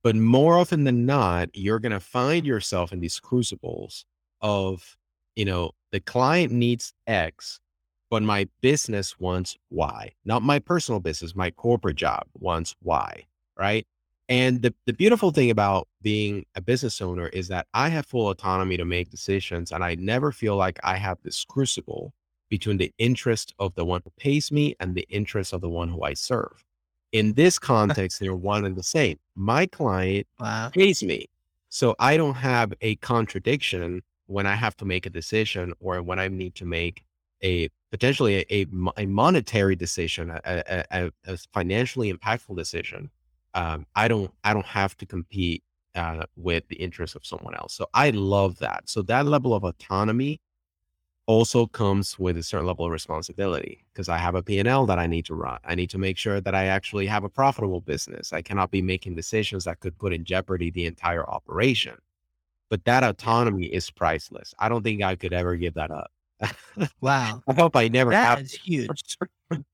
but 0.03 0.17
more 0.17 0.59
often 0.59 0.85
than 0.85 1.07
not 1.07 1.49
you're 1.55 1.79
going 1.81 1.93
to 1.93 2.01
find 2.01 2.47
yourself 2.47 2.93
in 2.93 3.01
these 3.01 3.21
crucibles 3.21 4.05
of 4.41 4.97
you 5.37 5.45
know 5.45 5.73
the 5.93 6.01
client 6.01 6.53
needs 6.53 6.93
x 7.07 7.61
but 8.11 8.23
my 8.23 8.49
business 8.61 9.19
wants 9.19 9.57
y 9.71 10.13
not 10.25 10.43
my 10.43 10.59
personal 10.59 11.01
business 11.01 11.35
my 11.35 11.51
corporate 11.51 11.97
job 11.97 12.25
wants 12.35 12.75
y 12.83 13.25
right? 13.59 13.87
And 14.31 14.61
the, 14.63 14.75
the 14.87 14.93
beautiful 14.93 15.31
thing 15.31 15.51
about 15.51 15.89
being 16.03 16.45
a 16.55 16.61
business 16.61 17.01
owner 17.01 17.29
is 17.29 17.49
that 17.49 17.67
i 17.75 17.89
have 17.89 18.07
full 18.07 18.29
autonomy 18.29 18.77
to 18.77 18.85
make 18.85 19.11
decisions 19.11 19.73
and 19.73 19.83
i 19.83 19.95
never 19.97 20.31
feel 20.33 20.55
like 20.55 20.79
i 20.85 20.97
have 20.97 21.19
this 21.23 21.45
crucible 21.45 22.13
between 22.49 22.77
the 22.77 22.93
interest 22.99 23.55
of 23.59 23.75
the 23.75 23.85
one 23.85 24.01
who 24.05 24.13
pays 24.19 24.53
me 24.53 24.75
and 24.81 24.95
the 24.95 25.07
interest 25.11 25.53
of 25.53 25.61
the 25.61 25.69
one 25.69 25.89
who 25.89 26.03
i 26.03 26.15
serve. 26.15 26.65
In 27.13 27.33
this 27.35 27.59
context 27.73 28.21
they're 28.21 28.35
one 28.35 28.65
and 28.65 28.77
the 28.77 28.83
same. 28.83 29.19
My 29.35 29.67
client 29.67 30.27
wow. 30.39 30.71
pays 30.73 31.03
me. 31.03 31.27
So 31.71 31.95
I 31.99 32.17
don't 32.17 32.35
have 32.35 32.73
a 32.81 32.97
contradiction 32.97 34.03
when 34.29 34.47
I 34.47 34.55
have 34.55 34.77
to 34.77 34.85
make 34.85 35.07
a 35.07 35.11
decision 35.11 35.73
or 35.81 36.03
when 36.03 36.19
I 36.19 36.29
need 36.29 36.55
to 36.57 36.65
make 36.65 37.03
a 37.43 37.69
potentially 37.91 38.45
a, 38.51 38.67
a 38.97 39.07
monetary 39.07 39.75
decision, 39.75 40.31
a, 40.31 40.85
a, 40.91 41.11
a, 41.27 41.37
financially 41.53 42.13
impactful 42.13 42.57
decision. 42.57 43.11
Um, 43.55 43.87
I 43.97 44.09
don't 44.09 44.31
I 44.45 44.53
don't 44.53 44.67
have 44.67 44.97
to 44.99 45.07
compete 45.07 45.63
uh, 45.95 46.25
with 46.37 46.69
the 46.69 46.77
interests 46.77 47.17
of 47.17 47.25
someone 47.25 47.55
else. 47.55 47.75
So 47.75 47.87
I 47.95 48.11
love 48.11 48.59
that. 48.59 48.89
So 48.89 49.03
that 49.03 49.27
level 49.27 49.55
of 49.55 49.65
autonomy 49.65 50.41
also 51.27 51.67
comes 51.67 52.19
with 52.19 52.37
a 52.37 52.43
certain 52.43 52.67
level 52.67 52.87
of 52.87 52.93
responsibility 52.93 53.85
because 53.93 54.09
I 54.09 54.17
have 54.19 54.35
a 54.35 54.43
P&L 54.43 54.87
that 54.87 54.99
I 54.99 55.07
need 55.07 55.27
to 55.27 55.35
run. 55.35 55.59
I 55.65 55.75
need 55.75 55.91
to 55.91 55.99
make 55.99 56.17
sure 56.17 56.41
that 56.41 56.55
I 56.55 56.67
actually 56.67 57.07
have 57.07 57.25
a 57.25 57.29
profitable 57.29 57.83
business. 57.83 58.33
I 58.33 58.41
cannot 58.41 58.71
be 58.71 58.81
making 58.81 59.15
decisions 59.15 59.65
that 59.65 59.81
could 59.81 59.99
put 59.99 60.13
in 60.13 60.25
jeopardy 60.25 60.71
the 60.71 60.87
entire 60.87 61.29
operation. 61.29 61.97
But 62.71 62.85
that 62.85 63.03
autonomy 63.03 63.67
is 63.67 63.91
priceless. 63.91 64.55
I 64.59 64.69
don't 64.69 64.83
think 64.83 65.03
I 65.03 65.17
could 65.17 65.33
ever 65.33 65.57
give 65.57 65.75
that 65.75 65.91
up. 65.91 66.11
wow 67.01 67.43
I 67.49 67.53
hope 67.53 67.75
I 67.75 67.89
never 67.89 68.11
that 68.11 68.39
have. 68.39 68.41
is 68.41 68.53
huge 68.53 69.17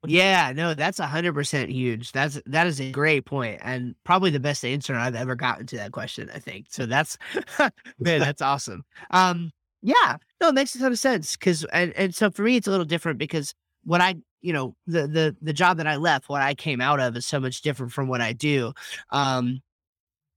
yeah 0.06 0.52
no 0.54 0.72
that's 0.72 0.98
a 0.98 1.06
hundred 1.06 1.34
percent 1.34 1.70
huge 1.70 2.12
that's 2.12 2.40
that 2.46 2.66
is 2.66 2.80
a 2.80 2.90
great 2.90 3.26
point 3.26 3.60
and 3.62 3.94
probably 4.04 4.30
the 4.30 4.40
best 4.40 4.64
answer 4.64 4.94
i've 4.94 5.14
ever 5.14 5.34
gotten 5.34 5.66
to 5.66 5.76
that 5.76 5.92
question 5.92 6.30
i 6.34 6.38
think 6.38 6.66
so 6.70 6.86
that's 6.86 7.18
man 7.98 8.20
that's 8.20 8.40
awesome 8.40 8.82
um 9.10 9.50
yeah 9.82 10.16
no 10.40 10.48
it 10.48 10.54
makes 10.54 10.74
a 10.74 10.78
ton 10.78 10.92
of 10.92 10.98
sense 10.98 11.36
because 11.36 11.64
and, 11.64 11.92
and 11.96 12.14
so 12.14 12.30
for 12.30 12.42
me 12.42 12.56
it's 12.56 12.66
a 12.66 12.70
little 12.70 12.86
different 12.86 13.18
because 13.18 13.54
what 13.84 14.00
i 14.00 14.14
you 14.40 14.52
know 14.52 14.74
the 14.86 15.06
the 15.06 15.36
the 15.42 15.52
job 15.52 15.76
that 15.76 15.86
i 15.86 15.96
left 15.96 16.28
what 16.28 16.40
i 16.40 16.54
came 16.54 16.80
out 16.80 17.00
of 17.00 17.16
is 17.16 17.26
so 17.26 17.38
much 17.38 17.60
different 17.60 17.92
from 17.92 18.08
what 18.08 18.20
i 18.20 18.32
do 18.32 18.72
um 19.10 19.60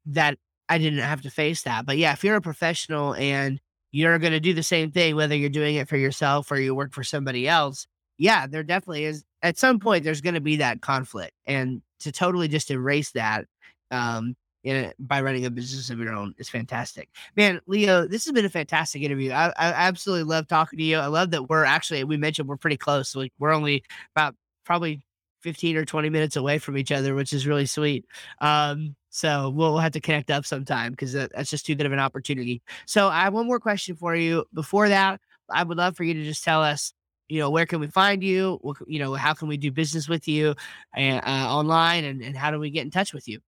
that 0.06 0.38
i 0.70 0.78
didn't 0.78 1.00
have 1.00 1.22
to 1.22 1.30
face 1.30 1.64
that 1.64 1.86
but 1.86 1.98
yeah 1.98 2.14
if 2.14 2.24
you're 2.24 2.36
a 2.36 2.42
professional 2.42 3.14
and 3.16 3.60
you're 3.92 4.20
going 4.20 4.34
to 4.34 4.40
do 4.40 4.54
the 4.54 4.64
same 4.64 4.92
thing 4.92 5.16
whether 5.16 5.36
you're 5.36 5.50
doing 5.50 5.76
it 5.76 5.88
for 5.88 5.98
yourself 5.98 6.52
or 6.52 6.60
you 6.60 6.76
work 6.76 6.94
for 6.94 7.04
somebody 7.04 7.48
else 7.48 7.88
yeah 8.18 8.48
there 8.48 8.64
definitely 8.64 9.06
is 9.06 9.24
at 9.42 9.58
some 9.58 9.80
point 9.80 10.04
there's 10.04 10.22
going 10.22 10.36
to 10.36 10.42
be 10.42 10.58
that 10.58 10.82
conflict 10.82 11.34
and 11.46 11.82
to 12.00 12.12
totally 12.12 12.48
just 12.48 12.72
erase 12.72 13.12
that 13.12 13.46
um 13.92 14.36
in 14.64 14.92
by 15.00 15.22
running 15.22 15.46
a 15.46 15.50
business 15.50 15.90
of 15.90 16.00
your 16.00 16.14
own 16.14 16.34
is 16.38 16.50
fantastic. 16.50 17.10
Man 17.36 17.62
leo 17.68 18.08
this 18.08 18.26
has 18.26 18.34
been 18.34 18.46
a 18.46 18.50
fantastic 18.50 19.02
interview 19.02 19.32
I, 19.32 19.48
I 19.50 19.72
absolutely 19.74 20.24
love 20.24 20.48
talking 20.48 20.78
to 20.80 20.84
you 20.84 20.98
i 20.98 21.08
love 21.08 21.32
that 21.32 21.50
we're 21.50 21.64
actually 21.64 22.04
we 22.04 22.18
mentioned 22.18 22.48
we're 22.48 22.58
pretty 22.58 22.78
close 22.78 23.16
like 23.16 23.32
we're 23.40 23.54
only 23.54 23.84
about 24.16 24.36
probably 24.66 25.02
15 25.42 25.78
or 25.78 25.86
20 25.86 26.10
minutes 26.10 26.36
away 26.36 26.58
from 26.58 26.78
each 26.78 26.92
other 26.92 27.16
which 27.16 27.34
is 27.34 27.48
really 27.48 27.66
sweet 27.66 28.06
um 28.42 28.96
so 29.18 29.50
we'll, 29.50 29.78
have 29.78 29.92
to 29.94 30.00
connect 30.00 30.30
up 30.30 30.46
sometime 30.46 30.92
because 30.92 31.14
that, 31.14 31.32
that's 31.34 31.50
just 31.50 31.66
too 31.66 31.76
good 31.76 31.86
of 31.86 31.92
an 31.92 32.00
opportunity. 32.00 32.62
So 32.86 33.08
i 33.08 33.22
have 33.22 33.34
one 33.34 33.48
more 33.48 33.60
question 33.60 33.96
for 33.96 34.16
you. 34.16 34.46
Before 34.54 34.90
that 34.90 35.20
i 35.50 35.64
would 35.64 35.78
love 35.78 35.96
for 35.96 36.04
you 36.04 36.14
to 36.14 36.24
just 36.24 36.44
tell 36.44 36.62
us 36.62 36.94
you 37.30 37.40
know 37.40 37.50
where 37.50 37.66
can 37.66 37.80
we 37.80 37.88
find 37.88 38.24
you? 38.24 38.60
What, 38.62 38.78
you 38.88 39.00
know 39.00 39.14
how 39.14 39.34
can 39.34 39.48
we 39.48 39.58
do 39.58 39.72
business 39.72 40.08
with 40.08 40.28
you 40.28 40.56
and 40.96 41.20
uh, 41.26 41.54
online 41.54 42.04
and, 42.06 42.22
and 42.22 42.38
how 42.38 42.52
do 42.52 42.60
we 42.60 42.70
get 42.70 42.86
in 42.86 42.92
touch 42.92 43.14
with 43.14 43.28
you? 43.28 43.40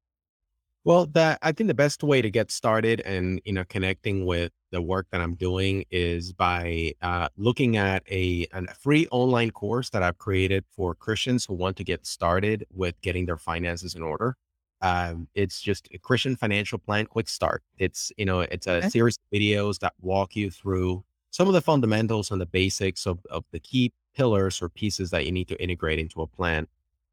Well, 0.85 1.05
that 1.07 1.39
I 1.41 1.51
think 1.51 1.67
the 1.67 1.73
best 1.73 2.03
way 2.03 2.21
to 2.21 2.31
get 2.31 2.51
started 2.51 3.01
and 3.01 3.41
you 3.45 3.53
know 3.53 3.63
connecting 3.69 4.25
with 4.25 4.51
the 4.71 4.81
work 4.81 5.07
that 5.11 5.21
I'm 5.21 5.35
doing 5.35 5.85
is 5.91 6.33
by 6.33 6.93
uh, 7.01 7.29
looking 7.37 7.77
at 7.77 8.03
a, 8.09 8.47
a 8.53 8.67
free 8.73 9.07
online 9.11 9.51
course 9.51 9.89
that 9.91 10.03
I've 10.03 10.17
created 10.17 10.63
for 10.75 10.93
Christians 10.95 11.45
who 11.45 11.53
want 11.53 11.77
to 11.77 11.83
get 11.83 12.05
started 12.05 12.65
with 12.73 12.99
getting 13.01 13.25
their 13.25 13.37
finances 13.37 13.95
in 13.95 14.03
order. 14.03 14.35
Um, 14.81 15.27
it's 15.35 15.61
just 15.61 15.87
a 15.93 15.97
Christian 15.97 16.35
financial 16.35 16.79
plan 16.79 17.05
quick 17.05 17.27
start. 17.29 17.63
It's 17.77 18.11
you 18.17 18.25
know 18.25 18.41
it's 18.41 18.67
a 18.67 18.81
Okay. 18.81 18.91
series 18.93 19.17
of 19.17 19.37
videos 19.37 19.79
that 19.79 19.93
walk 20.01 20.35
you 20.35 20.49
through 20.51 21.03
some 21.31 21.47
of 21.47 21.53
the 21.53 21.61
fundamentals 21.61 22.31
and 22.31 22.41
the 22.41 22.45
basics 22.45 23.05
of, 23.05 23.19
of 23.29 23.45
the 23.51 23.59
key 23.59 23.93
pillars 24.15 24.61
or 24.61 24.69
pieces 24.69 25.11
that 25.11 25.25
you 25.25 25.31
need 25.31 25.47
to 25.49 25.61
integrate 25.61 25.99
into 25.99 26.21
a 26.21 26.27
plan 26.27 26.67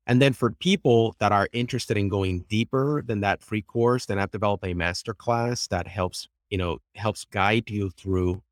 and 0.07 0.23
then 0.23 0.33
for 0.33 0.53
people 0.53 1.17
that 1.19 1.33
are 1.33 1.49
interested 1.53 1.97
in 1.97 2.09
going 2.09 2.41
deeper 2.49 3.03
than 3.03 3.21
that 3.21 3.43
free 3.43 3.63
course, 3.63 4.07
then 4.07 4.19
I've 4.19 4.31
developed 4.31 4.65
a 4.65 4.73
master 4.75 5.13
class 5.15 5.67
that 5.69 5.89
helps, 5.89 6.29
you 6.49 6.59
know, 6.59 6.79
helps 6.95 7.25
guide 7.25 7.69
you 7.71 7.91
through 7.91 8.43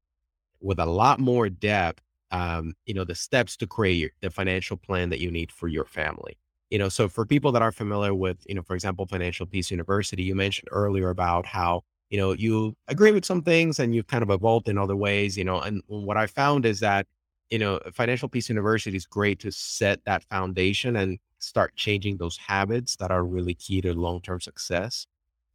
with 0.60 0.78
a 0.78 0.86
lot 0.86 1.20
more 1.20 1.48
depth, 1.48 2.02
um, 2.30 2.74
you 2.86 2.94
know, 2.94 3.04
the 3.04 3.14
steps 3.14 3.56
to 3.58 3.66
create 3.66 3.94
your, 3.96 4.10
the 4.20 4.30
financial 4.30 4.76
plan 4.76 5.10
that 5.10 5.20
you 5.20 5.30
need 5.30 5.52
for 5.52 5.68
your 5.68 5.84
family. 5.84 6.38
You 6.70 6.78
know, 6.78 6.88
so 6.88 7.08
for 7.08 7.24
people 7.26 7.52
that 7.52 7.62
are 7.62 7.72
familiar 7.72 8.14
with, 8.14 8.38
you 8.48 8.54
know, 8.54 8.62
for 8.62 8.74
example, 8.74 9.06
Financial 9.06 9.46
Peace 9.46 9.70
University, 9.70 10.22
you 10.22 10.34
mentioned 10.34 10.68
earlier 10.72 11.10
about 11.10 11.46
how, 11.46 11.82
you 12.10 12.18
know, 12.18 12.32
you 12.32 12.74
agree 12.88 13.12
with 13.12 13.24
some 13.24 13.42
things 13.42 13.78
and 13.78 13.94
you've 13.94 14.06
kind 14.06 14.22
of 14.22 14.30
evolved 14.30 14.68
in 14.68 14.78
other 14.78 14.96
ways, 14.96 15.36
you 15.38 15.44
know, 15.44 15.60
and 15.60 15.82
what 15.86 16.16
I 16.16 16.26
found 16.26 16.66
is 16.66 16.80
that, 16.80 17.06
you 17.50 17.58
know, 17.58 17.80
Financial 17.92 18.28
Peace 18.28 18.48
University 18.48 18.96
is 18.96 19.06
great 19.06 19.38
to 19.40 19.52
set 19.52 20.04
that 20.04 20.24
foundation 20.24 20.96
and 20.96 21.18
start 21.38 21.76
changing 21.76 22.16
those 22.16 22.36
habits 22.38 22.96
that 22.96 23.10
are 23.10 23.24
really 23.24 23.54
key 23.54 23.80
to 23.82 23.92
long-term 23.94 24.40
success. 24.40 25.06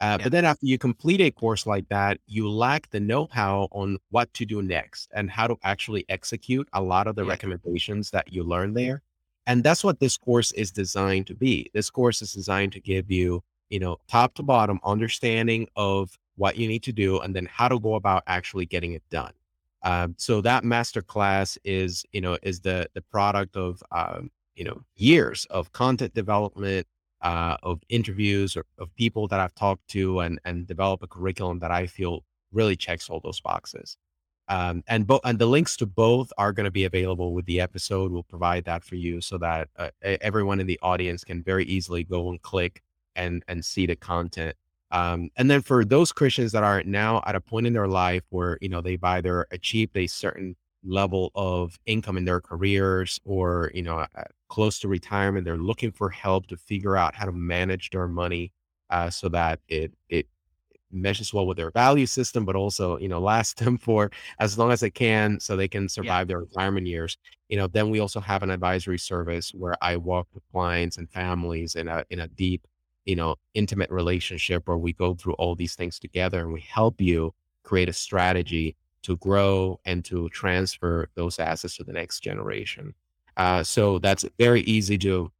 Uh, 0.01 0.17
Yeah. 0.17 0.23
but 0.23 0.31
then 0.31 0.45
after 0.45 0.65
you 0.65 0.77
complete 0.77 1.19
a 1.19 1.31
course 1.31 1.65
like 1.65 1.89
that, 1.89 2.19
you 2.27 2.49
lack 2.49 2.89
the 2.91 2.99
know-how 2.99 3.67
on 3.71 3.97
what 4.11 4.33
to 4.35 4.45
do 4.45 4.61
next 4.61 5.11
and 5.13 5.29
how 5.29 5.47
to 5.47 5.57
actually 5.63 6.05
execute 6.07 6.69
a 6.73 6.81
lot 6.81 7.07
of 7.07 7.15
the 7.15 7.25
Yeah. 7.25 7.25
recommendations 7.25 8.11
that 8.11 8.31
you 8.31 8.43
learn 8.43 8.73
there. 8.73 9.01
And 9.49 9.63
that's 9.63 9.83
what 9.83 9.99
this 9.99 10.15
course 10.15 10.51
is 10.51 10.69
designed 10.69 11.25
to 11.25 11.33
be. 11.33 11.71
This 11.73 11.89
course 11.89 12.21
is 12.21 12.33
designed 12.33 12.71
to 12.73 12.79
give 12.79 13.09
you, 13.09 13.41
you 13.71 13.79
know, 13.79 13.97
top 14.07 14.35
to 14.35 14.43
bottom 14.43 14.79
understanding 14.83 15.67
of 15.75 16.15
what 16.35 16.55
you 16.57 16.67
need 16.67 16.83
to 16.83 16.93
do 16.93 17.19
and 17.19 17.35
then 17.35 17.47
how 17.51 17.67
to 17.67 17.79
go 17.79 17.95
about 17.95 18.21
actually 18.27 18.67
getting 18.67 18.93
it 18.93 19.01
done. 19.09 19.33
Um, 19.81 20.13
so 20.19 20.41
that 20.41 20.63
master 20.63 21.01
class 21.01 21.57
is, 21.63 22.05
you 22.11 22.21
know, 22.21 22.37
is 22.43 22.59
the 22.59 22.91
the 22.93 23.01
product 23.01 23.57
of 23.57 23.81
um, 23.91 24.29
you 24.53 24.65
know, 24.65 24.83
years 24.95 25.47
of 25.49 25.71
content 25.71 26.13
development, 26.13 26.85
uh, 27.21 27.57
of 27.63 27.81
interviews 27.89 28.55
or 28.55 28.65
of 28.77 28.93
people 28.97 29.27
that 29.29 29.39
I've 29.39 29.55
talked 29.55 29.87
to 29.89 30.19
and 30.19 30.39
and 30.45 30.67
develop 30.67 31.01
a 31.01 31.07
curriculum 31.07 31.57
that 31.59 31.71
I 31.71 31.87
feel 31.87 32.23
really 32.51 32.75
checks 32.75 33.09
all 33.09 33.19
those 33.19 33.41
boxes. 33.41 33.97
Um, 34.49 34.83
and 34.87 35.05
both 35.05 35.21
and 35.23 35.37
the 35.37 35.45
links 35.45 35.77
to 35.77 35.85
both 35.85 36.33
are 36.37 36.51
going 36.51 36.65
to 36.65 36.71
be 36.71 36.83
available 36.85 37.33
with 37.33 37.45
the 37.45 37.61
episode. 37.61 38.11
We'll 38.11 38.23
provide 38.23 38.65
that 38.65 38.83
for 38.83 38.95
you 38.95 39.21
so 39.21 39.37
that 39.37 39.69
uh, 39.77 39.89
everyone 40.01 40.59
in 40.59 40.65
the 40.65 40.79
audience 40.81 41.23
can 41.23 41.43
very 41.43 41.65
easily 41.65 42.03
go 42.03 42.29
and 42.29 42.41
click 42.41 42.81
and 43.15 43.43
and 43.47 43.63
see 43.63 43.85
the 43.85 43.95
content. 43.95 44.55
Um, 44.91 45.29
and 45.37 45.51
then 45.51 45.61
for 45.61 45.85
those 45.85 46.11
Christians 46.11 46.51
that 46.53 46.63
are 46.63 46.81
now 46.83 47.21
at 47.27 47.35
a 47.35 47.41
point 47.41 47.67
in 47.67 47.73
their 47.73 47.87
life 47.87 48.23
where 48.29 48.57
you 48.59 48.69
know 48.69 48.81
they've 48.81 49.03
either 49.03 49.45
achieved 49.51 49.95
a 49.95 50.07
certain 50.07 50.55
level 50.83 51.31
of 51.35 51.77
income 51.85 52.17
in 52.17 52.25
their 52.25 52.41
careers 52.41 53.19
or 53.25 53.69
you 53.75 53.83
know 53.83 54.05
close 54.47 54.79
to 54.79 54.87
retirement, 54.87 55.45
they're 55.45 55.57
looking 55.57 55.91
for 55.91 56.09
help 56.09 56.47
to 56.47 56.57
figure 56.57 56.97
out 56.97 57.13
how 57.13 57.25
to 57.25 57.31
manage 57.31 57.91
their 57.91 58.07
money 58.07 58.51
uh, 58.89 59.11
so 59.11 59.29
that 59.29 59.59
it 59.67 59.93
it 60.09 60.27
meshes 60.91 61.33
well 61.33 61.45
with 61.47 61.57
their 61.57 61.71
value 61.71 62.05
system, 62.05 62.45
but 62.45 62.55
also, 62.55 62.97
you 62.97 63.07
know, 63.07 63.19
lasts 63.19 63.53
them 63.63 63.77
for 63.77 64.11
as 64.39 64.57
long 64.57 64.71
as 64.71 64.83
it 64.83 64.91
can 64.91 65.39
so 65.39 65.55
they 65.55 65.67
can 65.67 65.87
Yeah. 65.99 66.11
survive 66.11 66.27
their 66.27 66.39
retirement 66.39 66.87
years. 66.87 67.17
You 67.49 67.57
know, 67.57 67.67
then 67.67 67.89
we 67.89 67.99
also 67.99 68.19
have 68.19 68.43
an 68.43 68.49
advisory 68.51 68.99
service 68.99 69.51
where 69.53 69.75
I 69.81 69.97
walk 69.97 70.27
with 70.33 70.43
clients 70.51 70.97
and 70.97 71.09
families 71.11 71.75
in 71.75 71.87
a 71.87 72.05
in 72.09 72.19
a 72.19 72.27
deep, 72.27 72.67
you 73.05 73.15
know, 73.15 73.35
intimate 73.53 73.89
relationship 73.91 74.67
where 74.67 74.77
we 74.77 74.93
go 74.93 75.15
through 75.15 75.33
all 75.33 75.55
these 75.55 75.75
things 75.75 75.99
together 75.99 76.39
and 76.41 76.53
we 76.53 76.61
help 76.61 77.01
you 77.01 77.33
create 77.63 77.89
a 77.89 77.93
strategy 77.93 78.75
to 79.01 79.17
grow 79.17 79.79
and 79.85 80.03
to 80.05 80.29
transfer 80.29 81.09
those 81.15 81.39
assets 81.39 81.77
to 81.77 81.83
the 81.83 81.93
next 81.93 82.19
generation. 82.21 82.93
Uh, 83.37 83.63
so 83.63 83.99
that's 83.99 84.25
very 84.37 84.61
easy 84.61 84.97
to 84.97 85.31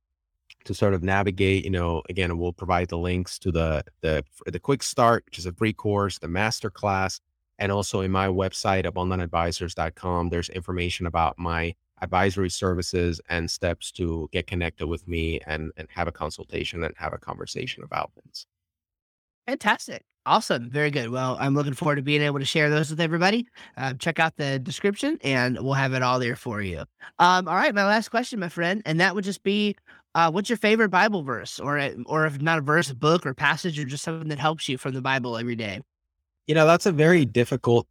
to 0.66 0.74
sort 0.74 0.94
of 0.94 1.04
navigate, 1.04 1.64
you 1.64 1.72
know, 1.72 2.02
again, 2.10 2.38
we'll 2.38 2.54
provide 2.54 2.90
the 2.90 2.98
links 2.98 3.40
to 3.40 3.52
the 3.52 3.84
the 4.02 4.24
the 4.46 4.60
quick 4.60 4.84
start, 4.84 5.26
which 5.26 5.40
is 5.40 5.46
a 5.46 5.54
free 5.54 5.74
course, 5.74 6.20
the 6.20 6.28
master 6.28 6.70
class, 6.70 7.20
and 7.58 7.72
also 7.72 8.02
in 8.02 8.12
my 8.12 8.28
website, 8.28 8.86
abundantadvisors.com, 8.86 10.30
there's 10.30 10.50
information 10.50 11.06
about 11.06 11.38
my 11.38 11.76
advisory 12.02 12.50
services 12.50 13.20
and 13.30 13.52
steps 13.52 13.92
to 13.92 14.30
get 14.32 14.48
connected 14.48 14.88
with 14.88 15.08
me 15.08 15.40
and 15.46 15.72
and 15.78 15.88
have 15.92 16.08
a 16.08 16.12
consultation 16.12 16.84
and 16.84 16.94
have 16.98 17.14
a 17.14 17.18
conversation 17.18 17.84
about 17.84 18.12
things. 18.14 18.46
Fantastic. 19.48 20.04
Awesome. 20.26 20.70
Very 20.70 20.92
good. 20.92 21.10
Well, 21.10 21.38
I'm 21.40 21.56
looking 21.56 21.74
forward 21.74 21.96
to 21.96 22.02
being 22.04 22.22
able 22.22 22.38
to 22.38 22.46
share 22.46 22.70
those 22.70 22.92
with 22.92 23.00
everybody. 23.00 23.48
Uh, 23.78 23.94
check 23.94 24.20
out 24.20 24.36
the 24.36 24.60
description 24.60 25.18
and 25.24 25.58
we'll 25.60 25.74
have 25.74 25.94
it 25.94 26.04
all 26.04 26.20
there 26.20 26.36
for 26.36 26.62
you. 26.62 26.84
Um, 27.18 27.48
all 27.48 27.56
right. 27.56 27.74
My 27.74 27.86
last 27.86 28.10
question, 28.10 28.40
my 28.40 28.50
friend, 28.50 28.84
and 28.86 29.00
that 29.00 29.16
would 29.16 29.24
just 29.24 29.42
be 29.42 29.76
uh, 30.16 30.32
what's 30.32 30.50
your 30.50 30.58
favorite 30.58 30.90
Bible 30.90 31.24
verse 31.24 31.60
or, 31.60 31.78
a- 31.78 31.96
or 32.06 32.26
if 32.26 32.42
not 32.42 32.58
a 32.60 32.62
verse, 32.62 32.90
a 32.90 32.96
book 32.96 33.26
or 33.26 33.34
passage 33.34 33.80
or 33.80 33.86
just 33.86 34.04
something 34.04 34.30
that 34.30 34.40
helps 34.40 34.68
you 34.68 34.78
from 34.78 34.94
the 34.94 35.02
Bible 35.02 35.38
every 35.38 35.56
day? 35.56 35.82
You 36.48 36.56
know, 36.56 36.66
that's 36.66 36.86
a 36.86 36.92
very 36.92 37.26
difficult 37.26 37.88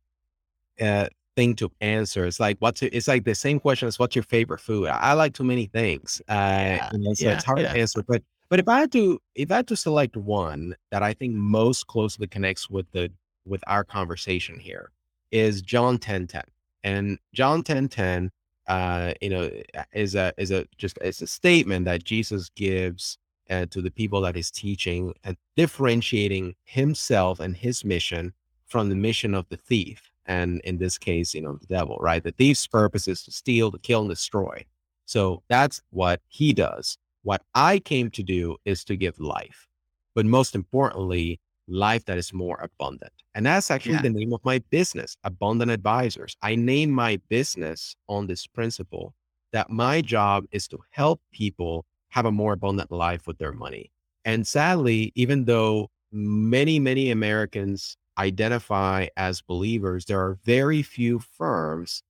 uh, 0.80 1.08
thing 1.36 1.54
to 1.56 1.70
answer. 1.80 2.26
It's 2.26 2.40
like 2.40 2.56
what's 2.58 2.82
it, 2.82 2.92
it's 2.92 3.06
like 3.08 3.24
the 3.24 3.34
same 3.34 3.60
question 3.60 3.86
as 3.86 3.98
what's 3.98 4.16
your 4.16 4.24
favorite 4.24 4.60
food? 4.60 4.88
I, 4.88 4.98
I 4.98 5.12
like 5.12 5.34
too 5.34 5.44
many 5.44 5.66
things. 5.66 6.20
Uh, 6.28 6.32
Yeah. 6.34 6.90
you 6.92 6.98
know, 6.98 7.14
so 7.14 7.26
Yeah. 7.26 7.34
it's 7.34 7.44
hard 7.44 7.60
Yeah. 7.60 7.72
to 7.72 7.78
answer. 7.78 8.02
But 8.02 8.22
but 8.48 8.58
if 8.58 8.68
I 8.68 8.80
had 8.80 8.90
to 8.92 9.20
if 9.34 9.52
I 9.52 9.56
had 9.56 9.68
to 9.68 9.76
select 9.76 10.16
one 10.16 10.74
that 10.90 11.02
I 11.02 11.12
think 11.12 11.34
most 11.34 11.86
closely 11.86 12.26
connects 12.26 12.68
with 12.68 12.90
the 12.92 13.12
with 13.46 13.62
our 13.66 13.84
conversation 13.84 14.58
here 14.58 14.90
is 15.30 15.62
John 15.62 15.98
ten 15.98 16.26
ten. 16.26 16.44
And 16.82 17.18
John 17.32 17.62
ten 17.62 17.88
ten 17.88 18.30
uh, 18.68 19.14
you 19.20 19.30
know, 19.30 19.50
is 19.92 20.14
a 20.14 20.32
is 20.36 20.50
a 20.50 20.66
just 20.76 20.98
it's 21.00 21.22
a 21.22 21.26
statement 21.26 21.86
that 21.86 22.04
Jesus 22.04 22.50
gives 22.50 23.18
uh, 23.50 23.66
to 23.66 23.80
the 23.80 23.90
people 23.90 24.20
that 24.20 24.36
he's 24.36 24.50
teaching 24.50 25.14
and 25.24 25.36
differentiating 25.56 26.54
himself 26.64 27.40
and 27.40 27.56
his 27.56 27.84
mission 27.84 28.32
from 28.66 28.90
the 28.90 28.94
mission 28.94 29.34
of 29.34 29.48
the 29.48 29.56
thief. 29.56 30.10
And 30.26 30.60
in 30.60 30.76
this 30.76 30.98
case, 30.98 31.34
you 31.34 31.40
know, 31.40 31.54
the 31.54 31.66
devil, 31.66 31.96
right? 32.00 32.22
The 32.22 32.32
thief's 32.32 32.66
purpose 32.66 33.08
is 33.08 33.22
to 33.24 33.32
steal, 33.32 33.72
to 33.72 33.78
kill, 33.78 34.00
and 34.00 34.10
destroy. 34.10 34.64
So 35.06 35.42
that's 35.48 35.80
what 35.88 36.20
he 36.28 36.52
does. 36.52 36.98
What 37.22 37.42
I 37.54 37.78
came 37.78 38.10
to 38.10 38.22
do 38.22 38.56
is 38.66 38.84
to 38.84 38.96
give 38.96 39.18
life, 39.18 39.66
but 40.14 40.26
most 40.26 40.54
importantly, 40.54 41.40
life 41.68 42.04
that 42.06 42.18
is 42.18 42.32
more 42.32 42.58
abundant. 42.60 43.12
And 43.34 43.46
that's 43.46 43.70
actually 43.70 43.94
Yeah. 43.96 44.02
the 44.02 44.10
name 44.10 44.32
of 44.32 44.44
my 44.44 44.58
business, 44.70 45.16
Abundant 45.24 45.70
Advisors. 45.70 46.36
I 46.42 46.56
name 46.56 46.90
my 46.90 47.20
business 47.28 47.94
on 48.08 48.26
this 48.26 48.46
principle 48.46 49.14
that 49.52 49.70
my 49.70 50.00
job 50.00 50.44
is 50.50 50.66
to 50.68 50.78
help 50.90 51.20
people 51.32 51.86
have 52.08 52.26
a 52.26 52.32
more 52.32 52.54
abundant 52.54 52.90
life 52.90 53.26
with 53.26 53.38
their 53.38 53.52
money. 53.52 53.90
And 54.24 54.46
sadly, 54.46 55.12
even 55.14 55.44
though 55.44 55.90
many, 56.10 56.78
many 56.78 57.10
Americans 57.10 57.96
identify 58.18 59.08
as 59.16 59.40
believers, 59.42 60.06
there 60.06 60.20
are 60.20 60.38
very 60.44 60.82
few 60.82 61.18
firms 61.18 62.02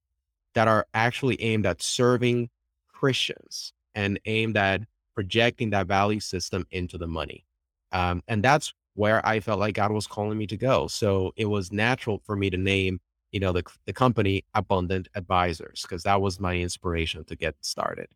that 0.54 0.68
are 0.68 0.86
actually 0.94 1.40
aimed 1.42 1.66
at 1.66 1.82
serving 1.82 2.48
Christians 2.88 3.72
and 3.94 4.18
aimed 4.24 4.56
at 4.56 4.82
projecting 5.14 5.70
that 5.70 5.86
value 5.86 6.20
system 6.20 6.64
into 6.70 6.96
the 6.96 7.06
money. 7.06 7.44
Um, 7.92 8.22
and 8.28 8.42
that's 8.42 8.72
where 8.98 9.24
I 9.24 9.38
felt 9.38 9.60
like 9.60 9.76
God 9.76 9.92
was 9.92 10.08
calling 10.08 10.36
me 10.36 10.48
to 10.48 10.56
go. 10.56 10.88
So 10.88 11.32
it 11.36 11.44
was 11.44 11.70
natural 11.70 12.20
for 12.26 12.34
me 12.34 12.50
to 12.50 12.56
name, 12.56 13.00
you 13.30 13.38
know, 13.38 13.52
the, 13.52 13.62
the 13.86 13.92
company 13.92 14.44
Abundant 14.54 15.08
Advisors, 15.14 15.82
because 15.82 16.02
that 16.02 16.20
was 16.20 16.40
my 16.40 16.56
inspiration 16.56 17.24
to 17.26 17.36
get 17.36 17.54
started. 17.60 18.08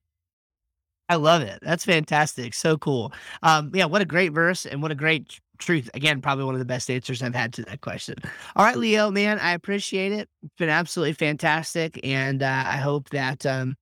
I 1.08 1.14
love 1.14 1.42
it. 1.42 1.60
That's 1.62 1.84
fantastic. 1.84 2.52
So 2.52 2.76
cool. 2.78 3.12
Um, 3.44 3.70
yeah, 3.72 3.84
what 3.84 4.02
a 4.02 4.04
great 4.04 4.32
verse 4.32 4.66
and 4.66 4.82
what 4.82 4.90
a 4.90 4.96
great 4.96 5.38
truth. 5.58 5.88
Again, 5.94 6.20
probably 6.20 6.44
one 6.44 6.56
of 6.56 6.58
the 6.58 6.64
best 6.64 6.90
answers 6.90 7.22
I've 7.22 7.32
had 7.32 7.52
to 7.54 7.62
that 7.66 7.80
question. 7.80 8.16
All 8.56 8.64
right, 8.64 8.76
Leo, 8.76 9.12
man, 9.12 9.38
I 9.38 9.52
appreciate 9.52 10.10
it. 10.10 10.28
It's 10.42 10.56
been 10.58 10.68
absolutely 10.68 11.12
fantastic. 11.12 12.00
And 12.02 12.42
uh, 12.42 12.64
I 12.66 12.78
hope 12.78 13.08
that, 13.10 13.46
um, 13.46 13.76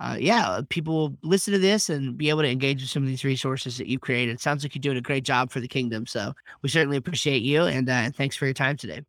uh, 0.00 0.16
yeah, 0.18 0.60
people 0.68 0.94
will 0.94 1.16
listen 1.22 1.52
to 1.52 1.58
this 1.58 1.88
and 1.90 2.16
be 2.16 2.28
able 2.28 2.42
to 2.42 2.48
engage 2.48 2.80
with 2.80 2.90
some 2.90 3.02
of 3.02 3.08
these 3.08 3.24
resources 3.24 3.78
that 3.78 3.88
you've 3.88 4.00
created. 4.00 4.32
It 4.32 4.40
sounds 4.40 4.64
like 4.64 4.74
you're 4.74 4.80
doing 4.80 4.96
a 4.96 5.02
great 5.02 5.24
job 5.24 5.50
for 5.50 5.60
the 5.60 5.68
kingdom. 5.68 6.06
So 6.06 6.32
we 6.62 6.68
certainly 6.68 6.96
appreciate 6.96 7.42
you. 7.42 7.64
And 7.64 7.88
uh, 7.88 8.10
thanks 8.10 8.36
for 8.36 8.46
your 8.46 8.54
time 8.54 8.76
today. 8.76 9.02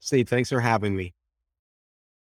Steve, 0.00 0.28
thanks 0.28 0.48
for 0.48 0.60
having 0.60 0.94
me. 0.94 1.14